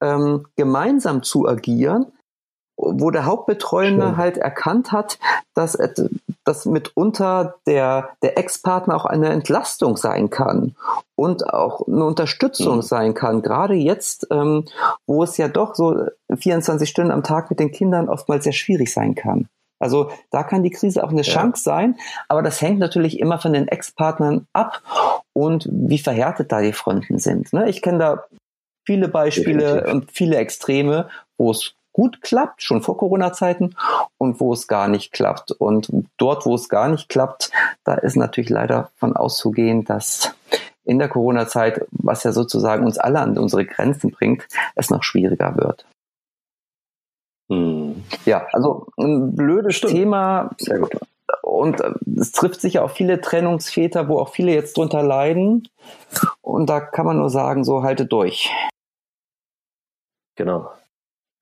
ähm, 0.02 0.46
gemeinsam 0.56 1.24
zu 1.24 1.48
agieren, 1.48 2.12
wo 2.78 3.10
der 3.10 3.26
Hauptbetreuende 3.26 4.08
Schön. 4.08 4.18
halt 4.18 4.38
erkannt 4.38 4.92
hat, 4.92 5.18
dass, 5.54 5.78
dass 6.44 6.66
mitunter 6.66 7.56
der, 7.66 8.10
der 8.22 8.38
Ex-Partner 8.38 8.96
auch 8.96 9.06
eine 9.06 9.30
Entlastung 9.30 9.96
sein 9.96 10.30
kann 10.30 10.76
und 11.16 11.52
auch 11.52 11.88
eine 11.88 12.04
Unterstützung 12.04 12.78
mhm. 12.78 12.82
sein 12.82 13.14
kann. 13.14 13.42
Gerade 13.42 13.76
jetzt, 13.76 14.28
ähm, 14.30 14.66
wo 15.08 15.24
es 15.24 15.38
ja 15.38 15.48
doch 15.48 15.74
so 15.74 16.06
24 16.36 16.90
Stunden 16.90 17.12
am 17.12 17.24
Tag 17.24 17.50
mit 17.50 17.60
den 17.60 17.72
Kindern 17.72 18.10
oftmals 18.10 18.44
sehr 18.44 18.54
schwierig 18.54 18.94
sein 18.94 19.16
kann. 19.16 19.48
Also 19.80 20.10
da 20.32 20.44
kann 20.44 20.64
die 20.64 20.72
Krise 20.72 21.04
auch 21.04 21.10
eine 21.10 21.22
ja. 21.22 21.34
Chance 21.34 21.64
sein, 21.64 21.98
aber 22.28 22.42
das 22.42 22.62
hängt 22.62 22.80
natürlich 22.80 23.20
immer 23.20 23.40
von 23.40 23.54
den 23.54 23.68
Ex-Partnern 23.68 24.48
ab 24.54 24.82
und 25.36 25.68
wie 25.70 26.00
verhärtet 26.00 26.52
da 26.52 26.62
die 26.62 26.74
Fronten 26.74 27.20
sind. 27.20 27.52
Ne? 27.54 27.70
Ich 27.70 27.82
kenne 27.82 28.00
da 28.00 28.24
viele 28.86 29.08
Beispiele 29.08 29.60
Definitiv. 29.60 29.94
und 29.94 30.12
viele 30.12 30.38
Extreme, 30.38 31.10
wo 31.38 31.52
es 31.52 31.76
gut 31.92 32.22
klappt, 32.22 32.62
schon 32.62 32.82
vor 32.82 32.98
Corona-Zeiten, 32.98 33.76
und 34.18 34.40
wo 34.40 34.54
es 34.54 34.68
gar 34.68 34.88
nicht 34.88 35.12
klappt. 35.12 35.52
Und 35.52 35.90
dort, 36.18 36.46
wo 36.46 36.56
es 36.56 36.70
gar 36.70 36.90
nicht 36.90 37.10
klappt, 37.10 37.52
da 37.84 37.96
ist 37.96 38.16
natürlich 38.16 38.50
leider 38.50 38.92
von 38.96 39.16
auszugehen, 39.16 39.86
dass 39.86 40.36
in 40.84 41.00
der 41.00 41.10
Corona-Zeit, 41.10 41.86
was 41.92 42.24
ja 42.24 42.32
sozusagen 42.32 42.86
uns 42.86 42.98
alle 42.98 43.20
an 43.20 43.38
unsere 43.38 43.66
Grenzen 43.66 44.12
bringt, 44.12 44.46
es 44.76 44.90
noch 44.90 45.04
schwieriger 45.04 45.56
wird. 45.58 45.86
Hm. 47.50 48.04
Ja, 48.26 48.48
also 48.52 48.88
ein 48.98 49.36
blödes 49.36 49.76
Stimmt. 49.76 49.94
Thema. 49.94 50.52
Sehr 50.58 50.80
gut. 50.80 50.98
Und 51.42 51.82
äh, 51.82 51.92
es 52.20 52.32
trifft 52.32 52.62
sicher 52.62 52.84
auch 52.84 52.92
viele 52.92 53.22
Trennungsväter, 53.22 54.08
wo 54.08 54.20
auch 54.20 54.30
viele 54.30 54.54
jetzt 54.54 54.78
drunter 54.78 55.04
leiden. 55.04 55.68
Und 56.42 56.70
da 56.70 56.80
kann 56.80 57.06
man 57.06 57.18
nur 57.18 57.30
sagen, 57.30 57.64
so 57.64 57.84
halte 57.84 58.06
durch. 58.06 58.52
Genau. 60.36 60.72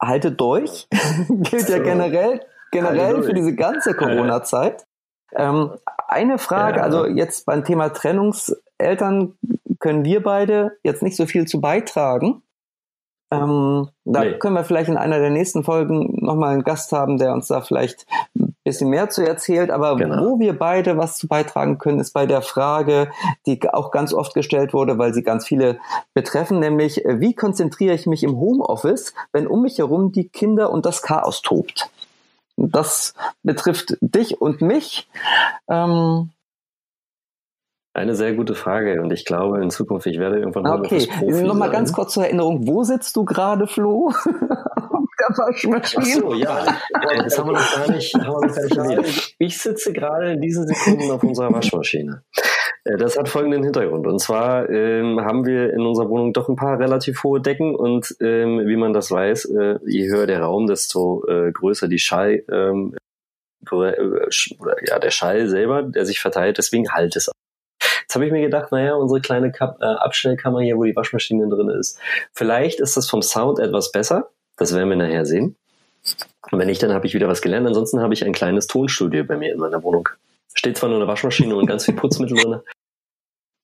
Halte 0.02 0.32
durch 0.32 0.88
gilt 1.30 1.69
ja 1.69 1.80
generell, 1.80 2.46
generell 2.72 3.24
für 3.24 3.34
diese 3.34 3.56
ganze 3.56 3.96
Corona-Zeit. 3.96 4.86
Ähm, 5.36 5.72
eine 6.08 6.38
Frage, 6.38 6.78
ja. 6.78 6.84
also 6.84 7.06
jetzt 7.08 7.46
beim 7.46 7.63
Thema 7.63 7.89
Trennungseltern 7.89 9.38
können 9.80 10.06
wir 10.06 10.22
beide 10.22 10.78
jetzt 10.84 11.02
nicht 11.02 11.15
so 11.15 11.26
viel 11.26 11.46
zu 11.46 11.60
beitragen. 11.60 12.43
Ähm, 13.32 13.89
da 14.06 14.24
nee. 14.24 14.38
können 14.38 14.56
wir 14.56 14.63
vielleicht 14.63 14.89
in 14.89 14.98
einer 14.98 15.19
der 15.19 15.32
nächsten 15.32 15.63
Folgen 15.63 16.24
nochmal 16.24 16.54
einen 16.54 16.63
Gast 16.63 16.91
haben, 16.91 17.17
der 17.17 17.34
uns 17.34 17.48
da 17.48 17.62
vielleicht 17.62 18.06
bisschen 18.63 18.89
mehr 18.89 19.10
zu 19.10 19.26
erzählt. 19.26 19.71
Aber 19.71 19.95
genau. 19.95 20.23
wo 20.23 20.39
wir 20.39 20.58
beide 20.58 20.97
was 20.97 21.17
zu 21.17 21.28
beitragen 21.28 21.78
können, 21.78 21.99
ist 21.99 22.13
bei 22.13 22.26
der 22.26 22.41
Frage, 22.41 23.10
die 23.45 23.60
auch 23.69 23.91
ganz 23.91 24.13
oft 24.13 24.34
gestellt 24.34 24.73
wurde, 24.73 24.97
weil 24.97 25.13
sie 25.13 25.23
ganz 25.23 25.45
viele 25.47 25.80
betreffen, 26.13 26.60
nämlich 26.60 27.04
wie 27.06 27.34
konzentriere 27.34 27.93
ich 27.93 28.06
mich 28.06 28.23
im 28.23 28.38
Homeoffice, 28.38 29.13
wenn 29.32 29.47
um 29.47 29.62
mich 29.62 29.78
herum 29.78 30.12
die 30.12 30.30
Kinder 30.30 30.71
und 30.71 30.86
das 30.86 31.02
Chaos 31.02 31.41
tobt? 31.41 31.89
Das 32.56 33.13
betrifft 33.41 33.97
dich 34.02 34.39
und 34.39 34.62
mich. 34.62 35.10
Ähm, 35.67 36.30
eine 37.95 38.15
sehr 38.15 38.34
gute 38.34 38.56
Frage 38.56 39.02
und 39.02 39.13
ich 39.13 39.23
glaube 39.23 39.62
in 39.62 39.69
Zukunft, 39.69 40.08
ich 40.08 40.17
werde 40.17 40.39
irgendwann 40.39 40.65
Okay, 40.65 41.08
nochmal 41.43 41.69
ganz 41.69 41.93
kurz 41.93 42.13
zur 42.13 42.23
Erinnerung, 42.23 42.67
wo 42.67 42.84
sitzt 42.84 43.15
du 43.15 43.23
gerade, 43.23 43.67
Flo? 43.67 44.12
Waschmaschine. 45.38 46.15
Ach 46.15 46.22
so, 46.22 46.34
ja, 46.34 46.65
das 47.24 47.38
haben 47.38 47.50
wir 47.50 47.54
noch 47.54 47.76
gar 47.76 47.91
nicht, 47.91 48.13
haben 48.15 48.26
wir 48.26 48.48
noch 48.48 48.56
gar 48.56 48.63
nicht 48.63 48.78
erwähnt. 48.78 49.36
Ich 49.39 49.58
sitze 49.58 49.93
gerade 49.93 50.34
in 50.34 50.41
diesen 50.41 50.67
Sekunden 50.67 51.12
auf 51.12 51.24
unserer 51.24 51.52
Waschmaschine. 51.54 52.24
Äh, 52.84 52.98
das 52.98 53.17
hat 53.17 53.30
folgenden 53.30 53.63
Hintergrund. 53.63 54.08
Und 54.08 54.19
zwar 54.19 54.69
ähm, 54.69 55.22
haben 55.22 55.46
wir 55.46 55.74
in 55.74 55.82
unserer 55.82 56.10
Wohnung 56.10 56.34
doch 56.34 56.50
ein 56.50 56.56
paar 56.56 56.80
relativ 56.80 57.24
hohe 57.24 57.41
Decken 57.41 57.76
und 57.76 58.15
ähm, 58.22 58.62
wie 58.65 58.78
man 58.78 58.93
das 58.93 59.12
weiß, 59.12 59.46
äh, 59.46 59.80
je 59.86 60.10
höher 60.10 60.28
der 60.28 60.41
Raum, 60.41 60.67
desto 60.67 61.26
äh, 61.28 61.52
größer 61.52 61.88
die 61.88 62.00
Schall, 62.00 62.43
ähm, 62.52 62.96
oder, 63.72 63.96
ja, 64.86 65.00
der 65.00 65.12
Schall 65.12 65.48
selber, 65.48 65.84
der 65.84 66.06
sich 66.06 66.19
verteilt. 66.19 66.58
Deswegen 66.58 66.91
halt 66.91 67.15
es 67.15 67.32
Jetzt 68.02 68.15
habe 68.15 68.28
ich 68.28 68.32
mir 68.32 68.41
gedacht, 68.41 68.72
naja, 68.72 68.93
unsere 68.93 69.22
kleine 69.22 69.52
Kap 69.52 69.82
äh, 69.82 69.86
Abstellkammer 69.86 70.62
hier, 70.62 70.78
wo 70.78 70.84
die 70.84 70.96
Waschmaschine 70.96 71.50
drin 71.50 71.69
ist, 71.69 72.00
vielleicht 72.32 72.80
ist 72.80 72.96
das 72.96 73.10
vom 73.10 73.24
Sound 73.24 73.58
etwas 73.58 73.91
besser. 73.91 74.30
Das 74.58 74.74
werden 74.74 74.89
wir 74.89 74.96
nachher 74.96 75.26
sehen. 75.26 75.56
Und 76.52 76.60
wenn 76.60 76.68
nicht, 76.68 76.84
dann 76.84 76.94
habe 76.94 77.08
ich 77.08 77.13
wieder 77.13 77.28
was 77.28 77.42
gelernt. 77.42 77.68
Ansonsten 77.68 78.02
habe 78.02 78.13
ich 78.13 78.26
ein 78.26 78.34
kleines 78.34 78.68
Tonstudio 78.68 79.24
bei 79.24 79.38
mir 79.38 79.54
in 79.54 79.60
meiner 79.60 79.84
Wohnung. 79.84 80.10
Steht 80.54 80.78
zwar 80.78 80.89
nur 80.89 81.00
eine 81.00 81.08
Waschmaschine 81.08 81.56
und 81.56 81.66
ganz 81.66 81.86
viel 81.86 81.96
Putzmittel 81.96 82.38
drin, 82.38 82.60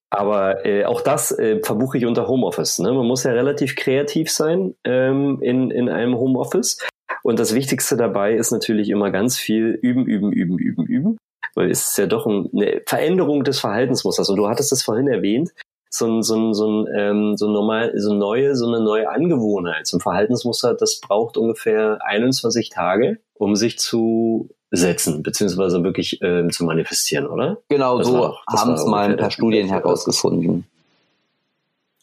aber 0.10 0.65
äh, 0.65 0.86
auch 0.86 1.02
das 1.02 1.32
äh, 1.32 1.60
verbuche 1.63 1.99
ich 1.99 2.06
unter 2.06 2.28
Homeoffice. 2.28 2.80
Ne? 2.80 2.91
Man 2.91 3.06
muss 3.06 3.23
ja 3.23 3.32
relativ 3.32 3.75
kreativ 3.75 4.32
sein 4.32 4.73
ähm, 4.84 5.39
in, 5.41 5.69
in 5.69 5.88
einem 5.88 6.17
Homeoffice. 6.17 6.80
Und 7.21 7.38
das 7.38 7.54
Wichtigste 7.54 7.95
dabei 7.95 8.34
ist 8.34 8.52
natürlich 8.52 8.89
immer 8.89 9.12
ganz 9.12 9.38
viel 9.38 9.78
üben, 9.82 10.06
üben, 10.06 10.32
üben, 10.32 10.58
üben, 10.58 10.86
üben 10.86 11.17
weil 11.56 11.71
es 11.71 11.89
ist 11.89 11.97
ja 11.97 12.06
doch 12.06 12.25
eine 12.25 12.82
Veränderung 12.86 13.43
des 13.43 13.60
Verhaltensmusters. 13.60 14.30
Und 14.30 14.38
du 14.38 14.47
hattest 14.47 14.71
es 14.71 14.84
vorhin 14.84 15.08
erwähnt, 15.08 15.52
so 15.89 16.08
ein, 16.08 16.23
so 16.23 16.36
ein, 16.36 16.54
so 16.54 16.67
ein, 16.67 16.88
ähm, 16.95 17.38
so 17.38 17.49
normal, 17.49 17.93
so 17.95 18.13
neue, 18.13 18.56
so 18.56 18.67
eine 18.67 18.80
neue 18.80 19.10
Angewohnheit, 19.10 19.88
so 19.88 19.97
ein 19.97 20.02
Verhaltensmuster, 20.02 20.75
das 20.75 20.99
braucht 20.99 21.38
ungefähr 21.38 21.99
21 22.04 22.69
Tage, 22.69 23.17
um 23.34 23.56
sich 23.56 23.80
zu 23.80 24.49
setzen, 24.71 25.23
beziehungsweise 25.23 25.84
wirklich 25.84 26.19
ähm, 26.21 26.52
zu 26.52 26.63
manifestieren, 26.63 27.25
oder? 27.25 27.58
Genau, 27.69 27.97
das 27.97 28.08
so 28.08 28.36
haben 28.47 28.73
es 28.73 28.86
mal 28.86 29.10
ein 29.10 29.17
paar 29.17 29.32
Studien 29.32 29.67
herausgefunden. 29.67 30.65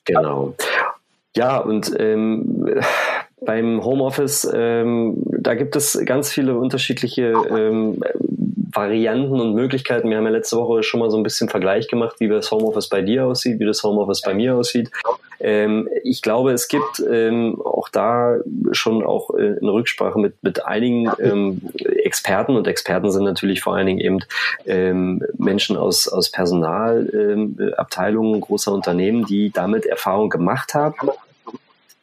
Genau. 0.04 0.54
Ja, 1.36 1.58
und 1.58 1.94
ähm, 1.98 2.80
beim 3.44 3.84
Homeoffice, 3.84 4.50
ähm, 4.52 5.22
da 5.38 5.54
gibt 5.54 5.76
es 5.76 6.00
ganz 6.04 6.32
viele 6.32 6.56
unterschiedliche 6.56 7.32
ähm, 7.50 8.02
Varianten 8.76 9.40
und 9.40 9.54
Möglichkeiten. 9.54 10.10
Wir 10.10 10.18
haben 10.18 10.24
ja 10.24 10.30
letzte 10.30 10.56
Woche 10.56 10.82
schon 10.82 11.00
mal 11.00 11.10
so 11.10 11.16
ein 11.16 11.22
bisschen 11.22 11.48
Vergleich 11.48 11.88
gemacht, 11.88 12.16
wie 12.18 12.28
das 12.28 12.50
Homeoffice 12.50 12.88
bei 12.88 13.02
dir 13.02 13.26
aussieht, 13.26 13.58
wie 13.58 13.64
das 13.64 13.82
Homeoffice 13.82 14.20
bei 14.20 14.34
mir 14.34 14.54
aussieht. 14.54 14.90
Ähm, 15.40 15.88
ich 16.02 16.22
glaube, 16.22 16.52
es 16.52 16.68
gibt 16.68 17.02
ähm, 17.10 17.60
auch 17.62 17.88
da 17.88 18.38
schon 18.72 19.04
auch 19.04 19.30
äh, 19.30 19.56
eine 19.60 19.72
Rücksprache 19.72 20.18
mit, 20.18 20.42
mit 20.42 20.64
einigen 20.64 21.10
ähm, 21.20 21.62
Experten 22.04 22.56
und 22.56 22.66
Experten 22.66 23.10
sind 23.10 23.24
natürlich 23.24 23.62
vor 23.62 23.76
allen 23.76 23.86
Dingen 23.86 24.00
eben 24.00 24.18
ähm, 24.66 25.22
Menschen 25.36 25.76
aus, 25.76 26.08
aus 26.08 26.30
Personalabteilungen 26.30 28.34
ähm, 28.34 28.40
großer 28.40 28.72
Unternehmen, 28.72 29.26
die 29.26 29.50
damit 29.50 29.86
Erfahrung 29.86 30.30
gemacht 30.30 30.74
haben 30.74 31.10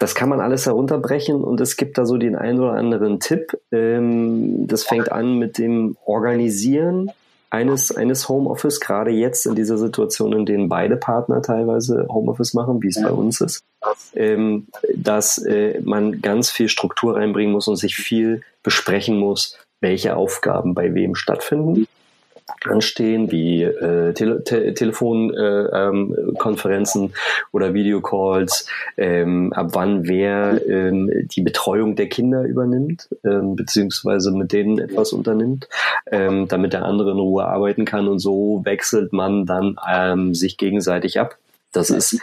das 0.04 0.16
kann 0.16 0.28
man 0.28 0.42
alles 0.42 0.66
herunterbrechen 0.66 1.42
und 1.42 1.62
es 1.62 1.78
gibt 1.78 1.98
da 1.98 2.06
so 2.06 2.18
den 2.18 2.36
einen 2.36 2.60
oder 2.60 2.74
anderen 2.74 3.22
Tipp. 3.22 3.58
Ähm, 3.72 4.68
das 4.68 4.84
fängt 4.84 5.10
an 5.10 5.40
mit 5.40 5.58
dem 5.58 5.96
Organisieren 6.04 7.10
eines, 7.50 7.96
eines 7.96 8.28
Homeoffice, 8.28 8.82
gerade 8.82 9.12
jetzt 9.12 9.46
in 9.46 9.56
dieser 9.56 9.78
Situation, 9.78 10.34
in 10.34 10.46
denen 10.46 10.68
beide 10.68 10.98
Partner 10.98 11.42
teilweise 11.42 12.06
Homeoffice 12.10 12.54
machen, 12.54 12.84
wie 12.84 12.90
es 12.90 12.98
ja. 12.98 13.08
bei 13.08 13.14
uns 13.14 13.40
ist, 13.40 13.64
ähm, 14.14 14.68
dass 14.94 15.38
äh, 15.38 15.80
man 15.86 16.22
ganz 16.22 16.50
viel 16.52 16.68
Struktur 16.68 17.16
reinbringen 17.16 17.54
muss 17.54 17.70
und 17.70 17.78
sich 17.78 17.96
viel 17.96 18.42
besprechen 18.62 19.18
muss, 19.18 19.58
welche 19.80 20.18
Aufgaben 20.18 20.74
bei 20.74 20.94
wem 20.94 21.16
stattfinden 21.16 21.88
anstehen, 22.66 23.32
wie 23.32 23.64
äh, 23.64 24.14
Tele 24.14 24.44
Te 24.44 24.74
Telefonkonferenzen 24.74 27.02
äh, 27.02 27.06
ähm, 27.06 27.14
oder 27.52 27.74
Videocalls, 27.74 28.68
ähm, 28.98 29.54
ab 29.54 29.70
wann 29.74 30.08
wer 30.08 30.62
ähm, 30.68 31.10
die 31.36 31.42
Betreuung 31.42 31.96
der 31.96 32.10
Kinder 32.10 32.44
übernimmt, 32.44 33.10
ähm, 33.24 33.56
beziehungsweise 33.56 34.32
mit 34.32 34.54
denen 34.54 34.80
etwas 34.80 35.14
unternimmt, 35.14 35.68
ähm, 36.12 36.48
damit 36.48 36.74
der 36.74 36.86
andere 36.86 37.12
in 37.12 37.20
Ruhe 37.20 37.46
arbeiten 37.46 37.86
kann 37.86 38.08
und 38.08 38.20
so 38.20 38.62
wechselt 38.64 39.14
man 39.14 39.46
dann 39.46 39.78
ähm, 39.90 40.34
sich 40.34 40.58
gegenseitig 40.58 41.20
ab. 41.20 41.38
Das 41.72 41.90
ist 41.90 42.20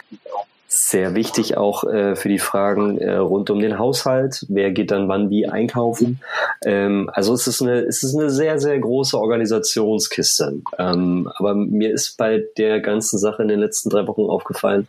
sehr 0.73 1.15
wichtig 1.15 1.57
auch 1.57 1.83
äh, 1.83 2.15
für 2.15 2.29
die 2.29 2.39
Fragen 2.39 2.97
äh, 2.97 3.15
rund 3.15 3.49
um 3.49 3.59
den 3.59 3.77
Haushalt. 3.77 4.45
Wer 4.47 4.71
geht 4.71 4.91
dann 4.91 5.09
wann 5.09 5.29
wie 5.29 5.45
einkaufen? 5.45 6.21
Ähm, 6.63 7.09
also 7.11 7.33
es 7.33 7.45
ist 7.45 7.61
eine, 7.61 7.81
es 7.81 8.03
ist 8.03 8.15
eine 8.15 8.29
sehr, 8.29 8.57
sehr 8.57 8.79
große 8.79 9.19
Organisationskiste. 9.19 10.61
Ähm, 10.79 11.29
aber 11.35 11.55
mir 11.55 11.91
ist 11.91 12.15
bei 12.17 12.45
der 12.57 12.79
ganzen 12.79 13.19
Sache 13.19 13.41
in 13.41 13.49
den 13.49 13.59
letzten 13.59 13.89
drei 13.89 14.07
Wochen 14.07 14.21
aufgefallen, 14.21 14.87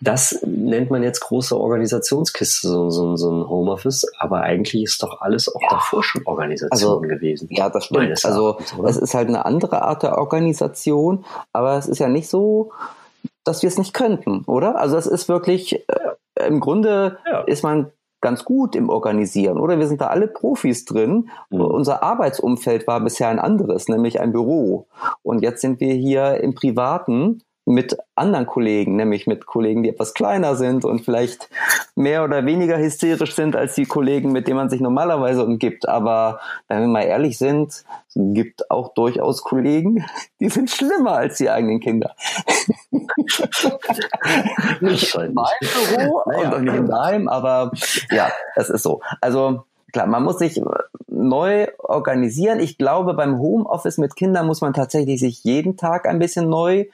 das 0.00 0.40
nennt 0.44 0.90
man 0.90 1.04
jetzt 1.04 1.20
große 1.20 1.56
Organisationskiste, 1.56 2.66
so, 2.66 2.90
so, 2.90 3.14
so 3.14 3.30
ein 3.30 3.48
Homeoffice, 3.48 4.04
aber 4.18 4.40
eigentlich 4.40 4.82
ist 4.82 5.00
doch 5.04 5.20
alles 5.20 5.48
auch 5.54 5.62
davor 5.70 6.02
schon 6.02 6.26
Organisation 6.26 6.72
also, 6.72 7.00
gewesen. 7.02 7.46
Ja, 7.52 7.70
das 7.70 7.84
stimmt. 7.84 8.24
Also 8.24 8.58
es 8.84 8.96
ist 8.96 9.14
halt 9.14 9.28
eine 9.28 9.44
andere 9.44 9.82
Art 9.82 10.02
der 10.02 10.18
Organisation, 10.18 11.24
aber 11.52 11.78
es 11.78 11.86
ist 11.86 12.00
ja 12.00 12.08
nicht 12.08 12.28
so, 12.28 12.72
dass 13.48 13.62
wir 13.62 13.68
es 13.68 13.78
nicht 13.78 13.94
könnten, 13.94 14.44
oder? 14.46 14.76
Also 14.76 14.96
es 14.96 15.06
ist 15.06 15.28
wirklich, 15.28 15.84
äh, 15.88 16.46
im 16.46 16.60
Grunde 16.60 17.18
ja. 17.26 17.40
ist 17.40 17.62
man 17.62 17.90
ganz 18.20 18.44
gut 18.44 18.74
im 18.76 18.90
Organisieren, 18.90 19.58
oder? 19.58 19.78
Wir 19.78 19.86
sind 19.86 20.00
da 20.00 20.08
alle 20.08 20.28
Profis 20.28 20.84
drin. 20.84 21.30
Mhm. 21.50 21.60
Unser 21.60 22.02
Arbeitsumfeld 22.02 22.86
war 22.86 23.00
bisher 23.00 23.28
ein 23.28 23.38
anderes, 23.38 23.88
nämlich 23.88 24.20
ein 24.20 24.32
Büro. 24.32 24.86
Und 25.22 25.42
jetzt 25.42 25.60
sind 25.60 25.80
wir 25.80 25.94
hier 25.94 26.40
im 26.42 26.54
Privaten 26.54 27.42
mit 27.68 27.96
anderen 28.14 28.46
Kollegen, 28.46 28.96
nämlich 28.96 29.26
mit 29.26 29.44
Kollegen, 29.44 29.82
die 29.82 29.90
etwas 29.90 30.14
kleiner 30.14 30.56
sind 30.56 30.86
und 30.86 31.04
vielleicht 31.04 31.50
mehr 31.94 32.24
oder 32.24 32.46
weniger 32.46 32.78
hysterisch 32.78 33.34
sind 33.34 33.54
als 33.56 33.74
die 33.74 33.84
Kollegen, 33.84 34.32
mit 34.32 34.48
denen 34.48 34.56
man 34.56 34.70
sich 34.70 34.80
normalerweise 34.80 35.44
umgibt. 35.44 35.86
Aber 35.86 36.40
wenn 36.68 36.80
wir 36.80 36.88
mal 36.88 37.02
ehrlich 37.02 37.36
sind, 37.36 37.84
gibt 38.14 38.70
auch 38.70 38.94
durchaus 38.94 39.42
Kollegen, 39.42 40.06
die 40.40 40.48
sind 40.48 40.70
schlimmer 40.70 41.12
als 41.12 41.36
die 41.36 41.50
eigenen 41.50 41.80
Kinder. 41.80 42.14
nicht 44.80 45.14
in 45.14 45.34
meinem 45.34 45.46
Büro 45.60 46.22
naja. 46.24 46.54
und 46.54 46.64
nicht 46.64 46.74
in 46.74 46.88
deinem, 46.88 47.28
aber 47.28 47.72
ja, 48.10 48.32
es 48.56 48.70
ist 48.70 48.82
so. 48.82 49.02
Also 49.20 49.64
klar, 49.92 50.06
man 50.06 50.24
muss 50.24 50.38
sich 50.38 50.58
neu 51.06 51.66
organisieren. 51.78 52.60
Ich 52.60 52.78
glaube, 52.78 53.14
beim 53.14 53.38
Homeoffice 53.38 53.98
mit 53.98 54.16
Kindern 54.16 54.46
muss 54.46 54.60
man 54.60 54.72
tatsächlich 54.72 55.20
sich 55.20 55.44
jeden 55.44 55.76
Tag 55.76 56.06
ein 56.06 56.18
bisschen 56.18 56.48
neu 56.48 56.86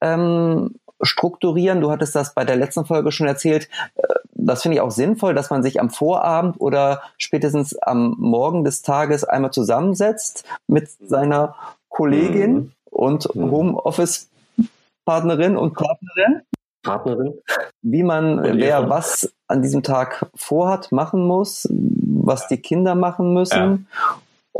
ähm, 0.00 0.74
strukturieren. 1.02 1.80
Du 1.80 1.90
hattest 1.90 2.14
das 2.14 2.34
bei 2.34 2.44
der 2.44 2.56
letzten 2.56 2.84
Folge 2.84 3.10
schon 3.12 3.26
erzählt. 3.26 3.70
Äh, 3.94 4.02
das 4.32 4.60
finde 4.62 4.76
ich 4.76 4.80
auch 4.80 4.90
sinnvoll, 4.90 5.34
dass 5.34 5.50
man 5.50 5.62
sich 5.62 5.78
am 5.80 5.90
Vorabend 5.90 6.58
oder 6.60 7.02
spätestens 7.18 7.78
am 7.78 8.16
Morgen 8.18 8.64
des 8.64 8.80
Tages 8.82 9.22
einmal 9.24 9.52
zusammensetzt 9.52 10.44
mit 10.66 10.90
seiner 10.90 11.54
Kollegin 11.88 12.54
mhm. 12.54 12.72
und 12.90 13.32
mhm. 13.34 13.50
Homeoffice-Partnerin 13.50 15.56
und 15.56 15.72
Partnerin. 15.74 16.42
Partnerin. 16.82 17.34
Wie 17.82 18.02
man, 18.02 18.42
wer 18.58 18.88
was 18.88 19.30
an 19.48 19.60
diesem 19.62 19.82
Tag 19.82 20.30
vorhat, 20.34 20.92
machen 20.92 21.26
muss, 21.26 21.68
was 21.70 22.48
die 22.48 22.56
Kinder 22.56 22.94
machen 22.94 23.34
müssen. 23.34 23.86
Ja. 23.92 24.16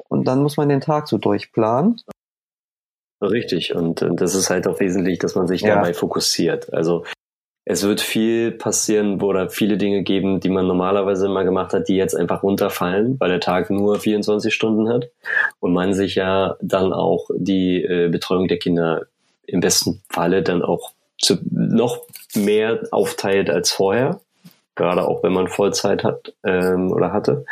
Und 0.09 0.29
dann 0.29 0.43
muss 0.43 0.59
man 0.59 0.69
den 0.69 0.83
Tag 0.83 1.09
so 1.09 1.19
durchplanen. 1.19 2.01
Richtig. 3.21 3.75
Und, 3.75 4.03
und 4.03 4.21
das 4.21 4.35
ist 4.35 4.51
halt 4.51 4.67
auch 4.67 4.81
wesentlich, 4.81 5.19
dass 5.19 5.35
man 5.35 5.47
sich 5.47 5.61
ja. 5.63 5.75
dabei 5.75 5.95
fokussiert. 5.95 6.73
Also 6.73 7.05
es 7.67 7.85
wird 7.85 8.01
viel 8.01 8.53
passieren, 8.53 9.21
wo 9.21 9.33
da 9.33 9.49
viele 9.49 9.77
Dinge 9.77 10.03
geben, 10.03 10.41
die 10.41 10.49
man 10.49 10.67
normalerweise 10.67 11.27
immer 11.27 11.45
gemacht 11.45 11.73
hat, 11.73 11.89
die 11.89 11.97
jetzt 11.97 12.17
einfach 12.17 12.43
runterfallen, 12.43 13.21
weil 13.21 13.31
der 13.31 13.41
Tag 13.41 13.71
nur 13.71 14.01
24 14.01 14.53
Stunden 14.53 14.89
hat 14.89 15.11
und 15.61 15.73
man 15.73 15.95
sich 15.95 16.15
ja 16.15 16.57
dann 16.61 16.93
auch 16.93 17.29
die 17.35 17.85
äh, 17.85 18.09
Betreuung 18.09 18.49
der 18.49 18.59
Kinder 18.59 19.07
im 19.47 19.61
besten 19.61 20.03
Falle 20.09 20.43
dann 20.43 20.63
auch 20.63 20.93
zu, 21.21 21.39
noch 21.51 22.01
mehr 22.35 22.81
aufteilt 22.91 23.51
als 23.51 23.71
vorher, 23.71 24.21
gerade 24.75 25.07
auch 25.07 25.23
wenn 25.23 25.33
man 25.33 25.49
Vollzeit 25.49 26.03
hat 26.03 26.33
ähm, 26.45 26.91
oder 26.91 27.13
hatte. 27.13 27.45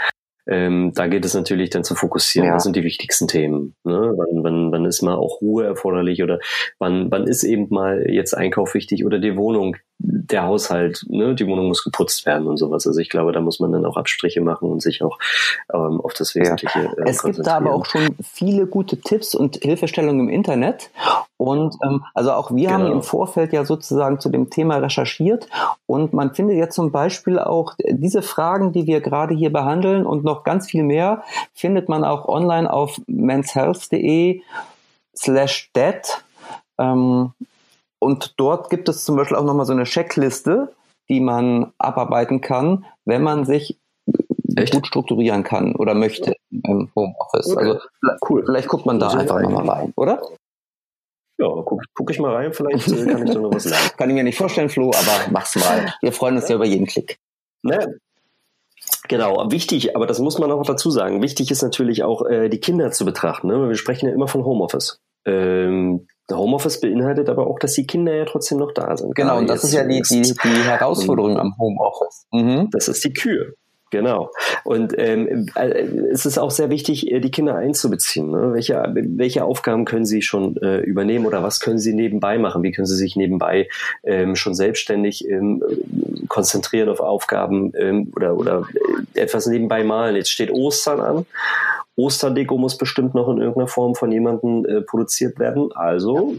Ähm, 0.49 0.93
da 0.95 1.07
geht 1.09 1.25
es 1.25 1.35
natürlich 1.35 1.71
dann 1.71 1.85
zu 1.85 1.95
fokussieren, 1.95 2.49
ja. 2.49 2.55
was 2.55 2.65
sind 2.65 2.75
die 2.75 2.83
wichtigsten 2.83 3.29
Themen. 3.29 3.75
Ne? 3.85 4.15
Wann, 4.17 4.43
wann, 4.43 4.73
wann 4.73 4.85
ist 4.87 5.03
mal 5.03 5.15
auch 5.15 5.43
Ruhe 5.43 5.65
erforderlich 5.65 6.23
oder 6.23 6.41
wann, 6.79 7.11
wann 7.11 7.27
ist 7.27 7.45
eben 7.45 7.67
mal 7.69 8.07
jetzt 8.09 8.35
Einkauf 8.35 8.75
wichtig 8.75 9.05
oder 9.05 9.19
die 9.19 9.37
Wohnung, 9.37 9.77
der 10.01 10.45
Haushalt, 10.45 11.05
ne? 11.09 11.35
die 11.35 11.47
Wohnung 11.47 11.69
muss 11.69 11.83
geputzt 11.83 12.25
werden 12.25 12.47
und 12.47 12.57
sowas. 12.57 12.87
Also 12.87 13.01
ich 13.01 13.09
glaube, 13.09 13.33
da 13.33 13.41
muss 13.41 13.59
man 13.59 13.73
dann 13.73 13.85
auch 13.85 13.97
Abstriche 13.97 14.41
machen 14.41 14.71
und 14.71 14.81
sich 14.81 15.03
auch 15.03 15.19
ähm, 15.73 16.01
auf 16.01 16.15
das 16.15 16.35
Wesentliche 16.35 16.85
ja. 16.85 16.93
äh, 16.93 17.11
Es 17.11 17.23
gibt 17.23 17.45
da 17.45 17.57
aber 17.57 17.75
auch 17.75 17.85
schon 17.85 18.15
viele 18.23 18.67
gute 18.67 19.01
Tipps 19.01 19.35
und 19.35 19.57
Hilfestellungen 19.57 20.29
im 20.29 20.29
Internet. 20.29 20.91
Und 21.37 21.77
ähm, 21.85 22.05
also 22.15 22.33
auch 22.33 22.53
wir 22.53 22.69
genau. 22.69 22.85
haben 22.85 22.93
im 22.93 23.03
Vorfeld 23.03 23.53
ja 23.53 23.65
sozusagen 23.65 24.21
zu 24.21 24.29
dem 24.29 24.51
Thema 24.51 24.77
recherchiert 24.77 25.49
und 25.87 26.13
man 26.13 26.35
findet 26.35 26.57
jetzt 26.57 26.75
zum 26.75 26.93
Beispiel 26.93 27.39
auch 27.39 27.75
diese 27.89 28.23
Fragen, 28.23 28.73
die 28.73 28.87
wir 28.87 29.01
gerade 29.01 29.35
hier 29.35 29.53
behandeln 29.53 30.07
und 30.07 30.25
noch 30.25 30.45
ganz 30.45 30.69
viel 30.69 30.85
mehr, 30.85 31.23
findet 31.55 31.89
man 31.89 32.05
auch 32.05 32.29
online 32.29 32.73
auf 32.73 33.01
menshealth.de 33.07 34.43
slash 35.17 35.71
dead. 35.75 36.25
Ähm, 36.79 37.33
und 37.99 38.35
dort 38.39 38.71
gibt 38.71 38.89
es 38.89 39.05
zum 39.05 39.17
Beispiel 39.17 39.37
auch 39.37 39.45
nochmal 39.45 39.67
so 39.67 39.73
eine 39.73 39.85
Checkliste, 39.85 40.73
die 41.09 41.21
man 41.21 41.73
abarbeiten 41.79 42.41
kann, 42.41 42.85
wenn 43.05 43.23
man 43.23 43.45
sich 43.45 43.79
Echt? 44.57 44.75
gut 44.75 44.87
strukturieren 44.87 45.43
kann 45.43 45.75
oder 45.75 45.95
möchte 45.95 46.35
im 46.51 46.91
Homeoffice. 46.95 47.51
Okay. 47.51 47.61
Also 47.61 47.81
cool. 48.29 48.45
Vielleicht 48.45 48.69
guckt 48.69 48.87
man 48.87 48.99
da 48.99 49.09
einfach 49.09 49.41
nochmal 49.41 49.69
rein, 49.69 49.93
oder? 49.97 50.23
Ja, 51.41 51.47
guck, 51.65 51.83
guck 51.95 52.11
ich 52.11 52.19
mal 52.19 52.35
rein, 52.35 52.53
vielleicht 52.53 52.89
äh, 52.89 53.07
kann 53.07 53.27
ich 53.27 53.33
da 53.33 53.41
noch 53.41 53.55
was 53.55 53.65
lernen. 53.71 53.91
kann 53.97 54.11
ich 54.11 54.15
mir 54.15 54.25
nicht 54.25 54.39
vorstellen, 54.39 54.69
Flo, 54.69 54.89
aber 54.89 55.31
mach's 55.31 55.55
mal. 55.55 55.95
Wir 56.03 56.13
freuen 56.13 56.35
uns 56.35 56.49
ja 56.49 56.57
über 56.57 56.67
jeden 56.67 56.87
Klick. 56.87 57.19
Ne? 57.63 58.01
Genau, 59.09 59.51
wichtig, 59.51 59.95
aber 59.95 60.07
das 60.07 60.19
muss 60.19 60.39
man 60.39 60.51
auch 60.51 60.65
dazu 60.65 60.91
sagen. 60.91 61.23
Wichtig 61.23 61.51
ist 61.51 61.63
natürlich 61.63 62.03
auch, 62.03 62.27
äh, 62.27 62.49
die 62.49 62.59
Kinder 62.59 62.91
zu 62.91 63.05
betrachten. 63.05 63.47
Ne? 63.47 63.69
Wir 63.69 63.77
sprechen 63.77 64.09
ja 64.09 64.15
immer 64.15 64.27
von 64.27 64.45
Homeoffice. 64.45 65.01
Ähm, 65.27 66.09
Homeoffice 66.37 66.81
beinhaltet 66.81 67.29
aber 67.29 67.47
auch, 67.47 67.59
dass 67.59 67.73
die 67.73 67.87
Kinder 67.87 68.15
ja 68.15 68.25
trotzdem 68.25 68.59
noch 68.59 68.73
da 68.73 68.97
sind. 68.97 69.15
Genau, 69.15 69.39
und 69.39 69.49
das 69.49 69.65
ist 69.65 69.73
ja 69.73 69.85
die, 69.85 70.03
die, 70.03 70.23
die 70.23 70.63
Herausforderung 70.65 71.39
am 71.39 71.57
Homeoffice. 71.59 72.27
Mhm. 72.33 72.69
Das 72.71 72.89
ist 72.89 73.03
die 73.05 73.13
Kür. 73.13 73.55
Genau. 73.91 74.31
Und 74.65 74.95
ähm, 74.99 75.47
äh, 75.55 75.69
es 76.13 76.27
ist 76.27 76.39
auch 76.39 76.51
sehr 76.51 76.69
wichtig, 76.69 77.11
äh, 77.11 77.21
die 77.21 77.31
Kinder 77.31 77.57
einzubeziehen. 77.57 78.31
Ne? 78.31 78.53
Welche, 78.53 78.83
welche 78.95 79.45
Aufgaben 79.45 79.87
können 79.87 80.05
sie 80.05 80.21
schon 80.21 80.57
äh, 80.59 80.81
übernehmen 80.81 81.25
oder 81.25 81.43
was 81.43 81.61
können 81.61 81.79
sie 81.79 81.95
nebenbei 81.95 82.39
machen? 82.39 82.63
Wie 82.63 82.73
können 82.73 82.87
sie 82.87 82.97
sich 82.97 83.17
nebenbei 83.17 83.69
ähm, 84.05 84.37
schon 84.37 84.55
selbstständig 84.55 85.27
ähm, 85.29 85.63
konzentrieren 86.29 86.91
auf 86.91 87.01
Aufgaben 87.01 87.73
ähm, 87.79 88.13
oder, 88.15 88.37
oder 88.37 88.69
äh, 89.15 89.21
etwas 89.21 89.47
nebenbei 89.47 89.85
malen? 89.85 90.17
Jetzt 90.17 90.31
steht 90.31 90.51
Ostern 90.51 91.01
an 91.01 91.27
Osterdeko 91.99 92.57
muss 92.57 92.79
bestimmt 92.79 93.15
noch 93.15 93.29
in 93.29 93.39
irgendeiner 93.39 93.67
Form 93.67 93.97
von 93.97 94.13
jemandem 94.13 94.65
äh, 94.65 94.81
produziert 94.83 95.39
werden. 95.39 95.73
Also 95.73 96.37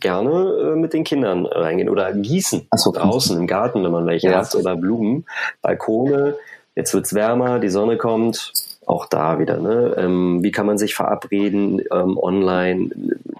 gerne 0.00 0.72
äh, 0.72 0.76
mit 0.76 0.92
den 0.92 1.04
Kindern 1.04 1.46
reingehen 1.46 1.88
oder 1.88 2.12
gießen 2.12 2.66
so, 2.74 2.90
draußen 2.90 3.38
im 3.38 3.46
Garten, 3.46 3.84
wenn 3.84 3.92
man 3.92 4.06
welche 4.06 4.30
ja. 4.30 4.38
hat 4.38 4.54
oder 4.56 4.76
Blumen, 4.76 5.26
Balkone. 5.62 6.34
Jetzt 6.74 6.92
wird's 6.92 7.14
wärmer, 7.14 7.60
die 7.60 7.68
Sonne 7.68 7.96
kommt. 7.96 8.52
auch 8.84 9.06
da 9.06 9.38
wieder, 9.38 9.58
ne? 9.58 9.94
Ähm, 9.96 10.42
wie 10.42 10.50
kann 10.50 10.66
man 10.66 10.76
sich 10.76 10.94
verabreden 10.94 11.80
ähm, 11.92 12.18
online, 12.18 12.90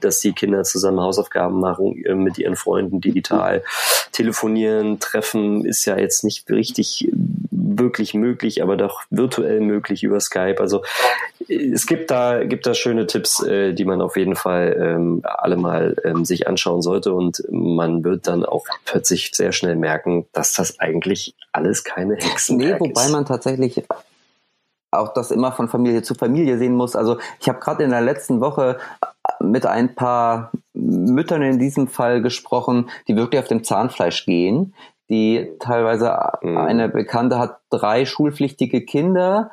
dass 0.01 0.21
die 0.21 0.33
Kinder 0.33 0.63
zusammen 0.63 1.01
Hausaufgaben 1.01 1.59
machen 1.59 2.03
äh, 2.05 2.15
mit 2.15 2.39
ihren 2.39 2.55
Freunden 2.57 3.01
digital. 3.01 3.65
Telefonieren, 4.13 5.01
treffen 5.01 5.65
ist 5.65 5.85
ja 5.85 5.99
jetzt 5.99 6.23
nicht 6.23 6.49
richtig 6.49 7.11
wirklich 7.79 8.15
möglich, 8.15 8.63
aber 8.63 8.77
doch 8.77 9.03
virtuell 9.11 9.61
möglich 9.61 10.03
über 10.03 10.21
Skype. 10.21 10.57
Also 10.59 10.83
es 11.49 11.87
gibt 11.87 12.11
da, 12.11 12.45
gibt 12.45 12.67
da 12.67 12.75
schöne 12.75 13.07
Tipps, 13.07 13.43
äh, 13.43 13.73
die 13.73 13.85
man 13.85 14.01
auf 14.01 14.17
jeden 14.17 14.37
Fall 14.37 14.77
ähm, 14.79 15.23
alle 15.25 15.57
mal 15.57 15.97
ähm, 16.05 16.25
sich 16.25 16.47
anschauen 16.49 16.83
sollte 16.83 17.13
und 17.13 17.43
man 17.51 18.05
wird 18.05 18.27
dann 18.27 18.45
auch 18.45 18.67
plötzlich 18.85 19.31
sehr 19.35 19.53
schnell 19.53 19.77
merken, 19.77 20.27
dass 20.33 20.53
das 20.53 20.79
eigentlich 20.81 21.35
alles 21.53 21.85
keine 21.85 22.17
Hexen 22.17 22.57
nee, 22.57 22.75
wobei 22.79 23.09
man 23.09 23.25
tatsächlich 23.27 23.85
auch 24.95 25.13
das 25.13 25.31
immer 25.31 25.53
von 25.53 25.69
Familie 25.69 26.03
zu 26.03 26.15
Familie 26.15 26.59
sehen 26.59 26.75
muss. 26.75 26.97
Also 26.97 27.19
ich 27.41 27.49
habe 27.49 27.59
gerade 27.59 27.85
in 27.85 27.91
der 27.91 28.01
letzten 28.01 28.41
Woche 28.41 28.79
mit 29.41 29.67
ein 29.67 29.95
paar 29.95 30.53
Müttern 30.73 31.43
in 31.43 31.59
diesem 31.59 31.89
Fall 31.89 32.23
gesprochen, 32.23 32.91
die 33.09 33.17
wirklich 33.17 33.41
auf 33.41 33.49
dem 33.49 33.65
Zahnfleisch 33.65 34.25
gehen, 34.25 34.75
die 35.11 35.53
teilweise 35.61 36.17
mhm. 36.43 36.57
eine 36.57 36.89
Bekannte 36.89 37.39
hat 37.39 37.59
drei 37.71 38.05
schulpflichtige 38.07 38.85
Kinder. 38.85 39.51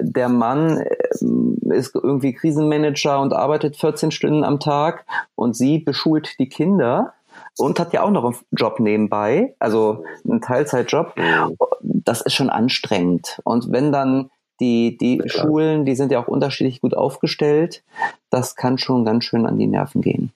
Der 0.00 0.28
Mann 0.28 0.78
äh, 0.78 1.74
ist 1.74 1.94
irgendwie 1.94 2.34
Krisenmanager 2.34 3.20
und 3.20 3.32
arbeitet 3.32 3.76
14 3.76 4.10
Stunden 4.10 4.44
am 4.44 4.60
Tag 4.60 5.04
und 5.34 5.56
sie 5.56 5.78
beschult 5.78 6.38
die 6.38 6.48
Kinder 6.48 7.14
und 7.58 7.80
hat 7.80 7.92
ja 7.92 8.02
auch 8.02 8.10
noch 8.10 8.24
einen 8.24 8.36
Job 8.52 8.80
nebenbei, 8.80 9.54
also 9.58 10.04
einen 10.24 10.40
Teilzeitjob. 10.40 11.16
Mhm. 11.16 11.56
Das 11.82 12.20
ist 12.20 12.34
schon 12.34 12.50
anstrengend. 12.50 13.40
Und 13.44 13.72
wenn 13.72 13.92
dann 13.92 14.30
die, 14.60 14.96
die 14.96 15.18
ja, 15.18 15.28
Schulen, 15.28 15.84
die 15.84 15.96
sind 15.96 16.12
ja 16.12 16.20
auch 16.20 16.28
unterschiedlich 16.28 16.80
gut 16.80 16.94
aufgestellt, 16.94 17.82
das 18.30 18.54
kann 18.54 18.78
schon 18.78 19.04
ganz 19.04 19.24
schön 19.24 19.46
an 19.46 19.58
die 19.58 19.66
Nerven 19.66 20.02
gehen. 20.02 20.32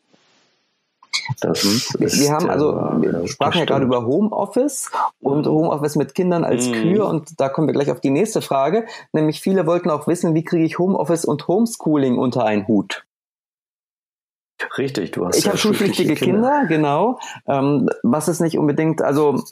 Das 1.40 1.64
ist, 1.64 1.98
wir 1.98 2.30
haben 2.30 2.48
also, 2.48 2.74
wir 3.00 3.26
sprachen 3.28 3.58
ja 3.58 3.64
gerade 3.64 3.84
über 3.84 4.06
Homeoffice 4.06 4.90
und 5.20 5.46
Homeoffice 5.46 5.96
mit 5.96 6.14
Kindern 6.14 6.44
als 6.44 6.68
mhm. 6.68 6.72
Kühe 6.72 7.04
und 7.04 7.40
da 7.40 7.48
kommen 7.48 7.66
wir 7.66 7.74
gleich 7.74 7.90
auf 7.90 8.00
die 8.00 8.10
nächste 8.10 8.42
Frage, 8.42 8.86
nämlich 9.12 9.40
viele 9.40 9.66
wollten 9.66 9.90
auch 9.90 10.06
wissen, 10.06 10.34
wie 10.34 10.44
kriege 10.44 10.64
ich 10.64 10.78
Homeoffice 10.78 11.24
und 11.24 11.46
Homeschooling 11.48 12.18
unter 12.18 12.44
einen 12.44 12.68
Hut? 12.68 13.04
Richtig, 14.78 15.10
du 15.10 15.26
hast. 15.26 15.36
Ich 15.36 15.44
ja 15.44 15.50
habe 15.50 15.58
schulpflichtige 15.58 16.14
Kinder. 16.14 16.60
Kinder, 16.60 16.66
genau. 16.66 17.18
Ähm, 17.46 17.90
was 18.02 18.28
ist 18.28 18.40
nicht 18.40 18.58
unbedingt, 18.58 19.02
also 19.02 19.42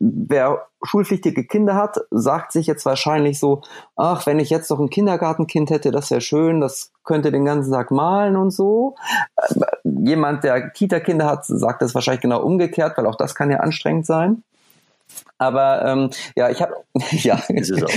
wer 0.00 0.66
schulpflichtige 0.82 1.44
Kinder 1.44 1.74
hat, 1.74 1.98
sagt 2.10 2.52
sich 2.52 2.66
jetzt 2.66 2.84
wahrscheinlich 2.84 3.38
so, 3.38 3.62
ach, 3.96 4.26
wenn 4.26 4.38
ich 4.38 4.50
jetzt 4.50 4.70
noch 4.70 4.80
ein 4.80 4.90
Kindergartenkind 4.90 5.70
hätte, 5.70 5.90
das 5.90 6.10
wäre 6.10 6.20
schön, 6.20 6.60
das 6.60 6.92
könnte 7.04 7.32
den 7.32 7.44
ganzen 7.44 7.72
Tag 7.72 7.90
malen 7.90 8.36
und 8.36 8.50
so. 8.50 8.96
Äh, 9.36 9.64
jemand, 9.84 10.44
der 10.44 10.70
Kita-Kinder 10.70 11.26
hat, 11.26 11.46
sagt 11.46 11.82
das 11.82 11.94
wahrscheinlich 11.94 12.22
genau 12.22 12.42
umgekehrt, 12.42 12.96
weil 12.96 13.06
auch 13.06 13.16
das 13.16 13.34
kann 13.34 13.50
ja 13.50 13.58
anstrengend 13.58 14.06
sein. 14.06 14.42
Aber 15.38 15.84
ähm, 15.84 16.10
ja, 16.36 16.50
ich 16.50 16.62
habe 16.62 16.74
ja 17.10 17.40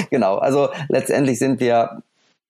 genau. 0.09 0.37
Also 0.37 0.69
letztendlich 0.89 1.39
sind 1.39 1.59
wir 1.59 2.01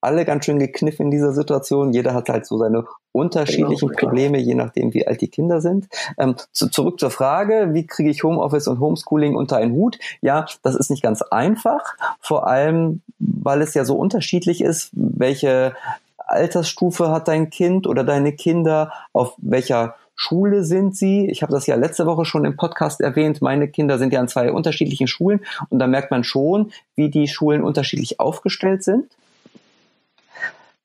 alle 0.07 0.23
ganz 0.23 0.45
schön 0.45 0.57
gekniffen 0.57 1.07
in 1.07 1.11
dieser 1.11 1.33
Situation. 1.33 1.91
Jeder 1.91 2.13
hat 2.13 2.29
halt 2.29 2.45
so 2.45 2.57
seine 2.57 2.85
unterschiedlichen 3.11 3.89
genau, 3.89 3.99
Probleme, 3.99 4.37
je 4.37 4.55
nachdem, 4.55 4.93
wie 4.93 5.05
alt 5.05 5.19
die 5.19 5.27
Kinder 5.27 5.59
sind. 5.59 5.87
Ähm, 6.17 6.35
zu, 6.53 6.69
zurück 6.69 6.99
zur 6.99 7.11
Frage, 7.11 7.69
wie 7.73 7.85
kriege 7.85 8.09
ich 8.09 8.23
Homeoffice 8.23 8.67
und 8.67 8.79
Homeschooling 8.79 9.35
unter 9.35 9.57
einen 9.57 9.73
Hut? 9.73 9.99
Ja, 10.21 10.45
das 10.63 10.75
ist 10.75 10.89
nicht 10.89 11.03
ganz 11.03 11.21
einfach, 11.21 11.95
vor 12.21 12.47
allem, 12.47 13.01
weil 13.19 13.61
es 13.61 13.73
ja 13.73 13.83
so 13.83 13.95
unterschiedlich 13.95 14.61
ist, 14.61 14.91
welche 14.93 15.75
Altersstufe 16.17 17.09
hat 17.09 17.27
dein 17.27 17.49
Kind 17.49 17.85
oder 17.85 18.03
deine 18.03 18.31
Kinder, 18.31 18.93
auf 19.11 19.33
welcher 19.37 19.95
Schule 20.15 20.63
sind 20.63 20.95
sie. 20.95 21.29
Ich 21.29 21.43
habe 21.43 21.51
das 21.51 21.67
ja 21.67 21.75
letzte 21.75 22.05
Woche 22.05 22.25
schon 22.25 22.45
im 22.45 22.55
Podcast 22.55 23.01
erwähnt. 23.01 23.41
Meine 23.41 23.67
Kinder 23.67 23.97
sind 23.97 24.11
ja 24.13 24.19
an 24.19 24.27
zwei 24.27 24.51
unterschiedlichen 24.51 25.07
Schulen 25.07 25.41
und 25.69 25.79
da 25.79 25.87
merkt 25.87 26.11
man 26.11 26.23
schon, 26.23 26.71
wie 26.95 27.09
die 27.09 27.27
Schulen 27.27 27.63
unterschiedlich 27.63 28.19
aufgestellt 28.19 28.83
sind. 28.83 29.05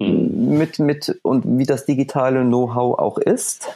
Mhm. 0.02 0.58
mit, 0.58 0.78
mit 0.78 1.18
und 1.22 1.58
wie 1.58 1.66
das 1.66 1.84
digitale 1.84 2.42
Know-how 2.42 2.98
auch 2.98 3.18
ist. 3.18 3.68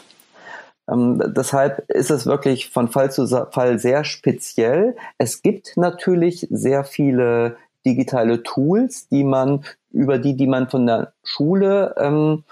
Ähm, 0.88 1.22
deshalb 1.36 1.90
ist 1.90 2.10
es 2.10 2.26
wirklich 2.26 2.70
von 2.70 2.88
Fall 2.88 3.10
zu 3.10 3.26
Fall 3.26 3.78
sehr 3.78 4.04
speziell. 4.04 4.96
Es 5.18 5.42
gibt 5.42 5.76
natürlich 5.76 6.46
sehr 6.50 6.84
viele 6.84 7.56
digitale 7.84 8.42
Tools, 8.42 9.08
die 9.08 9.24
man 9.24 9.64
über 9.92 10.18
die, 10.18 10.36
die 10.36 10.46
man 10.46 10.68
von 10.68 10.86
der 10.86 11.12
Schule 11.22 11.94
ähm, 11.98 12.44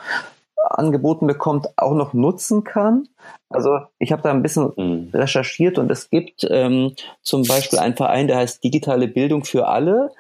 angeboten 0.70 1.27
bekommt, 1.27 1.68
auch 1.77 1.94
noch 1.94 2.14
nutzen 2.14 2.64
kann. 2.64 3.09
Also 3.48 3.79
ich 3.98 4.12
habe 4.12 4.22
da 4.22 4.31
ein 4.31 4.42
bisschen 4.42 4.72
mhm. 4.77 5.11
recherchiert 5.12 5.79
und 5.79 5.90
es 5.90 6.11
gibt 6.11 6.46
ähm, 6.50 6.94
zum 7.22 7.44
Beispiel 7.44 7.79
einen 7.79 7.96
Verein, 7.96 8.27
der 8.27 8.38
heißt 8.38 8.62
Digitale 8.64 9.09
Bildung 9.09 9.44
für 9.44 9.68
alle. 9.68 10.11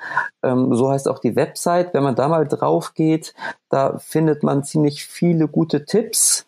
Ähm, 0.42 0.74
so 0.74 0.90
heißt 0.90 1.08
auch 1.08 1.18
die 1.18 1.36
Website. 1.36 1.94
Wenn 1.94 2.02
man 2.02 2.14
da 2.14 2.28
mal 2.28 2.46
drauf 2.46 2.94
geht, 2.94 3.34
da 3.68 3.98
findet 3.98 4.42
man 4.42 4.64
ziemlich 4.64 5.04
viele 5.04 5.48
gute 5.48 5.84
Tipps. 5.84 6.46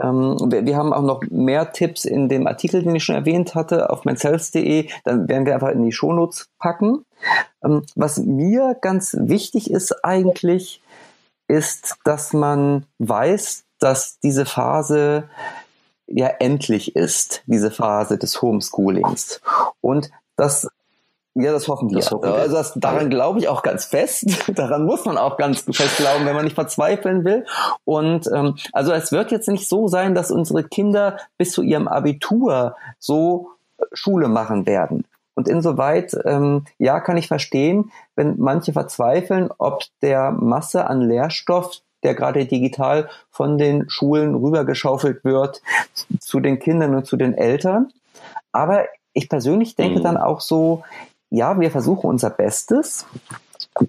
Ähm, 0.00 0.36
wir, 0.50 0.64
wir, 0.64 0.76
haben 0.76 0.92
auch 0.92 1.02
noch 1.02 1.22
mehr 1.30 1.72
Tipps 1.72 2.04
in 2.04 2.28
dem 2.28 2.46
Artikel, 2.46 2.82
den 2.82 2.94
ich 2.94 3.04
schon 3.04 3.14
erwähnt 3.14 3.54
hatte, 3.54 3.90
auf 3.90 4.04
meinselfs.de. 4.04 4.88
Dann 5.04 5.28
werden 5.28 5.46
wir 5.46 5.54
einfach 5.54 5.68
in 5.70 5.82
die 5.82 5.92
Shownotes 5.92 6.48
packen. 6.58 7.04
Ähm, 7.62 7.82
was 7.94 8.18
mir 8.18 8.76
ganz 8.80 9.16
wichtig 9.18 9.70
ist 9.70 10.04
eigentlich, 10.04 10.79
ist, 11.50 11.96
dass 12.04 12.32
man 12.32 12.86
weiß, 12.98 13.64
dass 13.80 14.18
diese 14.20 14.46
Phase 14.46 15.24
ja 16.06 16.28
endlich 16.38 16.96
ist, 16.96 17.42
diese 17.46 17.70
Phase 17.70 18.18
des 18.18 18.40
Homeschoolings. 18.40 19.40
Und 19.80 20.10
das 20.36 20.68
ja, 21.34 21.52
das 21.52 21.68
hoffen 21.68 21.90
wir. 21.90 21.98
Das 21.98 22.10
hoffen 22.10 22.24
wir. 22.24 22.34
Also 22.34 22.56
das, 22.56 22.74
daran 22.74 23.08
glaube 23.08 23.38
ich 23.38 23.48
auch 23.48 23.62
ganz 23.62 23.84
fest. 23.84 24.26
daran 24.56 24.84
muss 24.84 25.04
man 25.04 25.16
auch 25.16 25.36
ganz 25.36 25.60
fest 25.60 25.96
glauben, 25.98 26.26
wenn 26.26 26.34
man 26.34 26.44
nicht 26.44 26.56
verzweifeln 26.56 27.24
will. 27.24 27.46
Und 27.84 28.28
ähm, 28.34 28.56
also 28.72 28.92
es 28.92 29.12
wird 29.12 29.30
jetzt 29.30 29.48
nicht 29.48 29.68
so 29.68 29.86
sein, 29.86 30.14
dass 30.14 30.32
unsere 30.32 30.64
Kinder 30.64 31.18
bis 31.38 31.52
zu 31.52 31.62
ihrem 31.62 31.86
Abitur 31.86 32.74
so 32.98 33.50
Schule 33.92 34.28
machen 34.28 34.66
werden. 34.66 35.04
Und 35.40 35.48
insoweit, 35.48 36.14
ähm, 36.26 36.66
ja, 36.76 37.00
kann 37.00 37.16
ich 37.16 37.26
verstehen, 37.26 37.92
wenn 38.14 38.38
manche 38.38 38.74
verzweifeln, 38.74 39.48
ob 39.56 39.84
der 40.02 40.32
Masse 40.32 40.86
an 40.86 41.00
Lehrstoff, 41.00 41.80
der 42.02 42.14
gerade 42.14 42.44
digital 42.44 43.08
von 43.30 43.56
den 43.56 43.88
Schulen 43.88 44.34
rübergeschaufelt 44.34 45.24
wird, 45.24 45.62
zu 46.18 46.40
den 46.40 46.58
Kindern 46.58 46.94
und 46.94 47.06
zu 47.06 47.16
den 47.16 47.32
Eltern. 47.32 47.90
Aber 48.52 48.84
ich 49.14 49.30
persönlich 49.30 49.76
denke 49.76 50.00
mhm. 50.00 50.02
dann 50.02 50.16
auch 50.18 50.42
so, 50.42 50.84
ja, 51.30 51.58
wir 51.58 51.70
versuchen 51.70 52.10
unser 52.10 52.28
Bestes, 52.28 53.06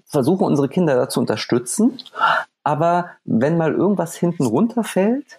versuchen 0.06 0.46
unsere 0.46 0.70
Kinder 0.70 0.96
dazu 0.96 1.20
unterstützen, 1.20 1.98
aber 2.64 3.10
wenn 3.24 3.58
mal 3.58 3.74
irgendwas 3.74 4.14
hinten 4.14 4.46
runterfällt, 4.46 5.38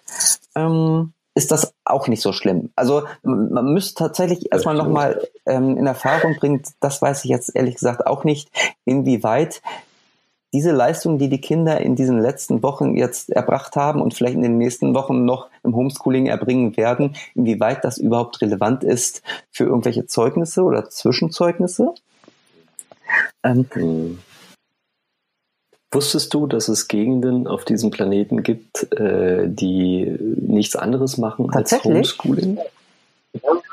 ähm, 0.54 1.12
ist 1.34 1.50
das 1.50 1.74
auch 1.84 2.08
nicht 2.08 2.22
so 2.22 2.32
schlimm. 2.32 2.70
Also 2.76 3.04
man 3.22 3.72
müsste 3.72 3.94
tatsächlich 3.94 4.52
erstmal 4.52 4.76
nochmal 4.76 5.26
ähm, 5.46 5.76
in 5.76 5.86
Erfahrung 5.86 6.36
bringen, 6.36 6.62
das 6.80 7.02
weiß 7.02 7.24
ich 7.24 7.30
jetzt 7.30 7.54
ehrlich 7.54 7.74
gesagt 7.74 8.06
auch 8.06 8.24
nicht, 8.24 8.50
inwieweit 8.84 9.60
diese 10.54 10.70
Leistung, 10.70 11.18
die 11.18 11.28
die 11.28 11.40
Kinder 11.40 11.80
in 11.80 11.96
diesen 11.96 12.20
letzten 12.20 12.62
Wochen 12.62 12.96
jetzt 12.96 13.28
erbracht 13.30 13.74
haben 13.74 14.00
und 14.00 14.14
vielleicht 14.14 14.36
in 14.36 14.42
den 14.42 14.56
nächsten 14.56 14.94
Wochen 14.94 15.24
noch 15.24 15.48
im 15.64 15.74
Homeschooling 15.74 16.26
erbringen 16.26 16.76
werden, 16.76 17.16
inwieweit 17.34 17.84
das 17.84 17.98
überhaupt 17.98 18.40
relevant 18.40 18.84
ist 18.84 19.22
für 19.50 19.64
irgendwelche 19.64 20.06
Zeugnisse 20.06 20.62
oder 20.62 20.88
Zwischenzeugnisse. 20.88 21.92
Ähm, 23.42 23.66
hm. 23.72 24.18
Wusstest 25.94 26.34
du, 26.34 26.46
dass 26.46 26.68
es 26.68 26.88
Gegenden 26.88 27.46
auf 27.46 27.64
diesem 27.64 27.90
Planeten 27.90 28.42
gibt, 28.42 28.92
äh, 28.92 29.46
die 29.46 30.16
nichts 30.18 30.74
anderes 30.74 31.18
machen 31.18 31.50
als 31.52 31.84
Homeschooling? 31.84 32.58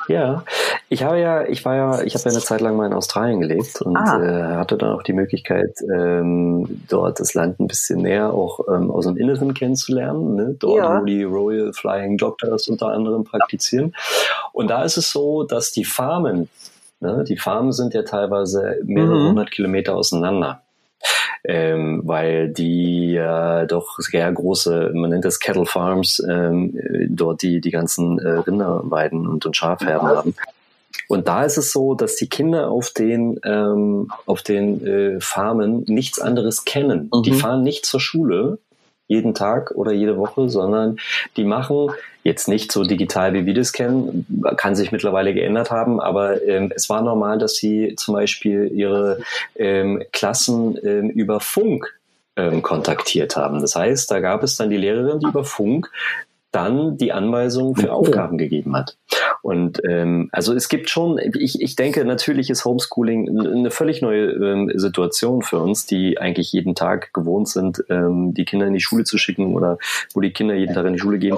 Ja, 0.08 0.44
ich 0.90 1.04
habe 1.04 1.20
ja, 1.20 1.46
ich 1.48 1.64
war 1.66 1.76
ja, 1.76 2.02
ich 2.02 2.16
habe 2.16 2.26
ja 2.26 2.32
eine 2.32 2.42
Zeit 2.42 2.62
lang 2.62 2.76
mal 2.76 2.88
in 2.88 2.94
Australien 2.94 3.42
gelebt 3.42 3.82
und 3.82 3.96
ah. 3.96 4.22
äh, 4.22 4.56
hatte 4.58 4.78
dann 4.78 4.92
auch 4.92 5.04
die 5.04 5.14
Möglichkeit, 5.14 5.74
ähm, 5.94 6.82
dort 6.90 7.20
das 7.20 7.34
Land 7.34 7.60
ein 7.60 7.68
bisschen 7.68 8.02
näher 8.02 8.34
auch 8.34 8.60
ähm, 8.68 8.92
aus 8.92 9.06
dem 9.06 9.18
Inneren 9.18 9.54
kennenzulernen, 9.54 10.36
ne? 10.36 10.56
dort, 10.60 10.78
ja. 10.78 11.00
wo 11.00 11.06
die 11.06 11.24
Royal 11.24 11.74
Flying 11.74 12.18
Doctors 12.18 12.68
unter 12.68 12.88
anderem 12.88 13.24
praktizieren. 13.24 13.96
Und 14.52 14.70
da 14.70 14.84
ist 14.84 14.98
es 14.98 15.12
so, 15.12 15.44
dass 15.44 15.72
die 15.72 15.86
Farmen, 15.86 16.50
ne, 17.00 17.24
die 17.28 17.38
Farmen 17.38 17.72
sind 17.72 17.94
ja 17.94 18.04
teilweise 18.04 18.78
mehrere 18.84 19.20
mhm. 19.20 19.30
hundert 19.30 19.52
Kilometer 19.52 19.96
auseinander 19.96 20.62
ähm, 21.44 22.02
weil 22.06 22.50
die 22.50 23.16
äh, 23.16 23.66
doch 23.68 23.98
sehr 24.00 24.32
große, 24.32 24.92
man 24.94 25.10
nennt 25.10 25.26
das 25.26 25.40
Cattle 25.40 25.66
Farms, 25.66 26.24
ähm, 26.28 26.78
dort 27.10 27.42
die 27.42 27.62
die 27.62 27.72
ganzen 27.72 28.20
äh, 28.20 28.30
Rinderweiden 28.30 29.28
und, 29.28 29.46
und 29.46 29.56
Schafherden 29.56 30.08
haben. 30.08 30.36
und 31.08 31.28
da 31.28 31.44
ist 31.44 31.58
es 31.58 31.72
so, 31.72 31.96
dass 31.96 32.16
die 32.16 32.30
Kinder 32.30 32.70
auf 32.70 32.92
den, 32.92 33.40
ähm, 33.44 34.12
auf 34.26 34.42
den 34.42 34.86
äh, 34.86 35.20
Farmen 35.20 35.84
nichts 35.88 36.20
anderes 36.20 36.66
kennen. 36.66 37.10
Mhm. 37.14 37.24
Die 37.24 37.34
fahren 37.34 37.64
nicht 37.64 37.86
zur 37.86 38.00
Schule 38.00 38.60
jeden 39.12 39.34
Tag 39.34 39.72
oder 39.72 39.92
jede 39.92 40.18
Woche, 40.18 40.50
sondern 40.50 40.98
die 41.36 41.44
machen 41.44 41.92
jetzt 42.24 42.48
nicht 42.48 42.72
so 42.72 42.84
digital, 42.84 43.34
wie 43.34 43.46
wir 43.46 43.54
das 43.54 43.74
kennen, 43.74 44.26
kann 44.56 44.76
sich 44.76 44.92
mittlerweile 44.92 45.34
geändert 45.34 45.70
haben, 45.70 46.00
aber 46.00 46.42
ähm, 46.44 46.72
es 46.74 46.90
war 46.90 47.02
normal, 47.02 47.38
dass 47.38 47.56
sie 47.56 47.96
zum 47.98 48.14
Beispiel 48.14 48.72
ihre 48.74 49.20
ähm, 49.56 50.04
Klassen 50.14 50.78
ähm, 50.84 51.10
über 51.10 51.42
Funk 51.42 51.94
ähm, 52.38 52.62
kontaktiert 52.62 53.36
haben. 53.36 53.60
Das 53.60 53.76
heißt, 53.76 54.10
da 54.10 54.20
gab 54.22 54.44
es 54.44 54.56
dann 54.56 54.70
die 54.70 54.78
Lehrerin, 54.78 55.20
die 55.20 55.28
über 55.28 55.44
Funk 55.44 55.92
dann 56.52 56.98
die 56.98 57.12
Anweisungen 57.12 57.76
für 57.76 57.92
Aufgaben 57.92 58.38
gegeben 58.38 58.76
hat. 58.76 58.96
Und 59.42 59.82
ähm, 59.88 60.30
also 60.32 60.54
es 60.54 60.70
gibt 60.70 60.90
schon, 60.90 61.18
ich, 61.18 61.62
ich 61.62 61.76
denke, 61.76 62.06
natürlich 62.06 62.50
ist 62.50 62.66
Homeschooling 62.66 63.40
eine 63.40 63.72
völlig 63.72 64.02
neue 64.02 64.32
ähm, 64.32 64.72
Situation 64.76 65.42
für 65.42 65.60
uns, 65.60 65.86
die 65.86 66.20
eigentlich 66.20 66.52
jeden 66.52 66.76
Tag 66.76 67.14
gewohnt 67.14 67.48
sind, 67.48 67.84
ähm, 67.90 68.34
die 68.34 68.46
Kinder 68.46 68.68
in 68.68 68.74
die 68.74 68.82
Schule 68.82 69.04
zu 69.04 69.18
schicken 69.18 69.56
oder 69.56 69.78
wo 70.14 70.22
die 70.22 70.32
Kinder 70.32 70.54
jeden 70.56 70.74
Tag 70.74 70.86
in 70.86 70.94
die 70.94 71.00
Schule 71.00 71.20
gehen. 71.20 71.38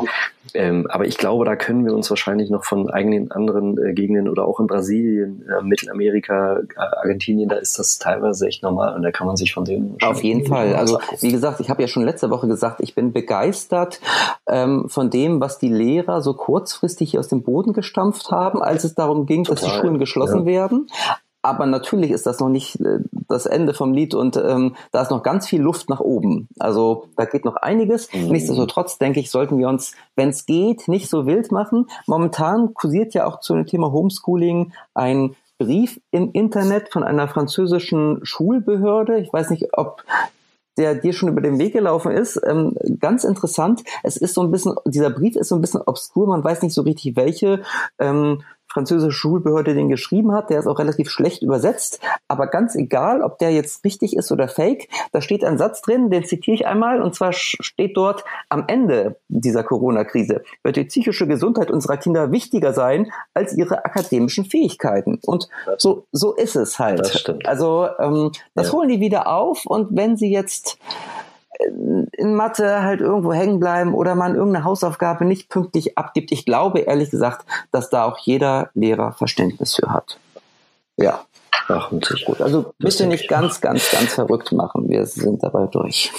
Ähm, 0.54 0.88
aber 0.89 1.06
ich 1.06 1.18
glaube, 1.18 1.45
da 1.45 1.56
können 1.56 1.86
wir 1.86 1.93
uns 1.93 2.10
wahrscheinlich 2.10 2.49
noch 2.49 2.66
von 2.66 2.89
eigenen 2.89 3.32
anderen 3.32 3.78
äh, 3.78 3.93
Gegenden 3.93 4.28
oder 4.28 4.45
auch 4.45 4.60
in 4.60 4.68
Brasilien, 4.68 5.45
äh, 5.47 5.64
Mittelamerika, 5.64 6.60
äh, 6.60 6.66
Argentinien, 6.78 7.47
da 7.47 7.56
ist 7.56 7.80
das 7.80 7.97
teilweise 7.97 8.47
echt 8.47 8.62
normal 8.62 8.95
und 8.95 9.04
da 9.04 9.12
kann 9.12 9.26
man 9.26 9.38
sich 9.38 9.54
von 9.54 9.64
denen. 9.64 9.95
Auf 10.04 10.24
jeden 10.24 10.45
Fall. 10.45 10.76
Also 10.76 10.99
wie 11.22 11.32
gesagt, 11.32 11.62
ich 11.62 11.70
habe 11.70 11.82
ja 11.82 11.88
schon 11.88 12.04
letzte 12.04 12.30
Woche 12.30 12.47
gesagt, 12.47 12.82
ich 12.82 12.93
bin 12.93 13.14
begeistert 13.14 14.01
ähm, 14.47 14.89
von 14.89 15.10
dem, 15.10 15.39
was 15.39 15.60
die 15.60 15.70
Lehrer 15.70 16.22
so 16.22 16.34
kurzfristig 16.34 17.12
hier 17.12 17.22
aus 17.22 17.30
dem 17.30 17.41
Boden 17.41 17.74
gestampft 17.94 18.32
haben, 18.32 18.62
als 18.62 18.84
es 18.84 18.96
darum 18.96 19.26
ging, 19.26 19.44
Total, 19.44 19.62
dass 19.62 19.72
die 19.72 19.80
Schulen 19.80 20.00
geschlossen 20.00 20.41
ja. 20.41 20.46
werden. 20.46 20.88
Aber 21.46 21.66
natürlich 21.66 22.12
ist 22.12 22.26
das 22.26 22.39
noch 22.39 22.50
nicht 22.50 22.80
äh, 22.80 23.00
das 23.28 23.46
Ende 23.46 23.74
vom 23.74 23.94
Lied 23.94 24.14
und 24.14 24.38
ähm, 24.38 24.76
da 24.91 25.02
ist 25.02 25.12
noch 25.12 25.24
ganz 25.24 25.46
viel 25.46 25.62
Luft 25.62 25.89
nach 25.89 26.00
oben. 26.00 26.48
Also 26.58 27.08
da 27.18 27.26
geht 27.26 27.44
noch 27.44 27.58
einiges. 27.58 28.12
Mhm. 28.14 28.30
Nichtsdestotrotz 28.30 28.98
denke 28.98 29.20
ich, 29.20 29.30
sollten 29.30 29.58
wir 29.58 29.68
uns, 29.68 29.94
wenn 30.16 30.30
es 30.30 30.46
geht, 30.46 30.88
nicht 30.88 31.10
so 31.10 31.26
wild 31.26 31.52
machen. 31.52 31.88
Momentan 32.08 32.74
kursiert 32.74 33.14
ja 33.14 33.28
auch 33.28 33.41
zu 33.41 33.54
dem 33.54 33.66
Thema 33.66 33.91
Homeschooling 33.91 34.72
ein 34.94 35.36
Brief 35.60 36.00
im 36.12 36.32
Internet 36.32 36.91
von 36.91 37.04
einer 37.04 37.28
französischen 37.28 38.20
Schulbehörde. 38.24 39.20
Ich 39.20 39.32
weiß 39.32 39.50
nicht, 39.50 39.78
ob 39.78 40.04
der 40.78 40.95
dir 40.95 41.13
schon 41.13 41.30
über 41.30 41.41
den 41.41 41.59
Weg 41.59 41.74
gelaufen 41.74 42.11
ist. 42.11 42.39
Ähm, 42.45 42.76
ganz 42.99 43.24
interessant. 43.24 43.84
Es 44.03 44.17
ist 44.17 44.34
so 44.34 44.41
ein 44.41 44.51
bisschen, 44.51 44.76
dieser 44.86 45.09
Brief 45.09 45.36
ist 45.36 45.49
so 45.49 45.55
ein 45.55 45.61
bisschen 45.61 45.82
obskur. 45.82 46.28
Man 46.28 46.43
weiß 46.43 46.61
nicht 46.61 46.74
so 46.74 46.82
richtig, 46.82 47.15
welche 47.15 47.63
ähm, 47.99 48.41
französische 48.74 49.11
Schulbehörde 49.11 49.74
den 49.74 49.88
geschrieben 49.88 50.34
hat. 50.34 50.49
Der 50.49 50.59
ist 50.59 50.67
auch 50.67 50.80
relativ 50.80 51.09
schlecht 51.09 51.43
übersetzt. 51.43 51.99
Aber 52.28 52.47
ganz 52.47 52.76
egal, 52.76 53.21
ob 53.21 53.38
der 53.38 53.51
jetzt 53.51 53.86
richtig 53.86 54.15
ist 54.15 54.32
oder 54.32 54.47
fake, 54.47 54.89
da 55.11 55.21
steht 55.21 55.45
ein 55.45 55.57
Satz 55.57 55.82
drin, 55.82 56.09
den 56.09 56.26
zitiere 56.26 56.55
ich 56.55 56.67
einmal. 56.67 57.01
Und 57.01 57.15
zwar 57.15 57.32
steht 57.34 57.95
dort, 57.95 58.26
am 58.49 58.65
Ende 58.67 59.17
dieser 59.30 59.63
Corona-Krise 59.63 60.43
wird 60.63 60.76
die 60.76 60.86
psychische 60.86 61.28
Gesundheit 61.28 61.71
unserer 61.71 61.97
Kinder 61.97 62.32
wichtiger 62.32 62.74
sein 62.74 63.11
als 63.34 63.53
ihre 63.53 63.86
akademischen 63.86 64.45
Fähigkeiten. 64.45 65.19
Und 65.26 65.47
so, 65.78 66.05
so 66.11 66.34
ist 66.34 66.55
es 66.55 66.80
halt. 66.80 66.99
Das 66.99 67.19
stimmt. 67.19 67.47
Also 67.47 67.88
ähm, 67.99 68.32
das 68.55 68.67
ja. 68.67 68.74
holen 68.74 68.89
die 68.89 68.99
wieder 68.99 69.28
auf. 69.28 69.65
Und 69.65 69.95
wenn 69.95 70.17
sie 70.17 70.32
jetzt 70.32 70.80
in 71.60 72.36
Mathe 72.36 72.84
halt 72.84 73.01
irgendwo 73.01 73.34
hängen 73.34 73.60
bleiben 73.60 73.93
oder 73.93 74.16
man 74.16 74.36
irgendeine 74.36 74.66
Hausaufgabe 74.66 75.26
nicht 75.26 75.49
pünktlich 75.49 75.97
abgibt. 75.97 76.32
Ich 76.32 76.45
glaube 76.45 76.80
ehrlich 76.80 77.12
gesagt, 77.12 77.45
dass 77.72 77.89
da 77.89 78.06
auch 78.06 78.18
jeder 78.20 78.70
Lehrer 78.74 79.14
Verständnis 79.14 79.76
für 79.76 79.91
hat. 79.91 80.18
Ja. 80.97 81.26
Ach, 81.68 81.89
gut. 81.89 82.41
Also 82.41 82.74
bitte 82.78 83.08
nicht 83.08 83.30
ganz, 83.30 83.62
ganz, 83.62 83.89
ganz 83.91 84.14
verrückt 84.14 84.51
machen. 84.51 84.89
Wir 84.89 85.06
sind 85.06 85.43
dabei 85.43 85.68
durch. 85.68 86.12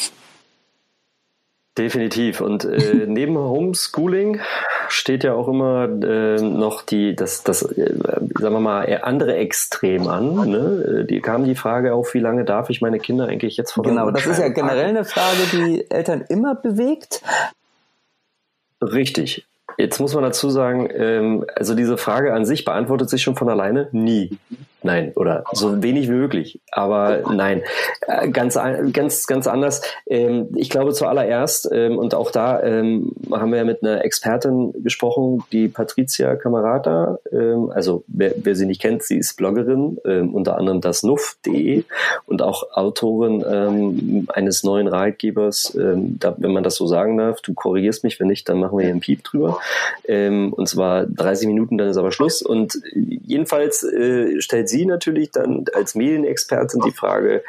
Definitiv. 1.77 2.41
Und 2.41 2.65
äh, 2.65 3.05
neben 3.07 3.37
Homeschooling 3.37 4.41
steht 4.89 5.25
ja 5.25 5.35
auch 5.35 5.49
immer 5.49 5.85
äh, 5.85 6.41
noch 6.41 6.83
die, 6.83 7.17
das, 7.17 7.43
das, 7.43 7.63
äh, 7.63 7.93
sagen 8.39 8.55
wir 8.55 8.61
mal, 8.61 9.01
andere 9.03 9.35
Extrem 9.37 10.07
an. 10.07 10.49
Ne? 10.49 11.01
Äh, 11.03 11.05
die 11.05 11.21
kam 11.21 11.45
die 11.45 11.57
Frage 11.57 11.95
auf, 11.95 12.15
wie 12.15 12.21
lange 12.21 12.45
darf 12.45 12.71
ich 12.71 12.81
meine 12.81 13.01
Kinder 13.01 13.27
eigentlich 13.27 13.57
jetzt 13.57 13.73
vor 13.73 13.85
Genau, 13.85 14.11
das 14.11 14.27
ist 14.27 14.39
ja 14.39 14.49
generell 14.49 14.87
eine 14.87 15.05
Frage, 15.05 15.39
die 15.53 15.91
Eltern 15.91 16.25
immer 16.29 16.55
bewegt. 16.55 17.23
Richtig. 18.81 19.47
Jetzt 19.77 19.99
muss 19.99 20.15
man 20.15 20.23
dazu 20.23 20.51
sagen, 20.51 20.89
ähm, 20.95 21.45
also 21.57 21.75
diese 21.75 21.97
Frage 21.97 22.33
an 22.33 22.45
sich 22.45 22.65
beantwortet 22.65 23.11
sich 23.11 23.23
schon 23.23 23.35
von 23.35 23.49
alleine 23.49 23.89
nie. 23.91 24.39
Nein, 24.85 25.13
oder 25.17 25.45
so 25.53 25.83
wenig 25.83 26.09
wie 26.09 26.13
möglich. 26.13 26.61
Aber 26.71 27.23
nein, 27.33 27.63
äh, 28.07 28.29
ganz, 28.29 28.59
ganz, 28.93 29.27
ganz 29.27 29.47
anders. 29.47 29.81
Ähm, 30.07 30.49
ich 30.57 30.69
glaube 30.69 30.93
zuallererst, 30.93 31.71
ähm, 31.73 31.97
und 31.97 32.15
auch 32.15 32.31
da 32.31 32.63
ähm, 32.63 33.13
haben 33.33 33.51
wir 33.51 33.57
ja 33.57 33.65
mit 33.65 33.83
einer 33.83 34.05
Expertin 34.05 34.75
gesprochen, 34.83 35.43
die 35.53 35.69
Patricia 35.69 36.37
Camarata. 36.37 37.19
Ähm, 37.33 37.73
also 37.75 38.05
wer, 38.09 38.35
wer 38.37 38.55
sie 38.55 38.67
nicht 38.67 38.83
kennt, 38.83 39.03
sie 39.03 39.17
ist 39.17 39.39
Bloggerin, 39.39 39.97
unter 40.05 40.59
anderem 40.59 40.83
das 40.83 41.03
Nuff.de 41.03 41.85
und 42.27 42.43
auch 42.43 42.65
Autorin 42.73 44.27
eines 44.29 44.65
neuen 44.65 44.87
Ratgebers, 44.87 45.73
wenn 45.75 46.53
man 46.53 46.63
das 46.63 46.77
so 46.77 46.87
sagen 46.87 47.17
darf. 47.17 47.41
Du 47.41 47.55
korrigierst 47.55 48.05
mich, 48.05 48.21
wenn 48.21 48.27
nicht, 48.27 48.49
dann 48.49 48.61
machen 48.61 48.77
wir 48.77 48.85
hier 48.85 48.93
einen 48.93 49.01
Piep 49.01 49.25
drüber. 49.25 49.59
und 50.07 50.69
zwar 50.69 51.07
30 51.07 51.49
Minuten, 51.49 51.79
dann 51.79 51.89
ist 51.89 51.97
aber 51.97 52.13
Schluss. 52.13 52.43
Und 52.43 52.79
jedenfalls 52.95 53.83
äh, 53.83 54.41
stellt 54.41 54.69
sie 54.69 54.74
Sie 54.75 54.87
natürlich 54.87 55.31
dann 55.31 55.65
als 55.73 55.95
Medienexpertin 55.95 56.81
die 56.85 56.91
Frage, 56.91 57.45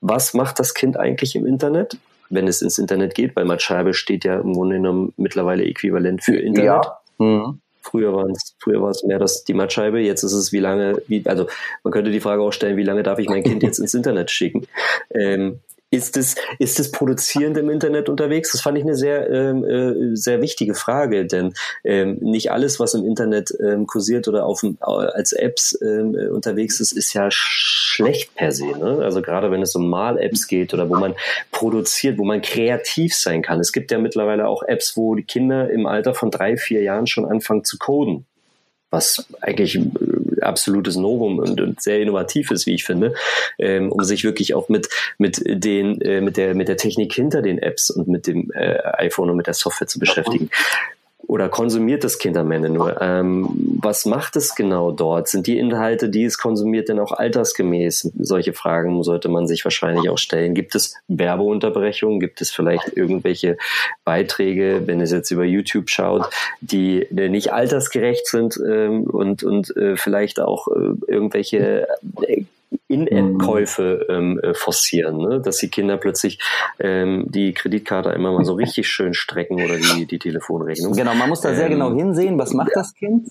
was 0.00 0.34
macht 0.34 0.58
das 0.58 0.74
Kind 0.74 0.96
eigentlich 0.96 1.36
im 1.36 1.46
Internet? 1.46 1.96
Wenn 2.30 2.48
es 2.48 2.62
ins 2.62 2.78
Internet 2.78 3.14
geht, 3.14 3.36
weil 3.36 3.44
Matscheibe 3.44 3.94
steht 3.94 4.24
ja 4.24 4.40
im 4.40 4.54
Grunde 4.54 4.76
genommen 4.76 5.12
mittlerweile 5.16 5.64
äquivalent 5.64 6.24
für 6.24 6.36
Internet. 6.36 6.84
Ja. 6.84 6.98
Mhm. 7.18 7.60
Früher 7.80 8.14
war 8.14 8.26
es, 8.26 8.56
früher 8.58 8.82
war 8.82 8.90
es 8.90 9.04
mehr 9.04 9.18
das, 9.18 9.44
die 9.44 9.52
Mattscheibe, 9.52 10.00
jetzt 10.00 10.22
ist 10.22 10.32
es 10.32 10.52
wie 10.52 10.58
lange, 10.58 11.02
wie, 11.06 11.22
also 11.26 11.46
man 11.84 11.92
könnte 11.92 12.10
die 12.10 12.20
Frage 12.20 12.42
auch 12.42 12.52
stellen, 12.52 12.78
wie 12.78 12.82
lange 12.82 13.02
darf 13.02 13.18
ich 13.18 13.28
mein 13.28 13.42
Kind 13.44 13.62
jetzt 13.62 13.78
ins 13.78 13.92
Internet 13.92 14.30
schicken? 14.30 14.66
Ähm, 15.10 15.60
ist 15.94 16.16
es, 16.16 16.34
ist 16.58 16.80
es 16.80 16.90
produzierend 16.90 17.56
im 17.56 17.70
Internet 17.70 18.08
unterwegs? 18.08 18.52
Das 18.52 18.60
fand 18.60 18.76
ich 18.76 18.84
eine 18.84 18.96
sehr, 18.96 19.30
ähm, 19.30 19.64
äh, 19.64 20.16
sehr 20.16 20.42
wichtige 20.42 20.74
Frage, 20.74 21.26
denn 21.26 21.54
ähm, 21.84 22.18
nicht 22.20 22.50
alles, 22.50 22.80
was 22.80 22.94
im 22.94 23.06
Internet 23.06 23.54
ähm, 23.60 23.86
kursiert 23.86 24.28
oder 24.28 24.44
auf, 24.44 24.62
als 24.80 25.32
Apps 25.32 25.78
ähm, 25.82 26.16
äh, 26.16 26.26
unterwegs 26.28 26.80
ist, 26.80 26.92
ist 26.92 27.12
ja 27.14 27.28
schlecht 27.30 28.34
per 28.34 28.52
se. 28.52 28.66
Ne? 28.66 29.00
Also 29.02 29.22
gerade 29.22 29.50
wenn 29.50 29.62
es 29.62 29.74
um 29.74 29.88
Mal-Apps 29.88 30.48
geht 30.48 30.74
oder 30.74 30.90
wo 30.90 30.96
man 30.96 31.14
produziert, 31.52 32.18
wo 32.18 32.24
man 32.24 32.42
kreativ 32.42 33.14
sein 33.14 33.42
kann. 33.42 33.60
Es 33.60 33.72
gibt 33.72 33.90
ja 33.90 33.98
mittlerweile 33.98 34.48
auch 34.48 34.62
Apps, 34.62 34.96
wo 34.96 35.14
die 35.14 35.22
Kinder 35.22 35.70
im 35.70 35.86
Alter 35.86 36.14
von 36.14 36.30
drei, 36.30 36.56
vier 36.56 36.82
Jahren 36.82 37.06
schon 37.06 37.24
anfangen 37.24 37.64
zu 37.64 37.78
coden 37.78 38.26
was 38.94 39.26
eigentlich 39.40 39.76
äh, 39.76 39.82
absolutes 40.44 40.96
Novum 40.96 41.38
und, 41.38 41.60
und, 41.60 41.80
sehr 41.80 42.00
innovativ 42.00 42.50
ist, 42.50 42.66
wie 42.66 42.74
ich 42.74 42.84
finde, 42.84 43.14
ähm, 43.58 43.90
um 43.90 44.02
sich 44.04 44.24
wirklich 44.24 44.54
auch 44.54 44.68
mit 44.68 44.88
mit 45.18 45.42
den 45.44 46.00
äh, 46.00 46.20
mit 46.20 46.36
der 46.36 46.54
mit 46.54 46.68
der 46.68 46.76
Technik 46.76 47.12
hinter 47.12 47.42
den 47.42 47.58
Apps 47.58 47.90
und 47.90 48.08
mit 48.08 48.26
dem 48.26 48.50
äh, 48.52 48.78
iPhone 48.98 49.30
und 49.30 49.36
mit 49.36 49.46
der 49.46 49.54
Software 49.54 49.88
zu 49.88 49.98
beschäftigen 49.98 50.50
oder 51.26 51.48
konsumiert 51.48 52.04
das 52.04 52.18
Kind 52.18 52.36
am 52.36 52.50
Ende 52.50 52.70
nur? 52.70 53.00
Ähm, 53.00 53.48
was 53.80 54.06
macht 54.06 54.36
es 54.36 54.54
genau 54.54 54.92
dort? 54.92 55.28
Sind 55.28 55.46
die 55.46 55.58
Inhalte, 55.58 56.08
die 56.08 56.24
es 56.24 56.38
konsumiert, 56.38 56.88
denn 56.88 56.98
auch 56.98 57.12
altersgemäß? 57.12 58.12
Solche 58.18 58.52
Fragen 58.52 59.02
sollte 59.02 59.28
man 59.28 59.46
sich 59.46 59.64
wahrscheinlich 59.64 60.08
auch 60.08 60.18
stellen. 60.18 60.54
Gibt 60.54 60.74
es 60.74 60.94
Werbeunterbrechungen? 61.08 62.20
Gibt 62.20 62.40
es 62.40 62.50
vielleicht 62.50 62.96
irgendwelche 62.96 63.56
Beiträge, 64.04 64.82
wenn 64.86 65.00
es 65.00 65.12
jetzt 65.12 65.30
über 65.30 65.44
YouTube 65.44 65.90
schaut, 65.90 66.28
die 66.60 67.06
nicht 67.10 67.52
altersgerecht 67.52 68.26
sind 68.26 68.58
ähm, 68.66 69.04
und, 69.04 69.42
und 69.42 69.76
äh, 69.76 69.96
vielleicht 69.96 70.40
auch 70.40 70.68
äh, 70.68 70.94
irgendwelche 71.06 71.88
äh, 72.22 72.44
in-App-Käufe 72.88 74.06
ähm, 74.08 74.40
äh, 74.40 74.54
forcieren, 74.54 75.18
ne? 75.18 75.40
dass 75.40 75.58
die 75.58 75.68
Kinder 75.68 75.96
plötzlich 75.96 76.38
ähm, 76.78 77.26
die 77.28 77.54
Kreditkarte 77.54 78.10
immer 78.10 78.32
mal 78.32 78.44
so 78.44 78.54
richtig 78.54 78.88
schön 78.88 79.14
strecken 79.14 79.62
oder 79.62 79.76
die, 79.76 80.06
die 80.06 80.18
Telefonrechnung. 80.18 80.92
Genau, 80.92 81.14
man 81.14 81.28
muss 81.28 81.40
da 81.40 81.54
sehr 81.54 81.68
genau 81.68 81.88
ähm, 81.88 81.96
genau 81.96 82.06
hinsehen, 82.06 82.38
was 82.38 82.52
macht 82.52 82.70
ja. 82.70 82.74
das 82.74 82.94
Kind 82.94 83.28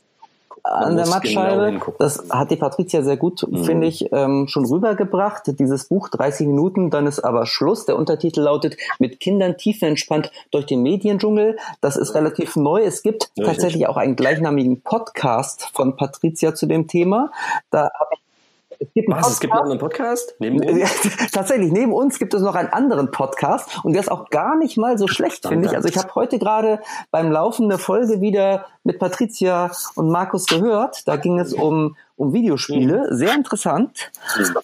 an 0.63 0.95
der 0.95 1.07
Mattscheibe. 1.07 1.71
Genau 1.73 1.93
das 1.99 2.29
hat 2.29 2.51
die 2.51 2.55
Patricia 2.55 3.03
sehr 3.03 3.17
gut, 3.17 3.45
mhm. 3.47 3.63
finde 3.65 3.87
ich, 3.87 4.11
ähm, 4.13 4.47
schon 4.47 4.65
rübergebracht. 4.65 5.43
Dieses 5.59 5.89
Buch 5.89 6.09
30 6.09 6.47
Minuten, 6.47 6.89
dann 6.89 7.05
ist 7.05 7.19
aber 7.19 7.45
Schluss. 7.45 7.85
Der 7.85 7.97
Untertitel 7.97 8.41
lautet 8.41 8.77
Mit 8.97 9.19
Kindern 9.19 9.57
tiefenentspannt 9.57 10.31
durch 10.51 10.65
den 10.65 10.81
Mediendschungel. 10.81 11.57
Das 11.81 11.97
ist 11.97 12.15
relativ 12.15 12.55
neu. 12.55 12.81
Es 12.81 13.03
gibt 13.03 13.23
Richtig. 13.23 13.45
tatsächlich 13.45 13.87
auch 13.87 13.97
einen 13.97 14.15
gleichnamigen 14.15 14.81
Podcast 14.81 15.69
von 15.73 15.97
Patricia 15.97 16.55
zu 16.55 16.65
dem 16.65 16.87
Thema. 16.87 17.31
Da 17.69 17.91
habe 17.99 18.09
ich 18.13 18.22
Es 18.83 18.93
gibt 18.93 19.09
Was, 19.09 19.29
es 19.31 19.39
gibt 19.39 19.53
einen 19.53 19.77
Podcast? 19.77 20.35
Neben 20.39 20.59
uns? 20.67 21.31
Tatsächlich, 21.31 21.71
neben 21.71 21.93
uns 21.93 22.19
gibt 22.19 22.33
es 22.33 22.41
noch 22.41 22.55
einen 22.55 22.69
anderen 22.69 23.11
Podcast 23.11 23.79
und 23.83 23.93
der 23.93 24.01
ist 24.01 24.11
auch 24.11 24.29
gar 24.29 24.57
nicht 24.57 24.77
mal 24.77 24.97
so 24.97 25.07
schlecht, 25.07 25.47
finde 25.47 25.67
ich. 25.67 25.75
Also 25.75 25.87
ich 25.87 25.97
habe 25.97 26.13
heute 26.15 26.37
gerade 26.37 26.79
beim 27.09 27.31
Laufen 27.31 27.69
der 27.69 27.77
Folge 27.77 28.19
wieder 28.19 28.65
mit 28.83 28.99
Patricia 28.99 29.71
und 29.95 30.09
Markus 30.09 30.45
gehört. 30.47 31.07
Da 31.07 31.15
ging 31.15 31.39
es 31.39 31.53
um, 31.53 31.95
um 32.17 32.33
Videospiele. 32.33 33.07
Mhm. 33.09 33.15
Sehr 33.15 33.33
interessant. 33.33 34.11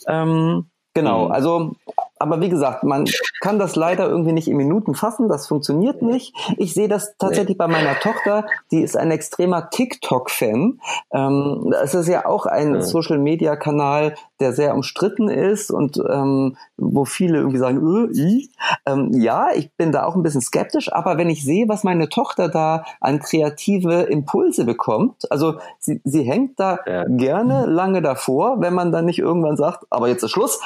Ähm, 0.07 0.65
Genau, 0.93 1.27
mhm. 1.27 1.31
also, 1.31 1.75
aber 2.19 2.41
wie 2.41 2.49
gesagt, 2.49 2.83
man 2.83 3.05
kann 3.39 3.59
das 3.59 3.75
leider 3.75 4.09
irgendwie 4.09 4.33
nicht 4.33 4.49
in 4.49 4.57
Minuten 4.57 4.93
fassen, 4.93 5.29
das 5.29 5.47
funktioniert 5.47 6.01
nicht. 6.01 6.35
Ich 6.57 6.73
sehe 6.73 6.89
das 6.89 7.17
tatsächlich 7.17 7.57
bei 7.57 7.67
meiner 7.67 7.95
Tochter, 7.99 8.45
die 8.71 8.81
ist 8.81 8.97
ein 8.97 9.11
extremer 9.11 9.69
TikTok-Fan. 9.69 10.79
Ähm, 11.11 11.73
es 11.81 11.93
ist 11.93 12.07
ja 12.07 12.25
auch 12.25 12.45
ein. 12.45 12.81
Social-Media-Kanal, 12.81 14.15
der 14.39 14.53
sehr 14.53 14.73
umstritten 14.73 15.29
ist 15.29 15.71
und 15.71 15.97
ähm, 16.09 16.57
wo 16.77 17.05
viele 17.05 17.37
irgendwie 17.37 17.57
sagen, 17.57 18.09
äh, 18.13 18.17
i. 18.17 18.49
Ähm, 18.85 19.11
ja, 19.13 19.49
ich 19.53 19.71
bin 19.73 19.91
da 19.91 20.05
auch 20.05 20.15
ein 20.15 20.23
bisschen 20.23 20.41
skeptisch, 20.41 20.91
aber 20.91 21.17
wenn 21.17 21.29
ich 21.29 21.43
sehe, 21.43 21.69
was 21.69 21.83
meine 21.83 22.09
Tochter 22.09 22.49
da 22.49 22.83
an 22.99 23.19
kreative 23.19 24.03
Impulse 24.03 24.65
bekommt, 24.65 25.31
also 25.31 25.55
sie, 25.79 26.01
sie 26.03 26.23
hängt 26.23 26.59
da 26.59 26.79
ja. 26.85 27.05
gerne 27.07 27.65
lange 27.65 28.01
davor, 28.01 28.59
wenn 28.61 28.73
man 28.73 28.91
dann 28.91 29.05
nicht 29.05 29.19
irgendwann 29.19 29.57
sagt, 29.57 29.85
aber 29.89 30.07
jetzt 30.07 30.23
ist 30.23 30.31
Schluss 30.31 30.59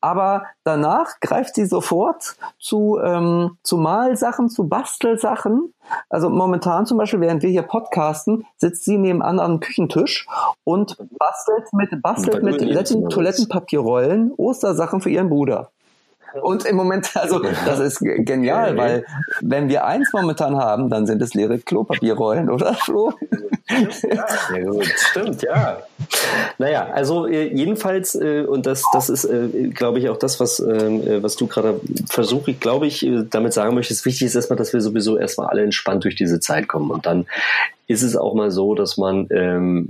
aber 0.00 0.44
danach 0.64 1.20
greift 1.20 1.54
sie 1.54 1.66
sofort 1.66 2.36
zu, 2.58 2.98
ähm, 3.02 3.58
zu 3.62 3.76
Malsachen, 3.76 4.48
zu 4.48 4.68
Bastelsachen. 4.68 5.74
Also 6.08 6.30
momentan 6.30 6.86
zum 6.86 6.98
Beispiel, 6.98 7.20
während 7.20 7.42
wir 7.42 7.50
hier 7.50 7.62
podcasten, 7.62 8.46
sitzt 8.56 8.84
sie 8.84 8.98
nebenan 8.98 9.40
am 9.40 9.60
Küchentisch 9.60 10.26
und 10.64 10.96
bastelt 11.18 11.72
mit, 11.72 12.02
bastelt 12.02 12.42
mit 12.42 12.58
Toiletten, 12.58 13.08
Toilettenpapierrollen 13.08 14.32
Ostersachen 14.36 15.00
für 15.00 15.10
ihren 15.10 15.28
Bruder. 15.28 15.70
Und 16.42 16.64
im 16.64 16.76
Moment, 16.76 17.10
also 17.14 17.40
das 17.66 17.80
ist 17.80 18.00
genial, 18.00 18.76
weil 18.76 19.04
wenn 19.40 19.68
wir 19.68 19.84
eins 19.84 20.12
momentan 20.12 20.56
haben, 20.56 20.90
dann 20.90 21.06
sind 21.06 21.20
es 21.22 21.34
leere 21.34 21.58
Klopapierrollen, 21.58 22.50
oder 22.50 22.74
Flo? 22.74 23.12
Ja, 23.68 24.58
gut, 24.64 24.86
stimmt, 24.96 25.42
ja. 25.42 25.78
Naja, 26.58 26.88
also 26.92 27.26
äh, 27.26 27.54
jedenfalls, 27.54 28.14
äh, 28.14 28.42
und 28.42 28.66
das, 28.66 28.82
das 28.92 29.08
ist, 29.08 29.24
äh, 29.24 29.68
glaube 29.72 30.00
ich, 30.00 30.08
auch 30.08 30.16
das, 30.16 30.40
was, 30.40 30.60
ähm, 30.60 31.22
was 31.22 31.36
du 31.36 31.46
gerade 31.46 31.80
versuche, 32.08 32.52
glaube 32.54 32.86
ich, 32.86 33.08
damit 33.30 33.52
sagen 33.52 33.74
möchtest, 33.74 34.04
wichtig 34.04 34.26
ist 34.26 34.34
erstmal, 34.34 34.56
dass 34.56 34.72
wir 34.72 34.80
sowieso 34.80 35.18
erstmal 35.18 35.48
alle 35.48 35.62
entspannt 35.62 36.04
durch 36.04 36.16
diese 36.16 36.40
Zeit 36.40 36.68
kommen. 36.68 36.90
Und 36.90 37.06
dann 37.06 37.26
ist 37.86 38.02
es 38.02 38.16
auch 38.16 38.34
mal 38.34 38.50
so, 38.50 38.74
dass 38.74 38.96
man 38.96 39.26
ähm, 39.30 39.86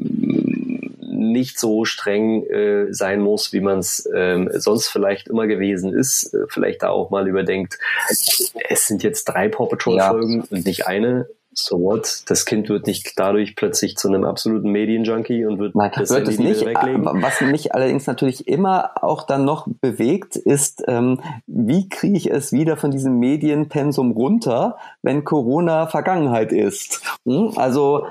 nicht 1.20 1.58
so 1.58 1.84
streng 1.84 2.44
äh, 2.44 2.92
sein 2.92 3.20
muss, 3.20 3.52
wie 3.52 3.60
man 3.60 3.78
es 3.78 4.08
ähm, 4.14 4.50
sonst 4.52 4.88
vielleicht 4.88 5.28
immer 5.28 5.46
gewesen 5.46 5.92
ist. 5.92 6.34
Äh, 6.34 6.46
vielleicht 6.48 6.82
da 6.82 6.88
auch 6.88 7.10
mal 7.10 7.28
überdenkt, 7.28 7.78
es 8.08 8.86
sind 8.86 9.02
jetzt 9.02 9.24
drei 9.24 9.48
Paw 9.48 9.66
Patrol 9.66 10.00
Folgen 10.00 10.38
ja. 10.38 10.44
und 10.50 10.66
nicht 10.66 10.86
eine 10.86 11.26
so 11.52 11.80
what? 11.80 12.22
Das 12.26 12.44
Kind 12.44 12.68
wird 12.68 12.86
nicht 12.86 13.18
dadurch 13.18 13.56
plötzlich 13.56 13.96
zu 13.96 14.08
einem 14.08 14.24
absoluten 14.24 14.70
Medienjunkie 14.70 15.44
und 15.44 15.58
wird 15.58 15.74
Nein, 15.74 15.90
das 15.94 16.10
wird 16.10 16.28
es 16.28 16.38
nicht. 16.38 16.64
Weglegen. 16.64 17.04
Was 17.04 17.40
mich 17.40 17.74
allerdings 17.74 18.06
natürlich 18.06 18.46
immer 18.46 18.92
auch 19.02 19.24
dann 19.24 19.44
noch 19.44 19.66
bewegt, 19.80 20.36
ist, 20.36 20.84
ähm, 20.86 21.20
wie 21.46 21.88
kriege 21.88 22.16
ich 22.16 22.30
es 22.30 22.52
wieder 22.52 22.76
von 22.76 22.90
diesem 22.90 23.18
Medienpensum 23.18 24.12
runter, 24.12 24.78
wenn 25.02 25.24
Corona 25.24 25.86
Vergangenheit 25.88 26.52
ist? 26.52 27.02
Hm? 27.26 27.52
Also 27.56 28.06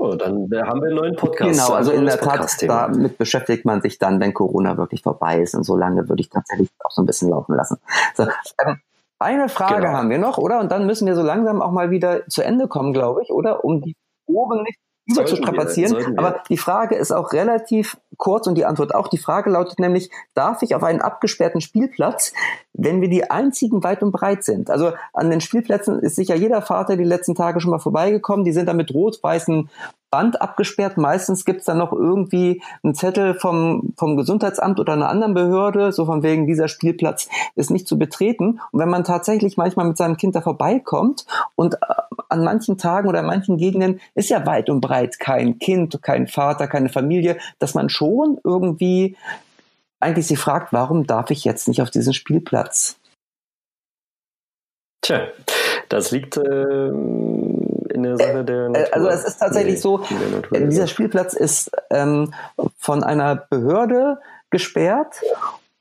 Oh, 0.00 0.14
dann 0.14 0.34
haben 0.34 0.50
wir 0.50 0.64
einen 0.64 0.94
neuen 0.94 1.16
Podcast. 1.16 1.50
Genau, 1.50 1.72
also 1.72 1.90
in 1.90 2.06
der 2.06 2.20
Tat, 2.20 2.56
damit 2.62 3.18
beschäftigt 3.18 3.64
man 3.64 3.82
sich 3.82 3.98
dann, 3.98 4.20
wenn 4.20 4.32
Corona 4.32 4.76
wirklich 4.76 5.02
vorbei 5.02 5.40
ist. 5.40 5.56
Und 5.56 5.64
so 5.64 5.76
lange 5.76 6.08
würde 6.08 6.20
ich 6.20 6.30
tatsächlich 6.30 6.70
auch 6.84 6.90
so 6.92 7.02
ein 7.02 7.06
bisschen 7.06 7.30
laufen 7.30 7.56
lassen. 7.56 7.78
So, 8.14 8.22
ähm, 8.64 8.80
eine 9.18 9.48
Frage 9.48 9.82
genau. 9.82 9.94
haben 9.94 10.10
wir 10.10 10.18
noch, 10.18 10.38
oder? 10.38 10.60
Und 10.60 10.70
dann 10.70 10.86
müssen 10.86 11.06
wir 11.06 11.16
so 11.16 11.22
langsam 11.22 11.60
auch 11.60 11.72
mal 11.72 11.90
wieder 11.90 12.26
zu 12.28 12.42
Ende 12.42 12.68
kommen, 12.68 12.92
glaube 12.92 13.22
ich, 13.24 13.30
oder? 13.30 13.64
Um 13.64 13.80
die 13.80 13.96
Ohren 14.26 14.62
nicht 14.62 14.78
über 15.08 15.26
zu 15.26 15.36
strapazieren. 15.36 16.18
Aber 16.18 16.42
die 16.48 16.58
Frage 16.58 16.94
ist 16.94 17.12
auch 17.12 17.32
relativ 17.32 17.96
kurz 18.16 18.46
und 18.46 18.56
die 18.56 18.64
Antwort 18.64 18.94
auch. 18.94 19.08
Die 19.08 19.18
Frage 19.18 19.50
lautet 19.50 19.78
nämlich, 19.78 20.10
darf 20.34 20.62
ich 20.62 20.74
auf 20.74 20.82
einen 20.82 21.00
abgesperrten 21.00 21.60
Spielplatz, 21.60 22.32
wenn 22.74 23.00
wir 23.00 23.08
die 23.08 23.30
einzigen 23.30 23.82
weit 23.82 24.02
und 24.02 24.12
breit 24.12 24.44
sind? 24.44 24.70
Also 24.70 24.92
an 25.14 25.30
den 25.30 25.40
Spielplätzen 25.40 26.00
ist 26.00 26.16
sicher 26.16 26.34
jeder 26.34 26.62
Vater 26.62 26.96
die 26.96 27.04
letzten 27.04 27.34
Tage 27.34 27.60
schon 27.60 27.70
mal 27.70 27.78
vorbeigekommen. 27.78 28.44
Die 28.44 28.52
sind 28.52 28.66
da 28.66 28.74
mit 28.74 28.92
rot-weißen 28.92 29.70
Band 30.10 30.40
abgesperrt. 30.40 30.96
Meistens 30.96 31.44
gibt's 31.44 31.64
dann 31.64 31.78
noch 31.78 31.92
irgendwie 31.92 32.62
einen 32.82 32.94
Zettel 32.94 33.34
vom, 33.34 33.92
vom 33.96 34.16
Gesundheitsamt 34.16 34.80
oder 34.80 34.94
einer 34.94 35.08
anderen 35.08 35.34
Behörde, 35.34 35.92
so 35.92 36.06
von 36.06 36.22
wegen, 36.22 36.46
dieser 36.46 36.68
Spielplatz 36.68 37.28
ist 37.54 37.70
nicht 37.70 37.86
zu 37.86 37.98
betreten. 37.98 38.60
Und 38.72 38.80
wenn 38.80 38.88
man 38.88 39.04
tatsächlich 39.04 39.56
manchmal 39.56 39.86
mit 39.86 39.96
seinem 39.96 40.16
Kind 40.16 40.34
da 40.34 40.40
vorbeikommt 40.40 41.26
und 41.56 41.74
äh, 41.74 41.78
an 42.28 42.44
manchen 42.44 42.78
Tagen 42.78 43.08
oder 43.08 43.20
an 43.20 43.26
manchen 43.26 43.56
Gegenden 43.56 44.00
ist 44.14 44.30
ja 44.30 44.44
weit 44.46 44.70
und 44.70 44.80
breit 44.80 45.18
kein 45.18 45.58
Kind, 45.58 46.00
kein 46.02 46.26
Vater, 46.26 46.68
keine 46.68 46.88
Familie, 46.88 47.38
dass 47.58 47.74
man 47.74 47.88
schon 47.88 48.38
irgendwie 48.44 49.16
eigentlich 50.00 50.26
sich 50.26 50.38
fragt, 50.38 50.72
warum 50.72 51.06
darf 51.06 51.30
ich 51.30 51.44
jetzt 51.44 51.68
nicht 51.68 51.82
auf 51.82 51.90
diesen 51.90 52.14
Spielplatz? 52.14 52.98
Tja, 55.02 55.28
das 55.88 56.10
liegt 56.10 56.36
äh, 56.36 56.92
in 57.98 58.02
der 58.04 58.16
Sache 58.16 58.44
der 58.44 58.66
äh, 58.66 58.68
Natur. 58.68 58.94
Also 58.94 59.08
es 59.08 59.24
ist 59.24 59.38
tatsächlich 59.38 59.74
nee, 59.74 59.80
so, 59.80 60.02
dieser 60.52 60.86
Spielplatz 60.86 61.34
ist 61.34 61.70
ähm, 61.90 62.32
von 62.76 63.04
einer 63.04 63.36
Behörde 63.36 64.18
gesperrt 64.50 65.20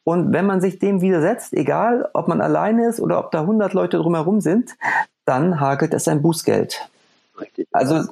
und 0.03 0.32
wenn 0.32 0.45
man 0.45 0.61
sich 0.61 0.80
dem 0.80 1.01
widersetzt, 1.01 1.51
egal 1.53 2.09
ob 2.13 2.30
man 2.30 2.39
alleine 2.39 2.88
ist 2.88 3.01
oder 3.01 3.20
ob 3.20 3.32
da 3.32 3.41
100 3.41 3.74
Leute 3.74 3.97
drumherum 3.97 4.39
sind, 4.39 4.76
dann 5.26 5.59
hakelt 5.59 5.93
es 5.93 6.07
ein 6.07 6.22
Bußgeld. 6.22 6.88
Richtig. 7.39 7.68
Also 7.72 8.03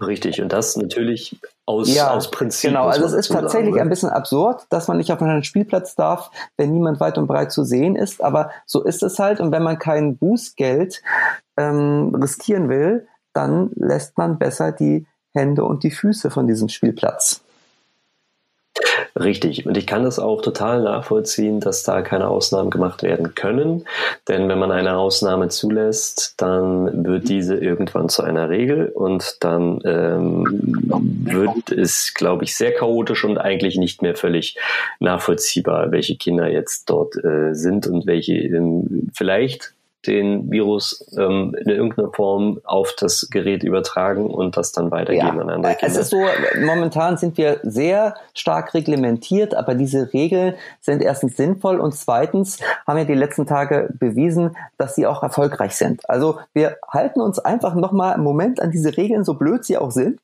richtig 0.00 0.42
und 0.42 0.52
das 0.52 0.76
natürlich 0.76 1.40
aus, 1.64 1.94
ja, 1.94 2.10
aus 2.10 2.30
Prinzip. 2.30 2.70
Genau, 2.70 2.86
also 2.86 3.04
es 3.04 3.12
ist 3.12 3.32
tatsächlich 3.32 3.74
sagen. 3.74 3.82
ein 3.82 3.88
bisschen 3.88 4.10
absurd, 4.10 4.66
dass 4.68 4.88
man 4.88 4.96
nicht 4.96 5.12
auf 5.12 5.22
einen 5.22 5.44
Spielplatz 5.44 5.94
darf, 5.94 6.30
wenn 6.56 6.72
niemand 6.72 6.98
weit 6.98 7.16
und 7.18 7.28
breit 7.28 7.52
zu 7.52 7.64
sehen 7.64 7.94
ist, 7.94 8.20
aber 8.20 8.50
so 8.66 8.82
ist 8.82 9.02
es 9.02 9.18
halt 9.18 9.40
und 9.40 9.52
wenn 9.52 9.62
man 9.62 9.78
kein 9.78 10.16
Bußgeld 10.16 11.02
ähm, 11.56 12.14
riskieren 12.20 12.68
will, 12.68 13.06
dann 13.38 13.70
lässt 13.76 14.18
man 14.18 14.36
besser 14.38 14.72
die 14.72 15.06
Hände 15.32 15.62
und 15.62 15.84
die 15.84 15.92
Füße 15.92 16.28
von 16.30 16.48
diesem 16.48 16.68
Spielplatz. 16.68 17.40
Richtig. 19.14 19.66
Und 19.66 19.76
ich 19.76 19.86
kann 19.86 20.02
das 20.04 20.18
auch 20.18 20.42
total 20.42 20.82
nachvollziehen, 20.82 21.60
dass 21.60 21.82
da 21.82 22.02
keine 22.02 22.28
Ausnahmen 22.28 22.70
gemacht 22.70 23.02
werden 23.02 23.34
können. 23.34 23.84
Denn 24.26 24.48
wenn 24.48 24.58
man 24.58 24.70
eine 24.72 24.96
Ausnahme 24.96 25.48
zulässt, 25.48 26.34
dann 26.36 27.04
wird 27.04 27.28
diese 27.28 27.56
irgendwann 27.56 28.08
zu 28.08 28.22
einer 28.22 28.48
Regel 28.48 28.88
und 28.88 29.36
dann 29.40 29.80
ähm, 29.84 30.44
wird 31.24 31.70
es, 31.70 32.14
glaube 32.14 32.44
ich, 32.44 32.56
sehr 32.56 32.72
chaotisch 32.72 33.24
und 33.24 33.38
eigentlich 33.38 33.76
nicht 33.76 34.02
mehr 34.02 34.16
völlig 34.16 34.56
nachvollziehbar, 35.00 35.90
welche 35.92 36.16
Kinder 36.16 36.48
jetzt 36.48 36.90
dort 36.90 37.16
äh, 37.24 37.54
sind 37.54 37.86
und 37.86 38.06
welche 38.06 38.34
ähm, 38.34 39.10
vielleicht 39.14 39.74
den 40.08 40.50
Virus 40.50 41.06
ähm, 41.16 41.54
in 41.60 41.68
irgendeiner 41.68 42.10
Form 42.12 42.60
auf 42.64 42.94
das 42.98 43.28
Gerät 43.30 43.62
übertragen 43.62 44.30
und 44.30 44.56
das 44.56 44.72
dann 44.72 44.90
weitergeben 44.90 45.36
ja, 45.36 45.42
an 45.42 45.50
andere 45.50 45.74
Kinder. 45.74 45.94
Es 45.94 45.96
ist 45.96 46.10
so, 46.10 46.18
momentan 46.60 47.18
sind 47.18 47.36
wir 47.36 47.60
sehr 47.62 48.14
stark 48.34 48.74
reglementiert, 48.74 49.54
aber 49.54 49.74
diese 49.74 50.12
Regeln 50.12 50.54
sind 50.80 51.02
erstens 51.02 51.36
sinnvoll 51.36 51.78
und 51.78 51.94
zweitens 51.94 52.58
haben 52.86 52.96
wir 52.96 53.04
die 53.04 53.14
letzten 53.14 53.46
Tage 53.46 53.90
bewiesen, 53.98 54.56
dass 54.78 54.94
sie 54.94 55.06
auch 55.06 55.22
erfolgreich 55.22 55.76
sind. 55.76 56.08
Also 56.08 56.38
wir 56.54 56.78
halten 56.88 57.20
uns 57.20 57.38
einfach 57.38 57.74
nochmal 57.74 58.16
im 58.16 58.24
Moment 58.24 58.60
an 58.60 58.70
diese 58.70 58.96
Regeln, 58.96 59.24
so 59.24 59.34
blöd 59.34 59.64
sie 59.64 59.76
auch 59.76 59.90
sind, 59.90 60.20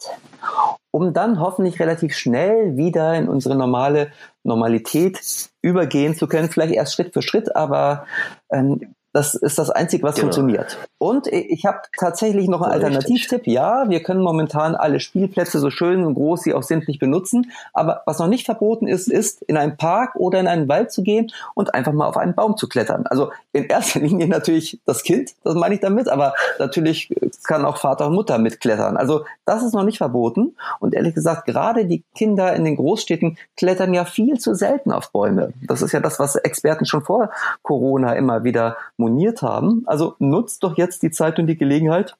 um 0.91 1.13
dann 1.13 1.41
hoffentlich 1.41 1.79
relativ 1.79 2.15
schnell 2.15 2.77
wieder 2.77 3.15
in 3.15 3.29
unsere 3.29 3.55
normale 3.55 4.09
Normalität 4.45 5.21
übergehen 5.61 6.15
zu 6.15 6.27
können, 6.27 6.49
vielleicht 6.49 6.75
erst 6.75 6.95
Schritt 6.95 7.13
für 7.13 7.23
Schritt, 7.23 7.55
aber 7.55 8.07
ähm, 8.51 8.95
das 9.15 9.35
ist 9.35 9.59
das 9.59 9.71
Einzige, 9.71 10.03
was 10.03 10.17
genau. 10.17 10.25
funktioniert. 10.25 10.77
Und 10.99 11.29
ich 11.29 11.65
habe 11.67 11.79
tatsächlich 11.97 12.49
noch 12.49 12.63
einen 12.63 12.73
Alternativtipp. 12.73 13.47
Ja, 13.47 13.89
wir 13.89 14.03
können 14.03 14.21
momentan 14.21 14.75
alle 14.75 14.99
Spielplätze, 14.99 15.61
so 15.61 15.71
schön 15.71 16.05
und 16.05 16.15
groß 16.15 16.43
sie 16.43 16.53
auch 16.53 16.65
sind, 16.65 16.89
nicht 16.89 16.99
benutzen. 16.99 17.53
Aber 17.73 18.03
was 18.07 18.19
noch 18.19 18.27
nicht 18.27 18.45
verboten 18.45 18.89
ist, 18.89 19.07
ist, 19.07 19.43
in 19.43 19.57
einen 19.57 19.77
Park 19.77 20.17
oder 20.17 20.41
in 20.41 20.49
einen 20.49 20.69
Wald 20.69 20.91
zu 20.91 21.05
gehen 21.05 21.31
und 21.55 21.75
einfach 21.75 21.93
mal 21.93 22.09
auf 22.09 22.17
einen 22.17 22.35
Baum 22.35 22.57
zu 22.57 22.69
klettern. 22.69 23.07
Also 23.07 23.31
in 23.55 23.67
erster 23.67 24.01
Linie 24.01 24.27
natürlich 24.27 24.81
das 24.85 25.05
Kind, 25.05 25.31
das 25.45 25.55
meine 25.55 25.77
ich 25.77 25.81
damit, 25.81 26.09
aber 26.09 26.35
natürlich 26.59 27.09
kann 27.45 27.65
auch 27.65 27.77
Vater 27.77 28.09
und 28.09 28.15
Mutter 28.15 28.39
mitklettern. 28.39 28.97
Also 28.97 29.25
das 29.45 29.63
ist 29.63 29.75
noch 29.75 29.85
nicht 29.85 29.99
verboten. 29.99 30.57
Und 30.81 30.93
ehrlich 30.93 31.15
gesagt, 31.15 31.47
gerade 31.47 31.87
die 31.87 32.03
Kinder 32.17 32.55
in 32.55 32.65
den 32.65 32.75
Großstädten 32.77 33.39
klettern 33.57 33.95
ja 33.95 34.05
viel 34.05 34.41
zu 34.41 34.55
selten 34.55 34.91
auf 34.91 35.13
Bäume. 35.13 35.53
Das 35.63 35.83
ist 35.83 35.93
ja 35.93 36.01
das, 36.01 36.19
was 36.19 36.35
Experten 36.35 36.85
schon 36.85 37.03
vor 37.03 37.31
Corona 37.63 38.15
immer 38.15 38.43
wieder 38.43 38.77
moniert 38.97 39.43
haben. 39.43 39.85
Also 39.87 40.17
nutzt 40.19 40.65
doch 40.65 40.77
jetzt 40.77 41.05
die 41.05 41.13
Zeit 41.13 41.39
und 41.39 41.47
die 41.47 41.57
Gelegenheit, 41.57 42.17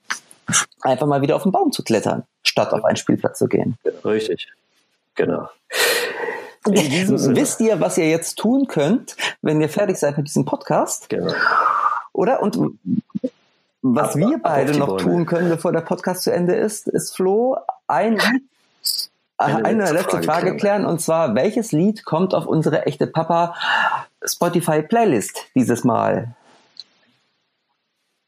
einfach 0.83 1.07
mal 1.07 1.21
wieder 1.21 1.35
auf 1.35 1.43
den 1.43 1.53
Baum 1.53 1.73
zu 1.73 1.83
klettern, 1.83 2.23
statt 2.45 2.73
auf 2.73 2.85
einen 2.85 2.97
Spielplatz 2.97 3.39
zu 3.39 3.49
gehen. 3.49 3.77
Richtig, 4.05 4.49
genau. 5.17 5.49
Wisst 6.67 7.61
ihr, 7.61 7.81
was 7.81 7.99
ihr 7.99 8.09
jetzt 8.09 8.37
tun 8.39 8.67
könnt, 8.67 9.17
wenn 9.43 9.61
ihr 9.61 9.69
fertig 9.69 9.97
seid 9.99 10.17
mit 10.17 10.27
diesem 10.27 10.45
Podcast? 10.45 11.09
Genau. 11.09 11.33
Oder? 12.13 12.43
Und 12.43 12.59
was 13.83 14.11
Ab- 14.11 14.17
wir 14.17 14.39
beide 14.43 14.79
noch 14.79 14.89
Bäume. 14.97 15.03
tun 15.03 15.27
können, 15.27 15.49
bevor 15.51 15.73
der 15.73 15.81
Podcast 15.83 16.23
zu 16.23 16.33
Ende 16.33 16.55
ist, 16.55 16.89
ist 16.89 17.15
Flo 17.15 17.57
ein 17.87 18.19
eine, 19.37 19.65
Eine 19.65 19.79
letzte, 19.81 19.95
letzte 19.95 20.11
Frage, 20.11 20.25
Frage 20.25 20.41
klären. 20.45 20.59
klären. 20.59 20.87
und 20.87 21.01
zwar 21.01 21.35
welches 21.35 21.73
Lied 21.73 22.05
kommt 22.05 22.35
auf 22.35 22.47
unsere 22.47 22.87
echte 22.87 23.07
Papa 23.09 23.55
Spotify 24.25 24.81
Playlist 24.81 25.39
dieses 25.57 25.83
Mal? 25.85 26.37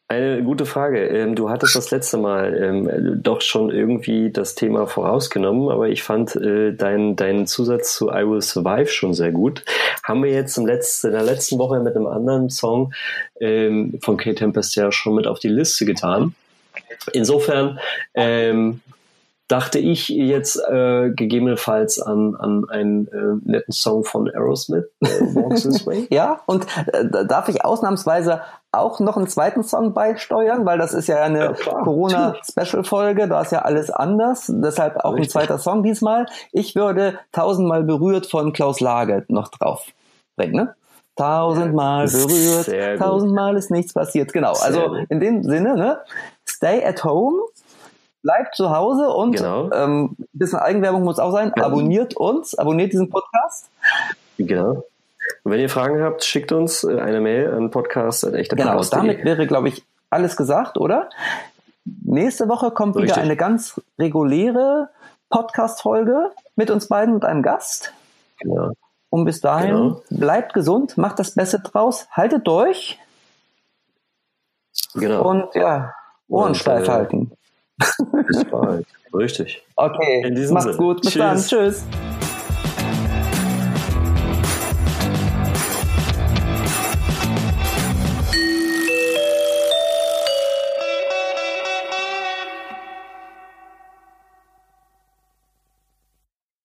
Eine 0.08 0.44
gute 0.44 0.66
Frage. 0.66 1.04
Ähm, 1.08 1.34
du 1.34 1.50
hattest 1.50 1.74
das 1.74 1.90
letzte 1.90 2.16
Mal 2.16 2.56
ähm, 2.62 3.22
doch 3.22 3.40
schon 3.40 3.70
irgendwie 3.70 4.30
das 4.30 4.54
Thema 4.54 4.86
vorausgenommen, 4.86 5.68
aber 5.68 5.88
ich 5.88 6.04
fand 6.04 6.36
äh, 6.36 6.72
deinen 6.72 7.16
deinen 7.16 7.48
Zusatz 7.48 7.96
zu 7.96 8.10
I 8.10 8.24
Will 8.24 8.40
Survive 8.40 8.86
schon 8.86 9.14
sehr 9.14 9.32
gut. 9.32 9.64
Haben 10.04 10.22
wir 10.22 10.30
jetzt 10.30 10.56
im 10.58 10.66
letzten, 10.66 11.08
in 11.08 11.12
der 11.14 11.24
letzten 11.24 11.58
Woche 11.58 11.80
mit 11.80 11.96
einem 11.96 12.06
anderen 12.06 12.50
Song 12.50 12.94
ähm, 13.40 13.98
von 14.00 14.16
Kate 14.16 14.36
Tempest 14.36 14.76
ja 14.76 14.92
schon 14.92 15.16
mit 15.16 15.26
auf 15.26 15.40
die 15.40 15.48
Liste 15.48 15.84
getan. 15.84 16.36
Insofern 17.12 17.80
ähm, 18.14 18.82
dachte 19.48 19.78
ich 19.78 20.08
jetzt 20.08 20.56
äh, 20.68 21.10
gegebenenfalls 21.10 22.00
an, 22.00 22.34
an 22.34 22.68
einen 22.68 23.06
äh, 23.08 23.50
netten 23.50 23.72
Song 23.72 24.04
von 24.04 24.28
Aerosmith, 24.28 24.86
äh, 25.00 25.06
Walks 25.06 25.62
This 25.62 25.86
Way. 25.86 26.08
Ja, 26.10 26.40
und 26.46 26.66
äh, 26.92 27.08
da 27.08 27.24
darf 27.24 27.48
ich 27.48 27.64
ausnahmsweise 27.64 28.42
auch 28.72 28.98
noch 29.00 29.16
einen 29.16 29.28
zweiten 29.28 29.62
Song 29.62 29.94
beisteuern, 29.94 30.66
weil 30.66 30.78
das 30.78 30.94
ist 30.94 31.06
ja 31.06 31.22
eine 31.22 31.38
Ja, 31.40 31.52
Corona-Special-Folge, 31.52 33.28
da 33.28 33.42
ist 33.42 33.52
ja 33.52 33.60
alles 33.60 33.90
anders, 33.90 34.52
deshalb 34.52 34.96
auch 34.96 35.12
ein 35.12 35.18
Richtig. 35.18 35.32
zweiter 35.32 35.58
Song 35.58 35.82
diesmal. 35.82 36.26
Ich 36.52 36.74
würde 36.74 37.18
tausendmal 37.32 37.84
berührt 37.84 38.26
von 38.26 38.52
Klaus 38.52 38.80
Lage 38.80 39.24
noch 39.28 39.48
drauf 39.48 39.86
bringen, 40.36 40.54
ne? 40.54 40.74
Tausendmal 41.16 42.06
berührt, 42.08 42.98
tausendmal 42.98 43.56
ist 43.56 43.70
nichts 43.70 43.94
passiert. 43.94 44.34
Genau, 44.34 44.52
Sehr 44.52 44.66
also 44.66 44.94
in 45.08 45.18
dem 45.18 45.42
Sinne, 45.44 45.74
ne? 45.74 45.98
Stay 46.46 46.84
at 46.84 47.04
home, 47.04 47.38
bleibt 48.26 48.56
zu 48.56 48.70
Hause 48.70 49.08
und 49.08 49.36
Genau. 49.36 49.70
ähm, 49.72 50.16
ein 50.18 50.28
bisschen 50.32 50.58
Eigenwerbung 50.58 51.04
muss 51.04 51.20
auch 51.20 51.30
sein. 51.30 51.52
Abonniert 51.54 52.16
uns, 52.16 52.58
abonniert 52.58 52.92
diesen 52.92 53.08
Podcast. 53.08 53.70
Genau. 54.36 54.82
Und 55.44 55.52
wenn 55.52 55.60
ihr 55.60 55.68
Fragen 55.70 56.02
habt, 56.02 56.24
schickt 56.24 56.50
uns 56.50 56.82
äh, 56.82 56.98
eine 56.98 57.20
Mail 57.20 57.54
an 57.54 57.70
podcast.echtepapas.de. 57.70 58.56
Genau, 58.56 58.82
damit 58.90 59.24
wäre, 59.24 59.46
glaube 59.46 59.68
ich, 59.68 59.84
alles 60.10 60.36
gesagt, 60.36 60.76
oder? 60.76 61.08
Nächste 61.84 62.48
Woche 62.48 62.72
kommt 62.72 62.96
wieder 62.96 63.04
Richtig. 63.04 63.22
eine 63.22 63.36
ganz 63.36 63.80
reguläre 63.96 64.88
Podcast-Folge 65.30 66.32
mit 66.56 66.72
uns 66.72 66.88
beiden 66.88 67.14
und 67.14 67.24
einem 67.24 67.42
Gast. 67.42 67.92
Genau. 68.40 68.72
Und 69.08 69.24
bis 69.24 69.40
dahin, 69.40 69.70
Genau. 69.70 70.02
bleibt 70.10 70.52
gesund, 70.52 70.98
macht 70.98 71.20
das 71.20 71.34
Beste 71.36 71.60
draus, 71.60 72.08
haltet 72.10 72.44
durch 72.48 72.98
genau. 74.94 75.22
und 75.28 75.54
ja, 75.54 75.92
Ohren 76.28 76.48
Und, 76.48 76.54
steif 76.56 76.88
äh, 76.88 76.90
halten. 76.90 77.30
Bis 78.26 78.44
bald. 78.50 78.86
Richtig. 79.12 79.62
Okay, 79.76 80.22
in 80.26 80.34
diesem 80.34 80.54
macht's 80.54 80.66
Sinne. 80.72 80.78
gut, 80.78 81.00
bis 81.02 81.12
Tschüss. 81.12 81.20
dann, 81.20 81.42
tschüss. 81.42 81.84